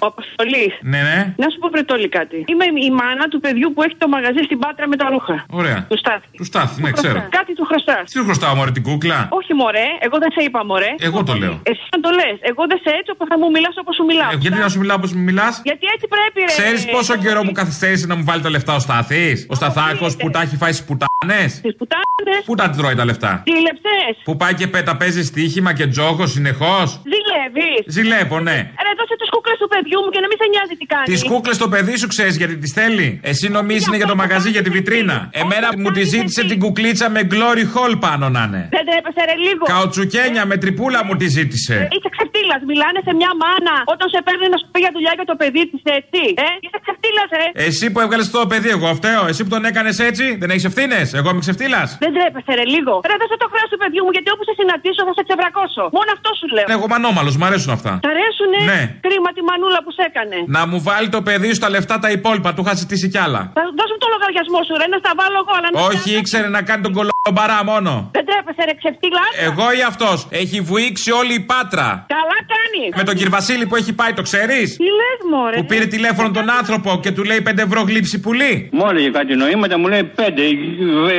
Ο 0.03 0.05
Αποστολής. 0.11 0.73
Ναι, 0.91 1.01
ναι. 1.09 1.19
Να 1.41 1.47
σου 1.51 1.57
πω 1.61 1.67
βρετόλι 1.75 2.09
κάτι. 2.17 2.37
Είμαι 2.51 2.65
η 2.87 2.91
μάνα 2.99 3.25
του 3.31 3.39
παιδιού 3.45 3.67
που 3.73 3.81
έχει 3.85 3.95
το 4.03 4.07
μαγαζί 4.15 4.41
στην 4.47 4.59
Πάτρα 4.63 4.85
με 4.87 4.95
τα 5.01 5.05
ρούχα. 5.13 5.35
Ωραία. 5.59 5.77
Του 5.89 5.97
Στάθη. 6.03 6.27
Του 6.39 6.45
Στάθη, 6.51 6.81
ναι, 6.81 6.91
ξέρω. 6.99 7.19
Κάτι 7.37 7.51
του 7.57 7.65
χρωστά. 7.69 7.97
Τι 8.05 8.11
σου 8.17 8.23
χρωστάω, 8.27 8.55
Μωρέ, 8.55 8.71
την 8.71 8.83
κούκλα; 8.83 9.19
Όχι 9.39 9.53
μωρέ, 9.53 9.87
εγώ 9.99 10.17
δεν 10.23 10.31
σε 10.35 10.41
είπα 10.45 10.65
μωρέ. 10.65 10.91
Εγώ 10.99 11.23
το 11.23 11.33
λέω. 11.33 11.55
Εσύ 11.71 11.83
να 11.95 11.99
το 12.05 12.09
λες. 12.19 12.37
Εγώ 12.51 12.61
δεν 12.71 12.79
σε 12.83 12.89
έτσι 12.99 13.11
όπως 13.15 13.27
θα 13.31 13.37
μου 13.39 13.49
μιλάς 13.55 13.75
όπως 13.81 13.95
σου 13.95 14.03
μιλάω. 14.03 14.31
Ε, 14.31 14.35
γιατί 14.43 14.57
να 14.65 14.69
σου 14.69 14.79
μιλάω 14.79 14.97
όπως 15.01 15.11
μου 15.13 15.21
μιλάς; 15.29 15.61
Γιατί 15.63 15.85
έτσι 15.93 16.05
πρέπει, 16.15 16.39
ρε. 16.39 16.45
Ξέρεις 16.45 16.85
πόσο 16.95 17.13
καιρό 17.23 17.43
μου 17.43 17.51
καθυστέρησε 17.51 18.05
να 18.11 18.15
μου 18.17 18.23
βάλει 18.23 18.41
τα 18.41 18.49
λεφτά 18.49 18.73
ο 18.75 18.79
Στάθης; 18.79 19.45
Ο 19.49 19.55
Σταθάκος 19.55 20.15
που 20.15 20.29
τα 20.29 20.41
έχει 20.41 20.55
φάει 20.55 20.71
στις 20.71 20.85
πουτάνες; 20.87 21.61
Τι 21.61 21.73
πουτάνες. 21.79 22.43
Πού 22.45 22.55
τα 22.55 22.69
τρώει 22.69 22.95
τα 22.95 23.05
λεφτά; 23.05 23.43
Ζήλεψε. 23.47 23.95
Που 24.23 24.37
πάει 24.37 24.53
και 24.53 24.67
πέτα 24.67 24.97
παίζει 24.97 25.23
στοίχημα 25.23 25.73
και 25.73 25.87
τζόγος 25.87 26.31
συνεχώς; 26.31 27.01
Ζηλεύεις. 27.11 27.83
Ζηλεύω, 27.85 28.39
ναι. 28.39 28.57
Ρε, 28.85 28.91
δώσε 28.97 29.15
τι 29.21 29.27
κούκλες 29.51 29.59
του 29.61 29.69
παιδιού 29.75 29.99
μου 30.03 30.09
και 30.13 30.21
να 30.23 30.27
μην 30.31 30.37
σε 30.41 30.47
νοιάζει 30.53 30.75
τι 30.79 30.85
κάνει. 30.93 31.05
Τις 31.11 31.23
κούκλες 31.31 31.55
στο 31.55 31.67
παιδί 31.73 31.95
σου 32.01 32.07
ξέρεις 32.13 32.35
γιατί 32.41 32.55
τις 32.57 32.71
θέλει; 32.79 33.07
Εσύ 33.31 33.45
νομίζεις 33.57 33.85
είναι 33.87 33.99
για 34.01 34.09
το 34.13 34.15
μαγαζί 34.15 34.49
για 34.55 34.63
τη 34.65 34.69
βιτρίνα; 34.77 35.29
Εμένα 35.41 35.67
μου 35.77 35.91
τη 35.91 36.03
ζήτησε 36.13 36.41
την 36.51 36.59
κουκλίτσα 36.63 37.09
με 37.15 37.21
glory 37.33 37.65
hall 37.73 37.93
πάνω 38.05 38.25
να 38.35 38.43
είναι. 38.47 38.61
Δεν 38.75 38.83
τρέπεσαι, 38.87 39.21
ρε, 39.29 39.35
λίγο. 39.45 39.63
Καουτσουκένια 39.73 40.43
με 40.45 40.55
τρυπούλα 40.57 40.99
μου 41.05 41.15
τη 41.15 41.27
ζήτησε. 41.37 41.87
Είσαι 41.95 42.09
ξεφτύλα. 42.51 42.69
Μιλάνε 42.71 42.99
σε 43.07 43.11
μια 43.19 43.31
μάνα 43.43 43.75
όταν 43.93 44.07
σε 44.13 44.19
παίρνει 44.25 44.47
να 44.53 44.57
σου 44.61 44.67
πει 44.71 44.79
για 44.85 44.91
δουλειά 44.97 45.13
για 45.19 45.27
το 45.31 45.35
παιδί 45.41 45.63
της, 45.71 45.81
έτσι. 45.99 46.21
Ε, 46.45 46.47
είσαι 46.63 46.79
ξεφτύλας, 46.85 47.29
ρε. 47.41 47.47
Εσύ 47.67 47.85
που 47.91 47.99
έβγαλες 48.03 48.27
το 48.35 48.39
παιδί, 48.51 48.69
εγώ 48.77 48.89
φταίω. 48.99 49.23
Εσύ 49.31 49.41
που 49.45 49.51
τον 49.55 49.63
έκανες 49.69 49.95
έτσι, 50.09 50.25
δεν 50.41 50.49
έχεις 50.53 50.65
ευθύνες. 50.69 51.05
Εγώ 51.19 51.27
είμαι 51.31 51.41
ξεφτύλας. 51.45 51.87
Δεν 52.03 52.11
τρέπεσαι, 52.15 52.51
ρε, 52.59 52.65
λίγο. 52.75 52.93
Ρε, 53.09 53.15
δώσε 53.21 53.35
το 53.43 53.47
χρέος 53.53 53.69
του 53.73 53.79
παιδιού 53.83 54.01
μου 54.05 54.11
γιατί 54.15 54.29
όπου 54.33 54.43
σε 54.49 54.53
συναντήσω 54.59 55.01
θα 55.07 55.13
σε 55.17 55.23
ξεβρακώσω. 55.27 55.83
Μόνο 55.97 56.09
αυτό 56.17 56.29
σου 56.39 56.47
λέω. 56.55 56.67
Εγώ 56.75 56.85
μανόμαλο, 56.93 57.29
μου 57.39 57.45
αρέσουν 57.49 57.71
αυτά. 57.77 57.91
Τ' 58.05 58.09
αρέσουνε; 58.13 58.59
Ναι. 58.71 58.81
Κρίμα 59.05 59.29
τη 59.37 59.41
μανούλα 59.49 59.79
που 59.85 59.91
σε 59.97 60.03
έκανε. 60.09 60.37
Να 60.57 60.61
μου 60.69 60.77
βάλει 60.87 61.07
το 61.15 61.21
παιδί 61.27 61.49
σου 61.53 61.61
τα 61.65 61.69
λεφτά 61.75 61.95
τα 62.03 62.09
υπόλοιπα, 62.17 62.49
του 62.55 62.61
είχα 62.63 62.73
ζητήσει 62.81 63.07
κι 63.13 63.19
άλλα. 63.25 63.41
Θα 63.57 63.61
δώσ' 63.79 63.91
μου 63.93 63.99
το 64.03 64.07
λογαριασμό 64.13 64.59
σου, 64.67 64.73
ρε, 64.81 64.87
να 64.93 64.97
στα 65.03 65.11
βάλω 65.19 65.37
εγώ, 65.43 65.53
αλλά 65.57 65.67
να. 65.71 65.77
Όχι, 65.89 66.09
ήξερε 66.19 66.47
να 66.57 66.61
κάνει 66.67 66.81
τον 66.87 66.93
κολομπαρά 66.97 67.59
μόνο. 67.71 67.91
Δεν 68.15 68.23
τρέπεσαι, 68.27 68.63
ρε, 68.69 68.73
ξεφτύλας. 68.81 69.31
Εγώ 69.49 69.65
ή 69.79 69.81
αυτός. 69.91 70.17
Έχει 70.41 70.57
βουήξει 70.69 71.09
όλη 71.19 71.33
η 71.41 71.43
πάτρα. 71.51 71.87
Καλά 72.17 72.37
κάνεις; 72.53 72.89
Με 72.99 73.03
τον 73.07 73.15
κύριο 73.17 73.33
Βασίλη 73.39 73.65
που 73.69 73.75
έχει 73.81 73.93
πάει, 73.99 74.13
το 74.19 74.23
ξέρεις; 74.29 74.67
Τι 74.83 74.89
λες, 74.99 75.19
μωρέ. 75.31 75.55
Που 75.57 75.65
πήρε 75.71 75.85
τηλέφωνο 75.95 76.29
τον 76.39 76.47
άνθρωπο 76.59 76.89
και 77.03 77.11
του 77.15 77.23
λέει 77.29 77.41
5 77.49 77.61
ευρώ 77.67 77.81
γλύψη 77.89 78.15
πουλί. 78.23 78.69
Μου 78.77 78.85
έλεγε 78.89 79.09
κάτι 79.19 79.33
νοήματα, 79.35 79.75
μου 79.81 79.87
λέει 79.93 80.03
5 80.15 80.21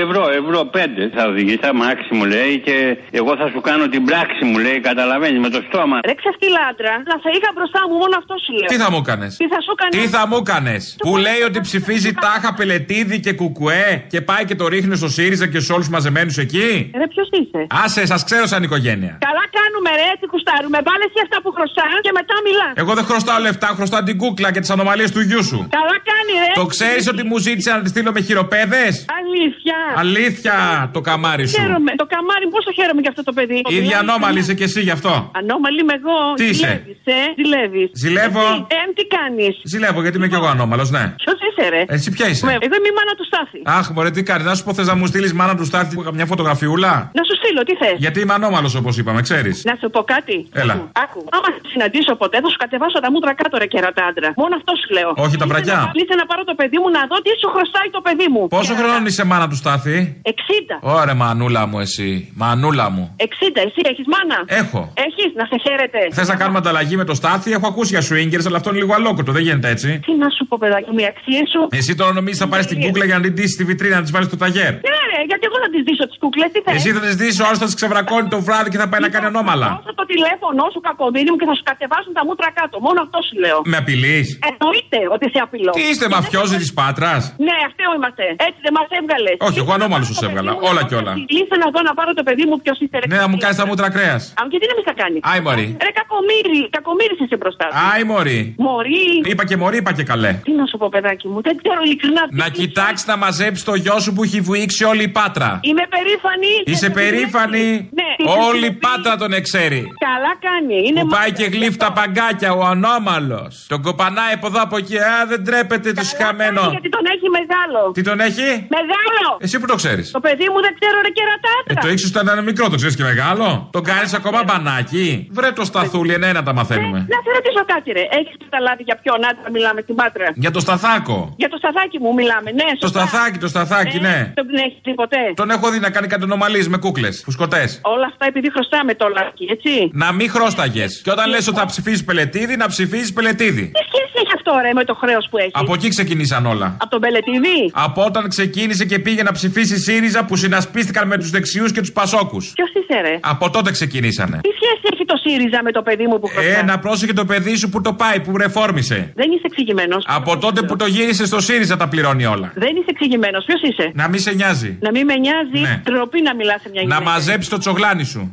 ευρώ, 0.04 0.22
ευρώ 0.40 0.60
5 0.74 1.10
θα 1.16 1.22
οδηγήσει, 1.30 1.60
θα 1.66 1.74
μάξει 1.74 2.10
μου 2.18 2.24
λέει 2.34 2.52
και 2.66 2.76
εγώ 3.10 3.32
θα 3.40 3.46
σου 3.52 3.60
κάνω 3.68 3.84
την 3.94 4.02
πράξη 4.04 4.44
μου 4.44 4.58
λέει, 4.58 4.80
καταλαβαίνεις 4.80 5.40
με 5.46 5.50
το 5.54 5.60
στόμα. 5.68 5.96
Ρε 6.08 6.14
ξεφτυλάντρα, 6.20 6.94
να 7.10 7.16
σε 7.22 7.28
είχα 7.36 7.50
μπροστά 7.56 7.80
μου, 7.88 7.94
μόνο 8.02 8.14
αυτό 8.22 8.34
σου 8.44 8.52
λέω. 8.58 8.68
Τι 8.72 8.76
θα 8.82 8.88
μου 8.92 8.98
έκανες; 9.04 9.32
Τι 9.42 9.46
θα 9.52 9.58
σου 9.64 9.70
έκανες; 9.76 9.94
Τι 9.96 10.02
θα 10.14 10.22
μου 10.28 10.36
έκανες; 10.42 10.82
Που 11.04 11.12
λέει 11.26 11.40
ότι 11.48 11.58
ψηφίζει 11.60 12.12
τάχα 12.24 12.50
πελετίδη 12.58 13.16
και 13.20 13.32
κουκουέ 13.40 13.88
και 14.12 14.20
πάει 14.20 14.44
και 14.48 14.54
το 14.54 14.66
ρίχνει 14.74 14.94
στο 14.96 15.08
ΣΥΡΙΖΑ 15.16 15.46
και 15.52 15.60
σε 15.60 15.72
όλους 15.72 15.88
μαζεμένους 15.88 16.36
εκεί; 16.44 16.90
Ρε 17.00 17.06
ποιος 17.12 17.28
είσαι; 17.38 17.60
Άσε, 17.84 18.02
σας 18.12 18.24
ξέρω 18.24 18.46
σαν 18.52 18.62
οικογένεια. 18.62 19.12
Καλά 19.28 19.44
κάνουμε, 19.58 19.90
ρε, 19.98 20.06
έτσι 20.14 20.26
κουστάρουμε. 20.32 20.78
Βάλε 20.88 21.01
εσύ 21.06 21.18
αυτά 21.26 21.36
που 21.42 21.50
χρωστάς 21.56 21.92
και 22.06 22.12
μετά 22.18 22.34
μιλάς. 22.46 22.72
Εγώ 22.82 22.92
δεν 22.98 23.04
χρωστάω 23.10 23.38
λεφτά, 23.46 23.68
χρωστάω 23.78 24.02
την 24.08 24.16
κούκλα 24.22 24.48
και 24.54 24.60
τις 24.64 24.70
ανομαλίες 24.76 25.10
του 25.14 25.20
γιού 25.28 25.42
σου. 25.50 25.58
Καλά 25.78 25.96
κάνει, 26.10 26.32
ρε. 26.44 26.52
Το 26.60 26.66
ξέρεις 26.74 27.04
ότι 27.12 27.22
μου 27.30 27.36
ζήτησε 27.46 27.70
να 27.76 27.80
τη 27.84 27.88
στείλω 27.92 28.10
με 28.16 28.20
χειροπέδες; 28.26 28.92
Αλήθεια. 29.20 29.76
Αλήθεια 30.04 30.54
το 30.92 31.00
καμάρι 31.08 31.46
σου. 31.48 31.60
Χαίρομαι. 31.60 31.92
Το 32.02 32.06
καμάρι, 32.14 32.46
πόσο 32.54 32.70
χαίρομαι 32.78 33.00
για 33.00 33.10
αυτό 33.10 33.22
το 33.28 33.32
παιδί. 33.32 33.58
Ίδια 33.68 33.98
ανώμαλη 33.98 34.38
είσαι 34.38 34.54
και 34.54 34.64
εσύ 34.64 34.80
γι' 34.80 34.90
αυτό. 34.98 35.30
Ανώμαλη 35.40 35.80
είμαι 35.80 35.94
εγώ. 36.00 36.16
Τι 36.40 36.44
είσαι; 36.52 36.72
Ζηλεύεις, 36.72 36.98
ε; 37.04 37.20
Ζηλεύεις. 37.40 37.88
Ζηλεύω. 38.02 38.44
Ε, 38.76 38.80
τι 38.96 39.04
κάνεις; 39.16 39.54
Ζηλεύω 39.64 40.00
γιατί 40.02 40.16
είμαι 40.16 40.28
κι 40.28 40.34
εγώ 40.34 40.46
ανώμαλος, 40.46 40.90
ναι. 40.90 41.04
Ποιος 41.24 41.38
είσαι, 41.46 41.68
ρε; 41.68 41.82
Εσύ 41.88 42.10
ποια 42.10 42.26
είσαι; 42.28 42.46
Με- 42.46 42.52
Εγώ 42.52 42.74
είμαι 42.78 42.88
η 42.92 42.94
μάνα 42.98 43.14
του 43.18 43.24
Στάθη. 43.24 43.60
Αχ, 43.64 43.90
μωρέ, 43.90 44.10
τι 44.10 44.22
κάνεις; 44.22 44.44
Να 44.46 44.54
σου 44.54 44.64
πω, 44.64 44.74
θες 44.74 44.86
να 44.86 44.94
μου 44.94 45.06
στείλεις 45.06 45.32
μάνα 45.32 45.54
του 45.56 45.64
στάθη 45.64 45.96
μια 46.12 46.26
φωτογραφιούλα; 46.26 47.10
Να 47.14 47.22
σου 47.28 47.34
στείλω, 47.40 47.62
τι 47.62 47.74
θες; 47.76 47.94
Γιατί 47.98 48.20
είμαι 48.20 48.32
ανώμαλος 48.34 48.74
όπως 48.74 48.98
είπαμε, 48.98 49.20
ξέρεις. 49.22 49.64
Να 49.64 49.76
σου 49.80 49.90
πω 49.90 50.02
κάτι. 50.02 50.48
Έλα. 50.52 50.90
Άκου, 51.04 51.20
Άκου. 51.20 51.20
Άμα 51.36 51.48
σε 51.54 51.60
συναντήσω 51.72 52.12
ποτέ, 52.22 52.36
θα 52.44 52.48
σου 52.52 52.58
κατεβάσω 52.64 52.98
τα 53.04 53.08
μούτρα 53.12 53.32
κάτω, 53.40 53.54
ρε 53.62 53.68
κερατάντρα. 53.72 54.28
Μόνο 54.42 54.52
αυτός 54.60 54.76
σου 54.82 54.88
λέω. 54.96 55.10
Όχι 55.24 55.36
τα 55.42 55.46
βρακιά. 55.50 55.78
Λύσε 55.98 56.14
να 56.20 56.26
πάρω 56.30 56.42
το 56.50 56.54
παιδί 56.60 56.78
μου 56.82 56.88
να 56.96 57.00
δω 57.10 57.16
τι 57.24 57.32
σου 57.42 57.48
χρωστάει 57.54 57.88
το 57.96 58.00
παιδί 58.06 58.26
μου. 58.32 58.42
Πόσο 58.56 58.74
χρόνο 58.80 59.06
είσαι 59.10 59.24
μάνα 59.30 59.46
του 59.50 59.58
Στάθη; 59.62 59.96
60. 60.22 60.94
Ωραία, 60.98 61.14
μανούλα 61.22 61.62
μου, 61.70 61.78
εσύ. 61.86 62.10
Μανούλα 62.42 62.86
μου. 62.94 63.04
60, 63.16 63.26
εσύ 63.66 63.80
έχεις 63.90 64.06
μάνα; 64.14 64.38
Έχω. 64.62 64.80
Έχεις, 65.06 65.30
να 65.40 65.44
σε 65.50 65.56
χαίρετε. 65.64 66.00
Θες 66.16 66.28
να 66.32 66.36
κάνουμε 66.40 66.58
ανταλλαγή 66.62 66.96
με 67.02 67.04
το 67.10 67.14
Στάθη, 67.20 67.48
έχω 67.58 67.66
ακούσει 67.72 67.90
για 67.96 68.02
swingers, 68.08 68.44
αλλά 68.48 68.56
αυτό 68.60 68.68
είναι 68.70 68.78
λίγο 68.82 68.92
αλόκοτο, 68.98 69.30
δεν 69.36 69.42
γίνεται 69.42 69.68
έτσι. 69.74 69.88
Τι 70.06 70.12
να 70.22 70.28
σου 70.36 70.42
πω, 70.48 70.56
παιδάκι 70.62 70.90
μου, 70.94 71.00
οι 71.04 71.06
αξίες 71.12 71.46
σου. 71.52 71.60
Εσύ 71.78 71.92
τώρα 72.00 72.12
νομίζεις 72.12 72.38
θα 72.42 72.48
πάρεις 72.52 72.66
την 72.66 72.78
κούκλα 72.84 73.04
για 73.04 73.16
να 73.18 73.22
την 73.26 73.32
ντύσεις 73.34 73.54
στη 73.58 73.64
βιτρίνα 73.70 73.94
να 73.96 74.02
της 74.02 74.10
βάλεις 74.14 74.28
στο 74.28 74.36
ταγέρ; 74.36 74.72
Ναι, 74.88 74.98
ρε, 75.12 75.20
γιατί 75.30 75.42
εγώ 75.48 75.56
θα 75.62 75.68
τι 75.72 75.78
δείσω 75.86 76.04
τις 76.10 76.18
κούκλες, 76.22 76.48
τι 76.52 76.60
θες; 76.64 76.74
Εσύ 76.74 76.88
θα 76.96 77.00
τις 77.06 77.14
δει, 77.20 77.28
ο 77.42 77.44
άλλο 77.48 77.56
θα 77.62 77.66
τις 77.68 77.76
ξεβρακώνει 77.80 78.28
το 78.34 78.40
βράδυ 78.46 78.68
και 78.72 78.78
θα 78.82 78.88
πάει 78.90 79.00
να 79.06 79.10
κάνει 79.14 79.26
ανώμαλα. 79.32 79.68
Δώσε 79.76 79.92
το 80.00 80.04
τηλέφωνο 80.12 80.62
σου 80.72 80.80
κακομίρι 80.88 81.28
μου 81.32 81.38
και 81.40 81.46
θα 81.50 81.54
σου 81.58 81.64
κατεβάσουν 81.70 82.12
τα 82.18 82.22
μούτρα 82.26 82.48
κάτω. 82.58 82.74
Μόνο 82.86 82.98
αυτό 83.06 83.18
σου 83.28 83.34
λέω. 83.44 83.58
Με 83.72 83.76
απειλείς; 83.82 84.26
Εννοείται 84.50 84.98
ότι 85.14 85.26
σε 85.34 85.38
απειλώ. 85.46 85.72
Τι 85.78 85.82
είστε, 85.90 86.06
μαφιόζοι 86.16 86.56
της 86.62 86.70
Πάτρας; 86.78 87.22
Ναι, 87.46 87.56
αυτό 87.68 87.82
είμαστε. 87.98 88.24
Έτσι 88.46 88.60
δεν 88.66 88.72
μας 88.78 88.88
έβγαλες. 88.98 89.36
Όχι, 89.48 89.58
εγώ 89.62 89.72
ανώμαλος 89.78 90.06
σου 90.08 90.24
έβγαλα. 90.28 90.52
Όλα 90.70 90.82
και 90.88 90.96
όλα. 91.00 91.12
Λύσε 91.34 91.56
να 91.62 91.68
δω 91.74 91.80
να 91.88 91.92
πάρω 91.98 92.10
το 92.18 92.22
παιδί 92.26 92.44
μου 92.48 92.56
ποιος 92.64 92.76
είστε. 92.82 92.96
ρε. 93.00 93.06
Ναι, 93.12 93.18
να 93.24 93.28
μου 93.30 93.36
κάνεις 93.42 93.56
τα 93.60 93.66
μούτρα 93.68 93.88
κρέας. 93.96 94.22
Αν 94.40 94.44
και 94.50 94.58
τι 94.60 94.66
να 94.70 94.74
με 94.78 94.82
θα 94.88 94.94
κάνει. 95.02 95.18
Άι, 95.30 95.40
Μωρή. 95.46 95.66
Ρε 95.86 95.92
κακομίρι, 96.00 96.60
κακομίρι 96.76 97.14
είσαι 97.24 97.36
μπροστά 97.40 97.66
σου. 97.70 97.76
Άι, 97.92 98.02
Μωρή. 98.10 98.40
Μωρή. 98.66 99.06
Είπα 99.30 99.44
και 99.48 99.56
μωρή, 99.62 99.76
είπα 99.82 99.92
και 99.98 100.04
καλέ. 100.12 100.32
Τι 100.46 100.52
να 100.60 100.64
σου 100.70 100.76
πω, 100.80 100.86
παιδάκι 100.94 101.26
μου, 101.30 101.38
δεν 101.46 101.54
ξέρω 101.62 101.80
ειλικρινά. 101.86 102.22
τι 102.28 102.34
Να 102.42 102.48
κοιτάξεις 102.58 103.06
να 103.12 103.16
μαζέψεις 103.24 103.64
το 103.70 103.74
γιο 103.84 103.98
σου 104.04 104.10
που 104.14 104.22
έχει 104.26 104.40
βουήξει 104.40 104.82
όλη 104.92 105.02
η 105.02 105.12
πάτρα. 105.18 105.50
Είμαι 105.68 105.84
περήφανη. 105.94 106.52
Είσαι 106.72 106.88
περήφανη. 106.90 107.66
Ναι. 108.00 108.10
Όλη 108.48 108.66
η 108.66 108.76
πάτρα 108.84 109.16
τον 109.22 109.32
εξέρει. 109.40 109.82
Καλά 110.08 110.32
κάνει. 110.48 110.71
Είναι 110.88 111.00
Που 111.00 111.06
πάει 111.06 111.32
και 111.32 111.44
γλύφει 111.44 111.76
τα 111.76 111.92
παγκάκια, 111.92 112.50
ο 112.52 112.62
ανώμαλος. 112.72 113.64
Τον 113.68 113.82
κοπανάει 113.82 114.32
από 114.38 114.46
εδώ 114.46 114.60
από 114.62 114.76
εκεί. 114.76 114.98
Α, 114.98 115.26
δεν 115.28 115.44
τρέπεται 115.44 115.92
το 115.92 116.04
σκαμμένο. 116.04 116.62
Γιατί 116.70 116.88
τον 116.88 117.04
έχει 117.14 117.26
μεγάλο. 117.38 117.80
Τι 117.96 118.02
τον 118.02 118.18
έχει; 118.28 118.48
Μεγάλο. 118.78 119.28
Εσύ 119.44 119.58
που 119.60 119.66
το 119.66 119.74
ξέρεις. 119.74 120.10
Το 120.10 120.20
παιδί 120.20 120.46
μου 120.52 120.60
δεν 120.66 120.72
ξέρω 120.78 120.96
ρε 121.06 121.10
Ε, 121.12 121.18
κερατάτρα. 121.18 121.80
το 121.84 121.88
ήξερες 121.92 122.12
όταν 122.14 122.24
ήταν 122.26 122.44
μικρό, 122.50 122.64
το 122.68 122.76
ξέρεις 122.80 122.96
και 122.96 123.02
μεγάλο; 123.12 123.68
Τον 123.72 123.82
κάνεις 123.90 124.14
ακόμα 124.14 124.40
μπανάκι; 124.46 125.26
Βρε 125.30 125.50
το 125.52 125.64
σταθούλι, 125.64 126.12
ένα 126.12 126.42
τα 126.42 126.52
μαθαίνουμε. 126.52 126.98
Να 127.14 127.18
σε 127.24 127.30
ρωτήσω 127.36 127.62
κάτι, 127.72 127.88
ρε. 127.92 128.04
Έχεις 128.18 128.34
καταλάβει 128.44 128.82
για 128.88 128.96
ποιον 129.02 129.18
άντρα 129.30 129.50
μιλάμε 129.56 129.80
στην 129.80 129.94
Πάτρα; 129.94 130.26
Για 130.34 130.50
το 130.50 130.60
σταθάκο. 130.60 131.34
Για 131.36 131.48
το 131.48 131.56
σταθάκι 131.62 131.98
μου 132.02 132.12
μιλάμε, 132.14 132.50
ναι. 132.50 132.68
Το 132.78 132.86
σωστά. 132.86 133.06
σταθάκι, 133.06 133.38
το 133.38 133.48
σταθάκι, 133.54 133.98
ναι. 134.06 134.16
Δεν 134.34 134.46
έχεις 134.66 134.80
δει 134.84 134.94
ποτέ; 134.94 135.22
Τον 135.34 135.50
έχω 135.50 135.70
δει 135.70 135.78
να 135.86 135.90
κάνει 135.90 136.06
κάτι 136.06 136.26
νομαλίε 136.26 136.64
με 136.68 136.76
κούκλες, 136.84 137.22
φουσκωτές. 137.24 137.80
Όλα 137.82 138.06
αυτά 138.12 138.24
επειδή 138.26 138.48
χρωστάμε 138.54 138.94
το 138.94 139.06
λάκι, 139.16 139.44
έτσι. 139.50 139.90
Να 139.92 140.12
μην 140.12 140.30
χρώσταγε. 140.62 140.86
Και 141.02 141.10
όταν 141.10 141.28
λες 141.28 141.48
ότι 141.48 141.58
θα 141.58 141.66
ψηφίσεις 141.66 142.04
πελετίδι, 142.04 142.56
να 142.56 142.66
ψηφίσεις 142.66 143.12
πελετίδι. 143.12 143.64
Τι 143.76 143.82
σχέση 143.88 144.12
έχεις 144.20 144.32
αυτό, 144.34 144.52
ρε, 144.62 144.72
με 144.72 144.84
το 144.84 144.94
χρέος 144.94 145.26
που 145.30 145.36
έχεις. 145.38 145.52
Από 145.52 145.74
εκεί 145.74 145.88
ξεκινήσαν 145.88 146.46
όλα. 146.46 146.76
Από 146.80 146.90
τον 146.90 147.00
Πελετηδί. 147.00 147.60
Από 147.72 148.04
όταν 148.04 148.28
ξεκίνησε 148.28 148.84
και 148.84 148.98
πήγε 148.98 149.22
να 149.22 149.32
ψηφίσει 149.32 149.76
ΣΥΡΙΖΑ 149.78 150.24
που 150.24 150.36
συνασπίστηκαν 150.36 151.06
με 151.08 151.16
τους 151.18 151.30
δεξιούς 151.30 151.72
και 151.72 151.80
τους 151.80 151.92
Πασόκους. 151.92 152.52
Ποιος 152.54 152.70
είσαι, 152.78 153.00
ρε; 153.00 153.18
Από 153.20 153.50
τότε 153.50 153.70
ξεκινήσανε. 153.70 154.38
Τι 154.46 154.52
σχέση 154.58 154.84
έχει 154.92 155.04
το 155.04 155.16
ΣΥΡΙΖΑ 155.22 155.60
με 155.62 155.70
το 155.72 155.82
παιδί 155.82 156.06
μου 156.06 156.18
που 156.20 156.26
χρωστά. 156.26 156.58
Ε, 156.58 156.62
να 156.62 156.78
πρόσεχε 156.78 157.12
το 157.12 157.24
παιδί 157.24 157.54
σου 157.56 157.68
που 157.68 157.80
το 157.80 157.92
πάει, 157.92 158.20
που 158.20 158.36
ρεφόρμησε. 158.36 159.12
Δεν 159.14 159.30
είσαι 159.30 159.46
εξηγημένο. 159.50 159.96
Από 160.18 160.38
τότε 160.38 160.62
που 160.62 160.76
το 160.76 160.86
γύρισε 160.86 161.26
στο 161.26 161.40
ΣΥΡΙΖΑ 161.40 161.76
τα 161.76 161.88
πληρώνει 161.88 162.24
όλα. 162.26 162.52
Δεν 162.54 162.72
είσαι 162.76 162.90
εξηγημένο. 162.94 163.38
Ποιος 163.46 163.60
είσαι; 163.62 163.90
Να 163.94 164.08
μην 164.08 164.20
σε 164.20 164.32
νοιάζει. 164.32 164.78
Να 164.80 164.90
μην 164.90 165.04
με 165.04 165.16
νοιάζει. 165.16 165.60
Ναι. 165.68 165.80
Τροπή 165.84 166.20
να 166.22 166.34
μιλάς 166.34 166.60
σε 166.60 166.68
μια 166.72 166.82
Να 166.82 166.86
γυναίκα. 166.94 167.10
μαζέψει 167.10 167.50
το 167.50 167.58
τσογλάνι 167.58 168.04
σου. 168.04 168.30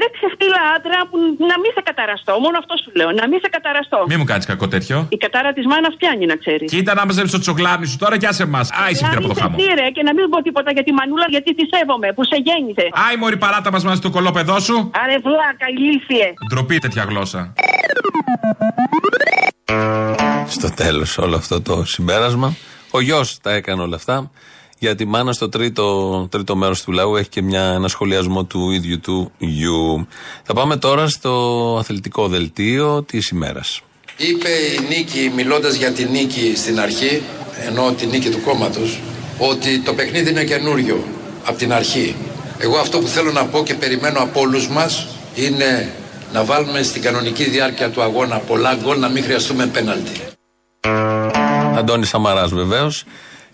Ρε 0.00 0.08
ξεφτύλα 0.16 0.60
άντρα 0.76 0.98
που 1.10 1.16
να 1.50 1.56
μην 1.62 1.70
σε 1.76 1.82
καταραστώ. 1.90 2.32
Μόνο 2.44 2.56
αυτό 2.62 2.74
σου 2.82 2.90
λέω. 2.98 3.10
Να 3.20 3.24
μην 3.28 3.38
σε 3.44 3.48
καταραστώ. 3.56 3.98
Μη 4.10 4.16
μου 4.20 4.24
κάνεις 4.30 4.46
κακό 4.52 4.66
τέτοιο. 4.74 4.96
Η 5.16 5.16
κατάρα 5.16 5.52
της 5.52 5.64
μάνας 5.72 5.94
πιάνει, 5.98 6.26
να 6.32 6.36
ξέρεις. 6.42 6.70
Κοίτα 6.74 6.92
να 6.94 7.02
μαζέψει 7.06 7.32
το 7.36 7.40
τσογλάνι 7.44 7.86
σου 7.90 7.96
τώρα 8.02 8.16
και 8.20 8.26
άσε 8.26 8.46
μας. 8.46 8.66
Άι 8.84 8.94
σε 8.94 9.06
από 9.18 9.28
το 9.28 9.34
χαμό. 9.40 9.56
Τι 9.56 9.62
ρε, 9.80 9.86
και 9.96 10.02
να 10.08 10.12
μην 10.16 10.24
πω 10.32 10.42
τίποτα 10.42 10.70
για 10.76 10.84
τη 10.86 10.92
μανούλα 10.98 11.26
γιατί 11.34 11.50
τη 11.58 11.64
σέβομαι 11.72 12.08
που 12.16 12.22
σε 12.30 12.36
γέννησε. 12.46 12.84
Άι 13.06 13.16
μωρή 13.22 13.36
παράτα 13.44 13.70
μας 13.74 13.84
μαζί 13.88 14.00
το 14.00 14.10
κολόπεδό 14.16 14.56
σου. 14.66 14.76
Αρε 15.02 15.16
βλάκα, 15.26 15.66
ηλίθιε. 16.08 16.34
Ντροπή 16.48 16.78
τέτοια 16.78 17.02
γλώσσα. 17.08 17.52
Στο 20.48 20.70
τέλος 20.74 21.18
όλο 21.18 21.36
αυτό 21.36 21.60
το 21.60 21.84
συμπέρασμα. 21.84 22.56
Ο 22.90 23.00
γιος 23.00 23.38
τα 23.42 23.52
έκανε 23.52 23.82
όλα 23.82 23.96
αυτά. 23.96 24.30
Για 24.78 24.94
τη 24.94 25.04
μάνα 25.04 25.32
στο 25.32 25.48
τρίτο, 25.48 26.28
τρίτο 26.30 26.56
μέρος 26.56 26.82
του 26.82 26.92
λαού 26.92 27.16
έχει 27.16 27.28
και 27.28 27.42
μια, 27.42 27.62
ένα 27.62 27.88
σχολιασμό 27.88 28.44
του 28.44 28.70
ίδιου 28.70 29.00
του 29.00 29.32
γιου. 29.38 30.06
Θα 30.42 30.54
πάμε 30.54 30.76
τώρα 30.76 31.08
στο 31.08 31.76
αθλητικό 31.80 32.28
δελτίο 32.28 33.02
της 33.02 33.28
ημέρας. 33.28 33.80
Είπε 34.16 34.48
η 34.48 34.96
Νίκη, 34.96 35.32
μιλώντας 35.34 35.74
για 35.74 35.92
τη 35.92 36.04
νίκη 36.04 36.52
στην 36.56 36.80
αρχή, 36.80 37.22
ενώ 37.66 37.92
τη 37.92 38.06
νίκη 38.06 38.30
του 38.30 38.40
κόμματος, 38.40 39.00
ότι 39.38 39.80
το 39.80 39.94
παιχνίδι 39.94 40.30
είναι 40.30 40.44
καινούριο 40.44 41.04
από 41.44 41.58
την 41.58 41.72
αρχή. 41.72 42.14
Εγώ 42.58 42.78
αυτό 42.78 42.98
που 42.98 43.06
θέλω 43.06 43.32
να 43.32 43.44
πω 43.44 43.62
και 43.62 43.74
περιμένω 43.74 44.18
από 44.20 44.40
όλους 44.40 44.68
μας 44.68 45.06
είναι 45.34 45.92
να 46.32 46.44
βάλουμε 46.44 46.82
στην 46.82 47.02
κανονική 47.02 47.44
διάρκεια 47.44 47.90
του 47.90 48.02
αγώνα 48.02 48.38
πολλά 48.38 48.78
γκολ 48.82 48.98
να 48.98 49.08
μην 49.08 49.22
χρειαστούμε 49.22 49.66
πέναλτι. 49.66 50.20
Αντώνης 51.76 52.08
Σαμαράς 52.08 52.52
βεβαίως. 52.52 53.04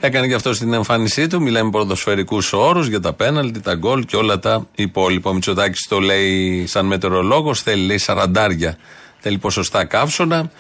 Έκανε 0.01 0.27
και 0.27 0.35
αυτό 0.35 0.55
στην 0.55 0.73
εμφάνισή 0.73 1.27
του. 1.27 1.43
Μιλάει 1.43 1.63
με 1.63 1.71
ποδοσφαιρικούς 1.71 2.53
όρους 2.53 2.87
για 2.87 3.01
τα 3.01 3.13
πέναλτι, 3.13 3.61
τα 3.61 3.75
γκολ 3.75 4.05
και 4.05 4.17
όλα 4.17 4.39
τα 4.39 4.67
υπόλοιπα. 4.75 5.31
Ο 5.31 5.33
Μητσοτάκης 5.33 5.87
το 5.89 6.01
λέει 6.01 6.67
σαν 6.67 6.87
μετεωρολόγος. 6.87 7.63
Θέλει, 7.63 7.87
λέει, 7.87 7.99
σαραντάρια. 7.99 8.77
Θέλει 9.19 9.39
ποσοστά 9.39 9.85
καύσωνα. 9.85 10.51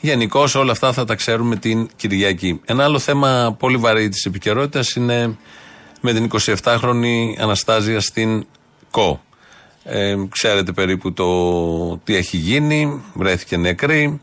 Γενικώς 0.00 0.54
όλα 0.54 0.72
αυτά 0.72 0.92
θα 0.92 1.04
τα 1.04 1.14
ξέρουμε 1.14 1.56
την 1.56 1.88
Κυριακή. 1.96 2.60
Ένα 2.64 2.84
άλλο 2.84 2.98
θέμα 2.98 3.56
πολύ 3.58 3.76
βαρύ 3.76 4.08
της 4.08 4.24
επικαιρότητας 4.24 4.94
είναι 4.94 5.36
με 6.00 6.12
την 6.12 6.30
27χρονη 6.62 7.34
Αναστάζια 7.38 8.00
στην 8.00 8.46
ΚΟ. 8.90 9.20
Ε, 9.84 10.16
ξέρετε 10.28 10.72
περίπου 10.72 11.12
το 11.12 11.96
τι 11.96 12.16
έχει 12.16 12.36
γίνει. 12.36 13.02
Βρέθηκε 13.14 13.56
νεκρή 13.56 14.20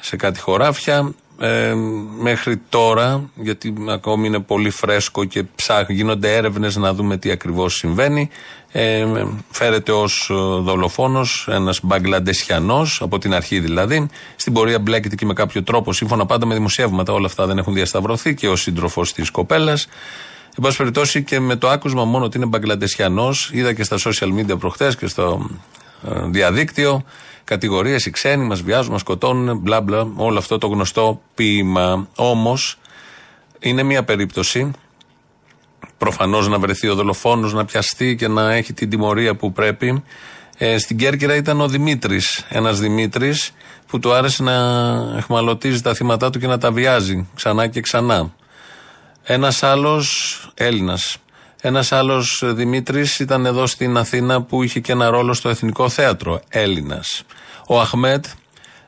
σε 0.00 0.16
κάτι 0.16 0.40
χωράφια. 0.40 1.14
Ε, 1.42 1.74
μέχρι 2.18 2.56
τώρα, 2.68 3.30
γιατί 3.34 3.74
ακόμη 3.88 4.26
είναι 4.26 4.38
πολύ 4.40 4.70
φρέσκο 4.70 5.24
και 5.24 5.44
ψάχ, 5.54 5.88
γίνονται 5.88 6.36
έρευνες 6.36 6.76
να 6.76 6.94
δούμε 6.94 7.16
τι 7.16 7.30
ακριβώς 7.30 7.74
συμβαίνει. 7.74 8.30
Ε, 8.72 9.06
φέρεται 9.50 9.92
ως 9.92 10.28
ε, 10.30 10.34
δολοφόνος 10.62 11.48
ένας 11.50 11.80
Μπαγκλαντεσιανός, 11.82 13.02
από 13.02 13.18
την 13.18 13.34
αρχή 13.34 13.60
δηλαδή. 13.60 14.08
Στην 14.36 14.52
πορεία 14.52 14.78
μπλέκεται 14.78 15.14
και 15.14 15.26
με 15.26 15.32
κάποιο 15.32 15.62
τρόπο, 15.62 15.92
σύμφωνα 15.92 16.26
πάντα 16.26 16.46
με 16.46 16.54
δημοσιεύματα. 16.54 17.12
Όλα 17.12 17.26
αυτά 17.26 17.46
δεν 17.46 17.58
έχουν 17.58 17.74
διασταυρωθεί 17.74 18.34
και 18.34 18.48
ο 18.48 18.56
σύντροφος 18.56 19.12
της 19.12 19.30
κοπέλας. 19.30 19.88
Εν 20.56 20.62
πάση 20.62 20.76
περιπτώσει 20.76 21.22
και 21.22 21.40
με 21.40 21.56
το 21.56 21.68
άκουσμα 21.68 22.04
μόνο 22.04 22.24
ότι 22.24 22.36
είναι 22.36 22.46
Μπαγκλαντεσιανός, 22.46 23.50
είδα 23.52 23.72
και 23.72 23.84
στα 23.84 23.96
social 23.98 24.28
media 24.38 24.58
προχθές 24.58 24.96
και 24.96 25.06
στο 25.06 25.50
ε, 26.08 26.20
διαδίκτυο 26.26 27.04
κατηγορίες 27.44 28.06
οι 28.06 28.10
ξένοι 28.10 28.44
μας 28.44 28.62
βιάζουν, 28.62 28.92
μας 28.92 29.00
σκοτώνουν, 29.00 29.58
μπλα 29.58 29.80
μπλα, 29.80 30.12
όλο 30.16 30.38
αυτό 30.38 30.58
το 30.58 30.66
γνωστό 30.66 31.20
ποίημα. 31.34 32.08
Όμως 32.16 32.78
είναι 33.58 33.82
μια 33.82 34.04
περίπτωση 34.04 34.70
προφανώς 35.98 36.48
να 36.48 36.58
βρεθεί 36.58 36.88
ο 36.88 36.94
δολοφόνος, 36.94 37.52
να 37.52 37.64
πιαστεί 37.64 38.16
και 38.16 38.28
να 38.28 38.52
έχει 38.52 38.72
την 38.72 38.90
τιμωρία 38.90 39.36
που 39.36 39.52
πρέπει. 39.52 40.02
Ε, 40.58 40.78
στην 40.78 40.96
Κέρκυρα 40.96 41.34
ήταν 41.34 41.60
ο 41.60 41.68
Δημήτρης, 41.68 42.44
ένας 42.48 42.80
Δημήτρης 42.80 43.52
που 43.86 43.98
του 43.98 44.12
άρεσε 44.12 44.42
να 44.42 44.54
εχμαλωτίζει 45.16 45.80
τα 45.80 45.94
θύματα 45.94 46.30
του 46.30 46.38
και 46.38 46.46
να 46.46 46.58
τα 46.58 46.72
βιάζει 46.72 47.28
ξανά 47.34 47.66
και 47.66 47.80
ξανά. 47.80 48.32
Ένας 49.32 49.62
άλλος 49.62 50.38
Έλληνας. 50.54 51.16
Ένας 51.60 51.92
άλλος 51.92 52.42
Δημήτρης 52.44 53.18
ήταν 53.18 53.46
εδώ 53.46 53.66
στην 53.66 53.96
Αθήνα 53.96 54.42
που 54.42 54.62
είχε 54.62 54.80
και 54.80 54.92
ένα 54.92 55.10
ρόλο 55.10 55.34
στο 55.34 55.48
Εθνικό 55.48 55.88
Θέατρο. 55.88 56.40
Έλληνας. 56.48 57.22
Ο 57.66 57.80
Αχμέτ 57.80 58.24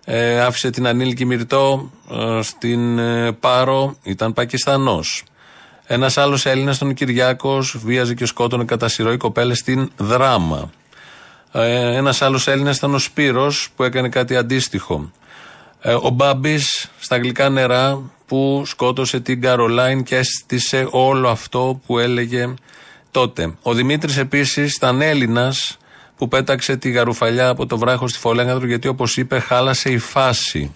ε, 0.04 0.40
άφησε 0.40 0.70
την 0.70 0.86
ανήλικη 0.86 1.24
Μυρτό 1.24 1.90
ε, 2.10 2.42
στην 2.42 2.98
ε, 2.98 3.32
Πάρο, 3.32 3.96
ήταν 4.02 4.32
Πακιστανός. 4.32 5.24
Ένας 5.86 6.16
άλλος 6.18 6.46
Έλληνας, 6.46 6.78
τον 6.78 6.94
Κυριάκος, 6.94 7.76
βίαζε 7.84 8.14
και 8.14 8.26
σκότωνε 8.26 8.64
κατά 8.64 8.88
σειρό 8.88 9.12
οι 9.12 9.16
κοπέλες 9.16 9.58
στην 9.58 9.90
Δράμα. 9.96 10.70
Ε, 11.52 11.96
Ένας 11.96 12.22
άλλος 12.22 12.46
Έλληνας 12.46 12.76
ήταν 12.76 12.94
ο 12.94 12.98
Σπύρος 12.98 13.68
που 13.76 13.82
έκανε 13.82 14.08
κάτι 14.08 14.36
αντίστοιχο. 14.36 15.10
Ε, 15.80 15.92
ο 15.92 16.08
Μπάμπης 16.08 16.90
στα 16.98 17.16
γλυκά 17.16 17.48
νερά 17.48 18.02
που 18.32 18.62
σκότωσε 18.66 19.20
την 19.20 19.40
Καρολάιν 19.40 20.02
και 20.02 20.16
έστησε 20.16 20.88
όλο 20.90 21.28
αυτό 21.28 21.80
που 21.86 21.98
έλεγε 21.98 22.54
τότε. 23.10 23.54
Ο 23.62 23.74
Δημήτρης 23.74 24.16
επίσης 24.16 24.74
ήταν 24.74 25.00
Έλληνας 25.00 25.76
που 26.16 26.28
πέταξε 26.28 26.76
τη 26.76 26.90
γαρουφαλιά 26.90 27.48
από 27.48 27.66
το 27.66 27.78
βράχο 27.78 28.08
στη 28.08 28.18
Φολέγανδρο 28.18 28.66
γιατί 28.66 28.88
όπως 28.88 29.16
είπε 29.16 29.38
χάλασε 29.38 29.90
η 29.90 29.98
φάση. 29.98 30.74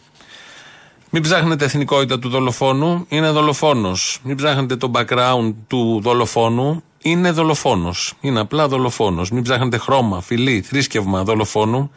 Μην 1.11 1.23
ψάχνετε 1.23 1.65
εθνικότητα 1.65 2.19
του 2.19 2.29
δολοφόνου, 2.29 3.07
είναι 3.09 3.31
δολοφόνος. 3.31 4.19
Μην 4.23 4.37
ψάχνετε 4.37 4.77
το 4.77 4.91
background 4.95 5.55
του 5.67 6.01
δολοφόνου, 6.03 6.83
είναι 7.03 7.31
δολοφόνος. 7.31 8.15
Είναι 8.21 8.41
απλά 8.41 8.69
δολοφόνος. 8.69 9.31
Μην 9.31 9.43
ψάχνετε 9.43 9.79
χρώμα, 9.79 10.21
φιλί, 10.21 10.61
θρήσκευμα 10.61 11.23
δολοφόνου. 11.23 11.91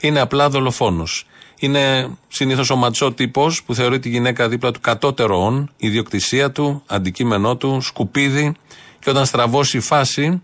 Είναι 0.00 0.20
απλά 0.20 0.48
δολοφόνος. 0.48 1.26
Είναι 1.58 2.08
συνήθως 2.28 2.70
ο 2.70 2.76
ματσό 2.76 3.12
τύπος 3.12 3.62
που 3.62 3.74
θεωρεί 3.74 3.98
τη 3.98 4.08
γυναίκα 4.08 4.48
δίπλα 4.48 4.70
του 4.70 4.80
κατώτερο 4.80 5.44
όν, 5.44 5.70
ιδιοκτησία 5.76 6.50
του, 6.50 6.82
αντικείμενό 6.86 7.56
του, 7.56 7.80
σκουπίδι. 7.80 8.54
Και 8.98 9.10
όταν 9.10 9.26
στραβώσει 9.26 9.76
η 9.76 9.80
φάση, 9.80 10.42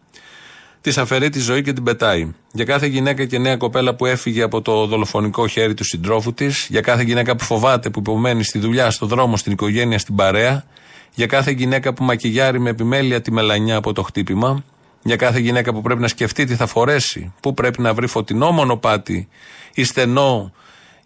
της 0.80 0.98
αφαιρεί 0.98 1.28
τη 1.28 1.38
ζωή 1.38 1.62
και 1.62 1.72
την 1.72 1.82
πετάει. 1.82 2.34
Για 2.52 2.64
κάθε 2.64 2.86
γυναίκα 2.86 3.24
και 3.24 3.38
νέα 3.38 3.56
κοπέλα 3.56 3.94
που 3.94 4.06
έφυγε 4.06 4.42
από 4.42 4.62
το 4.62 4.86
δολοφονικό 4.86 5.46
χέρι 5.46 5.74
του 5.74 5.84
συντρόφου 5.84 6.34
της, 6.34 6.66
για 6.70 6.80
κάθε 6.80 7.02
γυναίκα 7.02 7.36
που 7.36 7.44
φοβάται, 7.44 7.90
που 7.90 7.98
υπομένει 7.98 8.44
στη 8.44 8.58
δουλειά, 8.58 8.90
στο 8.90 9.06
δρόμο, 9.06 9.36
στην 9.36 9.52
οικογένεια, 9.52 9.98
στην 9.98 10.14
παρέα, 10.14 10.64
για 11.14 11.26
κάθε 11.26 11.50
γυναίκα 11.50 11.92
που 11.92 12.04
μακιγιάρει 12.04 12.60
με 12.60 12.70
επιμέλεια 12.70 13.20
τη 13.20 13.32
μελανιά 13.32 13.76
από 13.76 13.92
το 13.92 14.02
χτύπημα, 14.02 14.64
για 15.02 15.16
κάθε 15.16 15.38
γυναίκα 15.38 15.72
που 15.72 15.80
πρέπει 15.80 16.00
να 16.00 16.08
σκεφτεί 16.08 16.44
τι 16.44 16.54
θα 16.54 16.66
φορέσει, 16.66 17.32
πού 17.40 17.54
πρέπει 17.54 17.82
να 17.82 17.94
βρει 17.94 18.06
φωτεινό 18.06 18.50
μονοπάτι 18.50 19.28
ή 19.74 19.84
στενό 19.84 20.52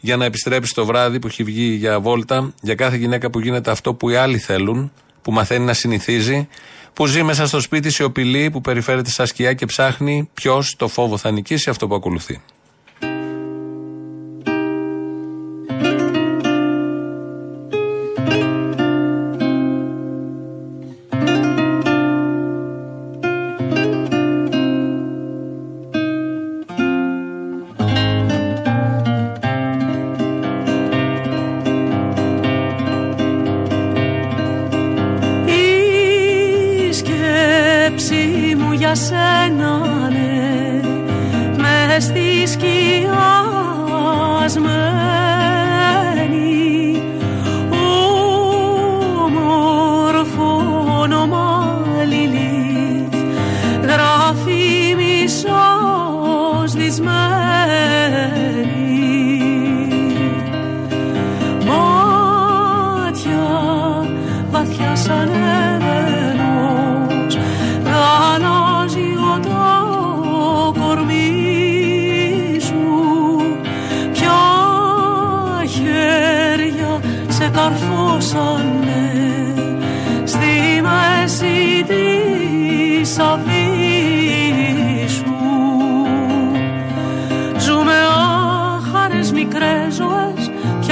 για 0.07 0.17
να 0.17 0.25
επιστρέψει 0.25 0.75
το 0.75 0.87
βράδυ 0.87 1.19
που 1.19 1.27
έχει 1.27 1.43
βγει 1.43 1.75
για 1.75 2.01
βόλτα, 2.01 2.55
για 2.63 2.75
κάθε 2.75 2.97
γυναίκα 2.97 3.31
που 3.31 3.41
γίνεται 3.41 3.71
αυτό 3.71 3.95
που 3.95 4.11
οι 4.11 4.17
άλλοι 4.17 4.39
θέλουν, 4.39 4.93
που 5.23 5.33
μαθαίνει 5.33 5.65
να 5.65 5.73
συνηθίζει, 5.73 6.49
που 6.93 7.07
ζει 7.07 7.23
μέσα 7.23 7.47
στο 7.47 7.61
σπίτι 7.61 7.91
σιωπηλή, 7.91 8.51
που 8.51 8.61
περιφέρεται 8.61 9.11
σαν 9.11 9.27
σκιά 9.27 9.53
και 9.53 9.67
ψάχνει 9.67 10.29
ποιος 10.35 10.77
το 10.77 10.89
φόβο 10.89 11.17
θα 11.17 11.31
νικήσει 11.31 11.71
αυτό 11.71 11.87
που 11.87 11.95
ακολουθεί. 11.95 12.41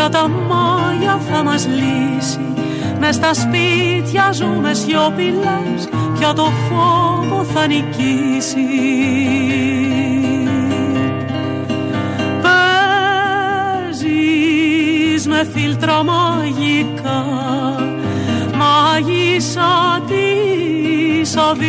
Ζωές 0.04 0.08
Πια 0.08 0.08
τα 0.08 0.28
μάγια 0.28 1.20
θα 1.30 1.42
μας 1.42 1.66
λύσει. 1.66 2.40
Μες 3.00 3.14
στα 3.14 3.34
σπίτια 3.34 4.32
ζούμε 4.32 4.74
σιωπηλές 4.74 5.88
Πια 6.18 6.32
το 6.32 6.52
φόβο 6.68 7.44
θα 7.44 7.66
νικήσει. 7.66 8.66
Παίζεις 13.92 15.26
με 15.26 15.48
φίλτρα 15.54 16.02
μαγικά 16.02 17.24
Μάγισσα 18.56 20.02
της 20.06 21.36
αβίσου 21.36 21.62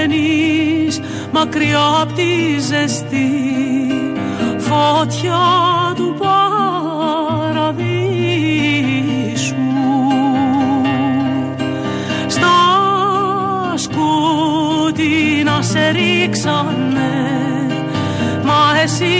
Μένεις 0.00 1.00
μακριά 1.32 2.00
απ' 2.00 2.12
τη 2.12 2.58
ζεστή 2.60 3.77
φωτιά 4.78 5.46
του 5.96 6.14
παραδείσου. 6.18 7.66
Στα 12.26 12.56
σκούτινα 13.74 15.62
σε 15.62 15.88
ρίξανε 15.88 17.12
μα 18.44 18.80
εσύ 18.82 19.14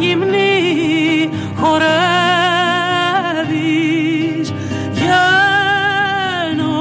γυμνή 0.00 1.30
χορεύεις. 1.56 1.96
Γένο 4.92 6.76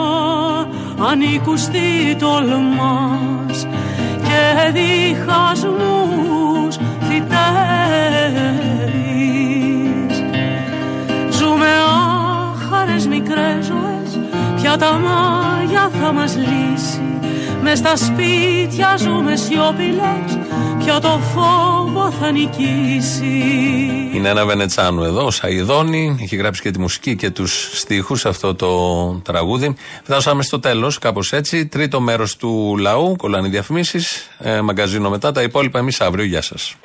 ανήκους 1.10 1.64
τι 1.64 2.16
τολμάς 2.20 3.68
και 4.24 4.72
διχασμούς 4.72 5.25
Πια 14.78 14.88
τα 14.88 14.94
μάγια 14.94 15.92
θα 16.02 16.12
μας 16.12 16.36
λύσει 16.36 17.02
Μες 17.62 17.78
στα 17.78 17.96
σπίτια 17.96 18.96
ζούμε 18.98 19.36
σιωπηλές 19.36 20.38
Πια 20.80 21.00
το 21.00 21.20
φόβο 21.34 22.12
θα 22.12 22.32
νικήσει 22.32 23.44
Είναι 24.14 24.30
ένα 24.30 24.46
Βενετσάνου 24.46 25.04
εδώ, 25.04 25.26
ο 25.26 25.32
Σαϊδόνη. 25.32 26.18
Έχει 26.22 26.36
γράψει 26.36 26.62
και 26.62 26.72
τη 26.72 26.80
μουσική 26.80 27.16
και 27.16 27.30
τους 27.30 27.70
στίχους 27.80 28.26
αυτό 28.26 28.56
το 28.56 29.12
τραγούδι. 29.24 29.76
Φτάσαμε 30.04 30.44
στο 30.44 30.60
τέλος, 30.60 31.00
κάπως 31.00 31.34
έτσι. 31.34 31.66
Τρίτο 31.66 32.00
μέρος 32.00 32.36
του 32.36 32.78
λαού, 32.80 33.16
κολλάνε 33.16 33.48
διαφημίσεις. 33.48 34.30
Ε, 34.40 34.62
μαγκαζίνο 34.62 35.10
μετά. 35.10 35.32
Τα 35.32 35.42
υπόλοιπα 35.42 35.80
εμείς 35.80 36.02
αύριο. 36.02 36.26
Γεια 36.26 36.42
σας. 36.42 36.76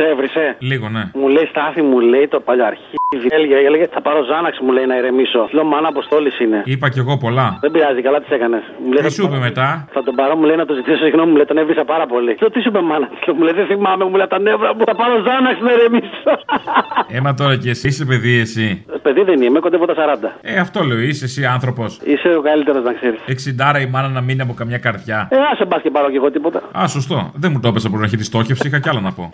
Σε 0.00 0.06
έβρισε. 0.12 0.56
Λίγο, 0.58 0.88
ναι. 0.88 1.02
Μου 1.14 1.28
λέει 1.28 1.46
στάθη, 1.52 1.82
μου 1.82 1.98
λέει 2.12 2.26
το 2.28 2.40
παλιαρχίδι. 2.40 2.98
Έλεγε, 3.28 3.54
έλεγε, 3.68 3.86
θα 3.94 4.00
πάρω 4.06 4.20
Ζάναξ, 4.30 4.58
μου 4.64 4.72
λέει 4.72 4.86
να 4.86 4.96
ηρεμήσω. 4.96 5.48
Λέω, 5.52 5.64
μάνα 5.64 5.88
αποστόλης 5.88 6.40
είναι. 6.40 6.62
Είπα 6.64 6.88
κι 6.88 6.98
εγώ 6.98 7.16
πολλά. 7.18 7.58
Δεν 7.60 7.70
πειράζει, 7.70 8.00
καλά 8.02 8.18
τις 8.20 8.30
έκανες. 8.36 8.62
Τι 9.02 9.12
σου 9.12 9.24
είπε 9.24 9.38
μετά; 9.48 9.88
Θα 9.92 10.02
τον 10.02 10.14
πάρω, 10.14 10.36
μου 10.36 10.44
λέει 10.44 10.56
να 10.56 10.66
το 10.66 10.74
ζητήσω 10.74 10.96
συγγνώμη, 11.04 11.30
μου 11.30 11.36
λέει 11.36 11.44
τον 11.44 11.58
έβρισα 11.58 11.84
πάρα 11.84 12.06
πολύ. 12.06 12.36
Λέω, 12.40 12.50
τι 12.50 12.60
σου 12.60 12.68
είπε, 12.68 12.80
μάνα. 12.80 13.08
Λέω, 13.26 13.34
μου 13.36 13.42
λέει, 13.42 13.52
δεν 13.52 13.66
θυμάμαι, 13.66 14.04
μου 14.04 14.16
λέει 14.16 14.26
τα 14.26 14.38
νεύρα 14.40 14.74
μου. 14.74 14.82
Θα 14.86 14.94
πάρω 14.94 15.14
Ζάναξ 15.26 15.60
να 15.60 15.72
ηρεμήσω. 15.72 16.32
Έμα 17.16 17.34
τώρα 17.34 17.56
και 17.56 17.70
εσύ 17.70 17.86
είσαι 17.88 18.04
παιδί, 18.04 18.38
εσύ. 18.38 18.84
Παιδί 19.02 19.22
δεν 19.22 19.42
είμαι, 19.42 19.58
κοντεύω 19.58 19.84
τα 19.86 19.94
40. 20.22 20.28
Ε, 20.40 20.58
αυτό 20.58 20.82
λέω, 20.82 20.98
είσαι 20.98 21.24
εσύ 21.24 21.44
άνθρωπος. 21.44 22.00
Είσαι 22.04 22.28
ο 22.38 22.40
καλύτερος 22.40 22.82
να 22.84 22.92
ξέρεις. 22.92 23.20
Εξιντάρα 23.26 23.80
η 23.80 23.86
μάνα 23.86 24.08
να 24.08 24.20
μείνει 24.20 24.40
από 24.40 24.54
καμιά 24.54 24.78
καρδιά. 24.78 25.28
Ε, 25.30 25.36
άσε 25.52 25.64
μπας 25.64 25.80
και 25.82 25.90
πάρω 25.90 26.10
κι 26.10 26.16
εγώ 26.16 26.30
τίποτα. 26.30 26.60
Α, 26.78 26.86
σωστό. 26.86 27.30
Δεν 27.34 27.50
μου 27.52 27.60
το 27.60 27.68
έπεσε 27.68 27.86
από 27.86 27.96
την 27.96 28.04
αρχή 28.04 28.16
τη 28.16 28.24
στόχευση, 28.24 28.66
είχα 28.66 28.78
κι 28.78 28.88
άλλα 28.88 29.00
να 29.00 29.12
πω. 29.12 29.30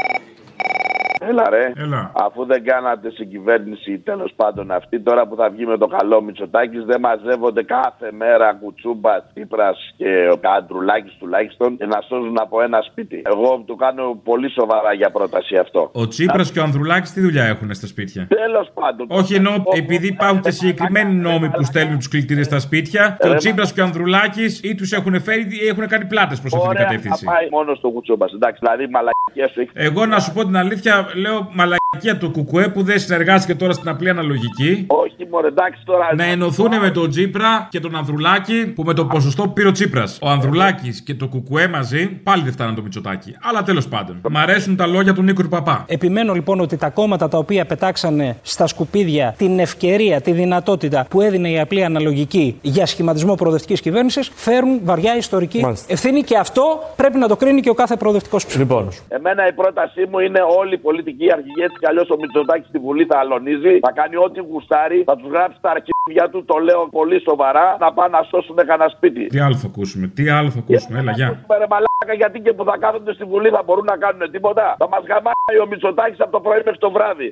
Έλα 1.28 1.50
ρε. 1.50 1.72
Έλα. 1.76 2.12
Αφού 2.14 2.44
δεν 2.44 2.64
κάνατε 2.64 3.10
στην 3.10 3.30
κυβέρνηση 3.30 3.98
τέλος 3.98 4.32
πάντων 4.36 4.70
αυτή, 4.70 5.00
τώρα 5.00 5.26
που 5.26 5.36
θα 5.36 5.50
βγει 5.50 5.66
με 5.66 5.78
το 5.78 5.86
καλό 5.86 6.22
Μητσοτάκης, 6.22 6.84
δεν 6.84 7.00
μαζεύονται 7.00 7.62
κάθε 7.62 8.08
μέρα 8.12 8.52
κουτσούμπας, 8.60 9.22
Τσίπρας 9.34 9.94
και 9.96 10.28
ο 10.32 10.36
Καντρουλάκης 10.36 11.14
τουλάχιστον 11.18 11.76
και 11.76 11.86
να 11.86 12.00
σώζουν 12.08 12.36
από 12.40 12.62
ένα 12.62 12.80
σπίτι. 12.90 13.22
Εγώ 13.24 13.62
του 13.66 13.76
κάνω 13.76 14.20
πολύ 14.24 14.50
σοβαρά 14.50 14.92
για 14.92 15.10
πρόταση 15.10 15.56
αυτό. 15.56 15.90
Ο 15.92 16.08
Τσίπρας 16.08 16.52
και 16.52 16.58
ο 16.60 16.62
Ανδρουλάκης 16.62 17.12
τι 17.12 17.20
δουλειά 17.20 17.44
έχουν 17.44 17.74
στα 17.74 17.86
σπίτια; 17.86 18.26
Τέλος 18.28 18.70
πάντων. 18.74 19.06
Όχι 19.10 19.34
εννοώ 19.34 19.54
επειδή 19.74 20.06
υπάρχουν 20.06 20.40
και 20.40 20.50
συγκεκριμένοι 20.50 21.14
νόμοι 21.14 21.48
που 21.50 21.62
στέλνουν 21.64 21.96
τους 21.96 22.08
κλητήρες 22.08 22.46
στα 22.46 22.58
σπίτια 22.58 23.16
και 23.20 23.28
ο 23.28 23.32
Ρε, 23.32 23.36
Τσίπρας 23.36 23.72
και 23.72 23.80
ο 23.80 23.84
Ανδρουλάκης 23.84 24.60
ή 24.62 24.74
τους 24.74 24.92
έχουν 24.92 25.20
φέρει 25.20 25.40
ή 25.64 25.68
έχουν 25.68 25.86
κάνει 25.86 26.04
πλάτες 26.04 26.40
προς 26.40 26.52
αυτήν 26.54 26.70
την 26.70 26.78
Ωραία, 26.78 26.88
κατεύθυνση. 26.88 27.24
θα 27.24 27.32
πάει 27.32 27.48
μόνος 27.50 27.78
στο 27.78 27.88
κουτσούμπας. 27.90 28.32
Εντάξει, 28.32 28.60
δηλαδή 28.62 28.88
μαλακία 28.90 29.48
σου 29.52 29.60
έχεις. 29.60 29.72
Εγώ 29.74 30.06
να 30.06 30.18
σου 30.20 30.32
πω 30.32 30.44
την 30.44 30.56
αλήθεια, 30.56 31.06
λέω 31.16 31.48
μαλακίε 31.52 31.85
και 32.00 32.14
του 32.14 32.30
Κουκουέ 32.30 32.68
που 32.68 32.82
δεν 32.82 32.98
συνεργάστηκε 32.98 33.54
τώρα 33.54 33.72
στην 33.72 33.88
απλή 33.88 34.08
αναλογική. 34.08 34.84
Όχι, 34.86 35.26
μωρέ, 35.30 35.46
εντάξει 35.48 35.82
τώρα. 35.84 36.08
Να 36.16 36.24
ενωθούν 36.24 36.78
με 36.80 36.90
τον 36.90 37.10
Τσίπρα 37.10 37.66
και 37.70 37.80
τον 37.80 37.96
Ανδρουλάκη 37.96 38.66
που 38.66 38.82
με 38.82 38.94
το 38.94 39.04
ποσοστό 39.04 39.42
που 39.42 39.52
πήρε 39.52 39.68
ο 39.68 39.72
Τσίπρας. 39.72 40.18
Ο 40.22 40.28
Ανδρουλάκης 40.28 41.00
και 41.02 41.14
το 41.14 41.28
Κουκουέ 41.28 41.68
μαζί 41.68 42.06
πάλι 42.08 42.42
δεν 42.42 42.52
φτάνουν 42.52 42.74
το 42.74 42.82
Μητσοτάκι. 42.82 43.36
Αλλά 43.42 43.62
τέλος 43.62 43.88
πάντων. 43.88 44.20
Μ' 44.30 44.36
αρέσουν 44.36 44.76
τα 44.76 44.86
λόγια 44.86 45.14
του 45.14 45.22
Νίκου 45.22 45.42
Παπά. 45.48 45.84
Επιμένω 45.88 46.32
λοιπόν 46.32 46.60
ότι 46.60 46.76
τα 46.76 46.88
κόμματα 46.90 47.28
τα 47.28 47.38
οποία 47.38 47.64
πετάξανε 47.66 48.36
στα 48.42 48.66
σκουπίδια 48.66 49.34
την 49.38 49.58
ευκαιρία, 49.58 50.20
τη 50.20 50.32
δυνατότητα 50.32 51.06
που 51.10 51.20
έδινε 51.20 51.48
η 51.50 51.60
απλή 51.60 51.84
αναλογική 51.84 52.58
για 52.62 52.86
σχηματισμό 52.86 53.34
προοδευτικής 53.34 53.80
κυβέρνησης 53.80 54.30
φέρουν 54.34 54.80
βαριά 54.84 55.16
ιστορική 55.16 55.60
Μάλιστα. 55.60 55.86
ευθύνη 55.92 56.22
και 56.22 56.36
αυτό 56.38 56.62
πρέπει 56.96 57.18
να 57.18 57.28
το 57.28 57.36
κρίνει 57.36 57.60
και 57.60 57.70
ο 57.70 57.74
κάθε 57.74 57.96
προοδευτικός 57.96 58.46
ψήφος. 58.46 58.60
Λοιπόν, 58.62 58.88
Εμένα 59.08 59.48
η 59.48 59.52
πρότασή 59.52 60.06
μου 60.10 60.18
είναι 60.18 60.40
όλοι 60.58 60.74
οι 60.74 60.78
πολιτικοί 60.78 61.32
αρχηγοί 61.32 61.60
έτσι 61.62 61.76
κι 61.86 61.92
αλλιώς 61.92 62.10
ο 62.14 62.16
Μητσοτάκης 62.22 62.68
στη 62.72 62.78
Βουλή 62.78 63.04
θα 63.10 63.18
αλωνίζει. 63.18 63.74
Θα 63.86 63.92
κάνει 63.98 64.16
ό,τι 64.26 64.40
γουστάρει. 64.48 64.98
Θα 65.10 65.14
τους 65.16 65.28
γράψει 65.34 65.58
τα 65.64 65.70
αρχίδια 65.76 66.24
του, 66.32 66.44
το 66.50 66.56
λέω 66.66 66.82
πολύ 66.98 67.18
σοβαρά, 67.28 67.66
να 67.82 67.88
πάνε 67.96 68.10
να 68.16 68.22
σώσουν 68.30 68.56
κανένα 68.56 68.88
σπίτι. 68.96 69.26
Τι 69.26 69.38
άλλο 69.38 69.56
θα 69.62 69.66
ακούσουμε, 69.72 70.06
τι 70.16 70.24
άλλο 70.36 70.48
θα 70.54 70.60
ακούσουμε, 70.64 70.98
έλα, 70.98 71.12
γεια. 71.12 71.28
Ρε 71.62 71.66
μαλάκα, 71.72 72.14
γιατί 72.22 72.38
και 72.44 72.52
που 72.56 72.64
θα 72.64 72.76
κάθονται 72.84 73.12
στη 73.18 73.24
Βουλή 73.24 73.48
θα 73.56 73.62
μπορούν 73.64 73.86
να 73.92 73.96
κάνουν 74.04 74.30
τίποτα. 74.30 74.64
Θα 74.78 74.88
μας 74.92 75.02
γαμάει 75.10 75.56
ο 75.62 75.66
Μητσοτάκης 75.70 76.20
από 76.20 76.32
το 76.36 76.40
πρωί 76.40 76.60
μέχρι 76.64 76.80
το 76.86 76.90
βράδυ. 76.96 77.30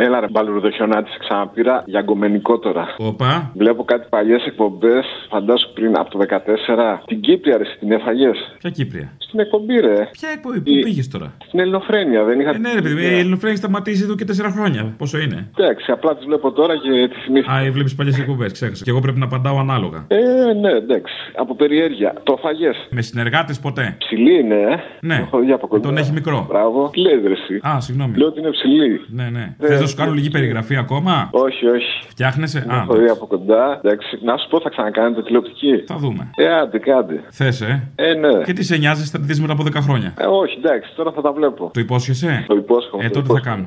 Έλα 0.00 0.20
ρε 0.20 0.26
μπαλουρδοχιονάτη, 0.30 1.10
σε 1.10 1.16
ξαναπήρα 1.18 1.82
για 1.86 2.00
γκομενικό 2.00 2.58
τώρα. 2.58 2.94
Όπα. 2.98 3.50
Βλέπω 3.56 3.84
κάτι 3.84 4.06
παλιές 4.08 4.44
εκπομπές, 4.46 5.06
φαντάσου 5.30 5.72
πριν 5.72 5.96
από 5.98 6.10
το 6.10 6.18
14. 6.18 7.02
Την 7.06 7.20
Κύπρια 7.20 7.56
ρε, 7.56 7.64
την 7.78 7.92
έφαγες; 7.92 8.36
Ποια 8.58 8.70
Κύπρια; 8.70 9.12
Στην 9.18 9.40
εκπομπή 9.40 9.80
ρε. 9.80 10.08
Ποια 10.10 10.28
εκπομπή, 10.34 10.58
πού 10.58 10.80
πήγες 10.82 11.08
τώρα; 11.08 11.32
Στην 11.46 11.60
Ελληνοφρένεια, 11.60 12.24
δεν 12.24 12.40
είχα. 12.40 12.50
Ε, 12.50 12.58
ναι, 12.58 12.72
ρε 12.74 12.80
παιδί, 12.82 13.02
η 13.02 13.18
Ελληνοφρένεια 13.18 13.56
σταματήσει 13.56 14.02
εδώ 14.02 14.14
και 14.14 14.24
4 14.24 14.50
χρόνια. 14.50 14.94
Πόσο 14.98 15.18
είναι; 15.18 15.48
Εντάξει, 15.58 15.90
απλά 15.90 16.16
τις 16.16 16.24
βλέπω 16.26 16.52
τώρα 16.52 16.74
και 16.76 17.08
τη 17.08 17.20
θυμήθηκα. 17.20 17.52
Α, 17.52 17.70
βλέπεις 17.70 17.94
παλιές 17.94 18.18
εκπομπές, 18.18 18.52
ξέχασα. 18.52 18.84
Και 18.84 18.90
εγώ 18.90 19.00
πρέπει 19.00 19.18
να 19.18 19.24
απαντάω 19.24 19.58
ανάλογα. 19.58 20.04
Ε, 20.08 20.52
ναι, 20.60 20.70
εντάξει. 20.70 21.14
Από 21.36 21.54
περιέργεια. 21.54 22.14
Το 22.22 22.38
φαγέ. 22.42 22.70
Με 22.90 23.02
συνεργάτες 23.02 23.58
ποτέ; 23.60 23.94
Ψηλή 23.98 24.38
είναι, 24.40 24.54
ε. 24.54 24.76
Ναι. 25.00 25.14
Έχω 25.14 25.38
δει 25.38 25.52
από 25.52 25.66
κοντά. 25.66 25.82
Τον 25.88 25.96
έχει 25.96 26.12
μικρό. 26.12 26.46
Μπράβο. 26.48 26.90
Τι 26.92 27.00
λες, 27.00 27.20
ρε, 27.26 27.32
εσύ; 27.32 27.60
Α, 27.68 27.80
συγγνώμη. 27.80 28.16
Λέω 28.16 28.26
ότι 28.26 28.38
είναι 28.38 28.50
ψηλή. 28.50 29.00
Ναι, 29.08 29.28
ναι. 29.32 29.54
Ε, 29.58 29.66
Θες 29.66 29.80
να 29.80 29.86
σου 29.88 29.96
κάνω 29.96 30.12
λίγη 30.12 30.30
περιγραφή 30.30 30.76
ακόμα; 30.76 31.28
Όχι, 31.32 31.66
όχι. 31.66 32.06
Φτιάχνεσαι; 32.08 32.58
Α, 32.68 32.76
Έχω 32.82 32.94
δει 32.94 33.08
από 33.08 33.26
κοντά. 33.26 33.80
Εντάξει, 33.84 34.18
να 34.22 34.36
σου 34.36 34.48
πω, 34.48 34.60
θα 34.60 34.68
ξανακάνετε 34.68 35.22
τηλεοπτική. 35.22 35.82
θα 35.86 35.96
δούμε. 35.96 36.30
Ε, 36.36 36.48
άντε, 36.54 36.78
κάντε. 36.78 37.22
Θες, 37.30 37.60
ε; 37.60 37.88
Ε, 37.94 38.12
ναι. 38.14 38.42
Και 38.44 38.52
τι 38.52 38.64
σε 38.64 38.76
νοιάζει, 38.76 39.04
θα 39.10 39.18
τη 39.18 39.24
δει 39.32 39.40
μετά 39.40 39.52
από 39.52 39.64
10 39.64 39.72
χρόνια; 39.80 40.14
Ε, 40.18 40.24
όχι, 40.26 40.58
εντάξει, 40.64 40.92
τώρα 40.96 41.12
θα 41.12 41.20
τα 41.20 41.32
βλέπω. 41.32 41.70
Το 41.74 41.80
υπόσχεσαι; 41.80 42.44
Το 42.48 42.54
υπόσχομαι. 42.54 43.04
Ε, 43.04 43.08
το 43.08 43.14
τότε 43.22 43.26
θα 43.32 43.38
υπόσχομαι. 43.38 43.56
κάνω. 43.56 43.66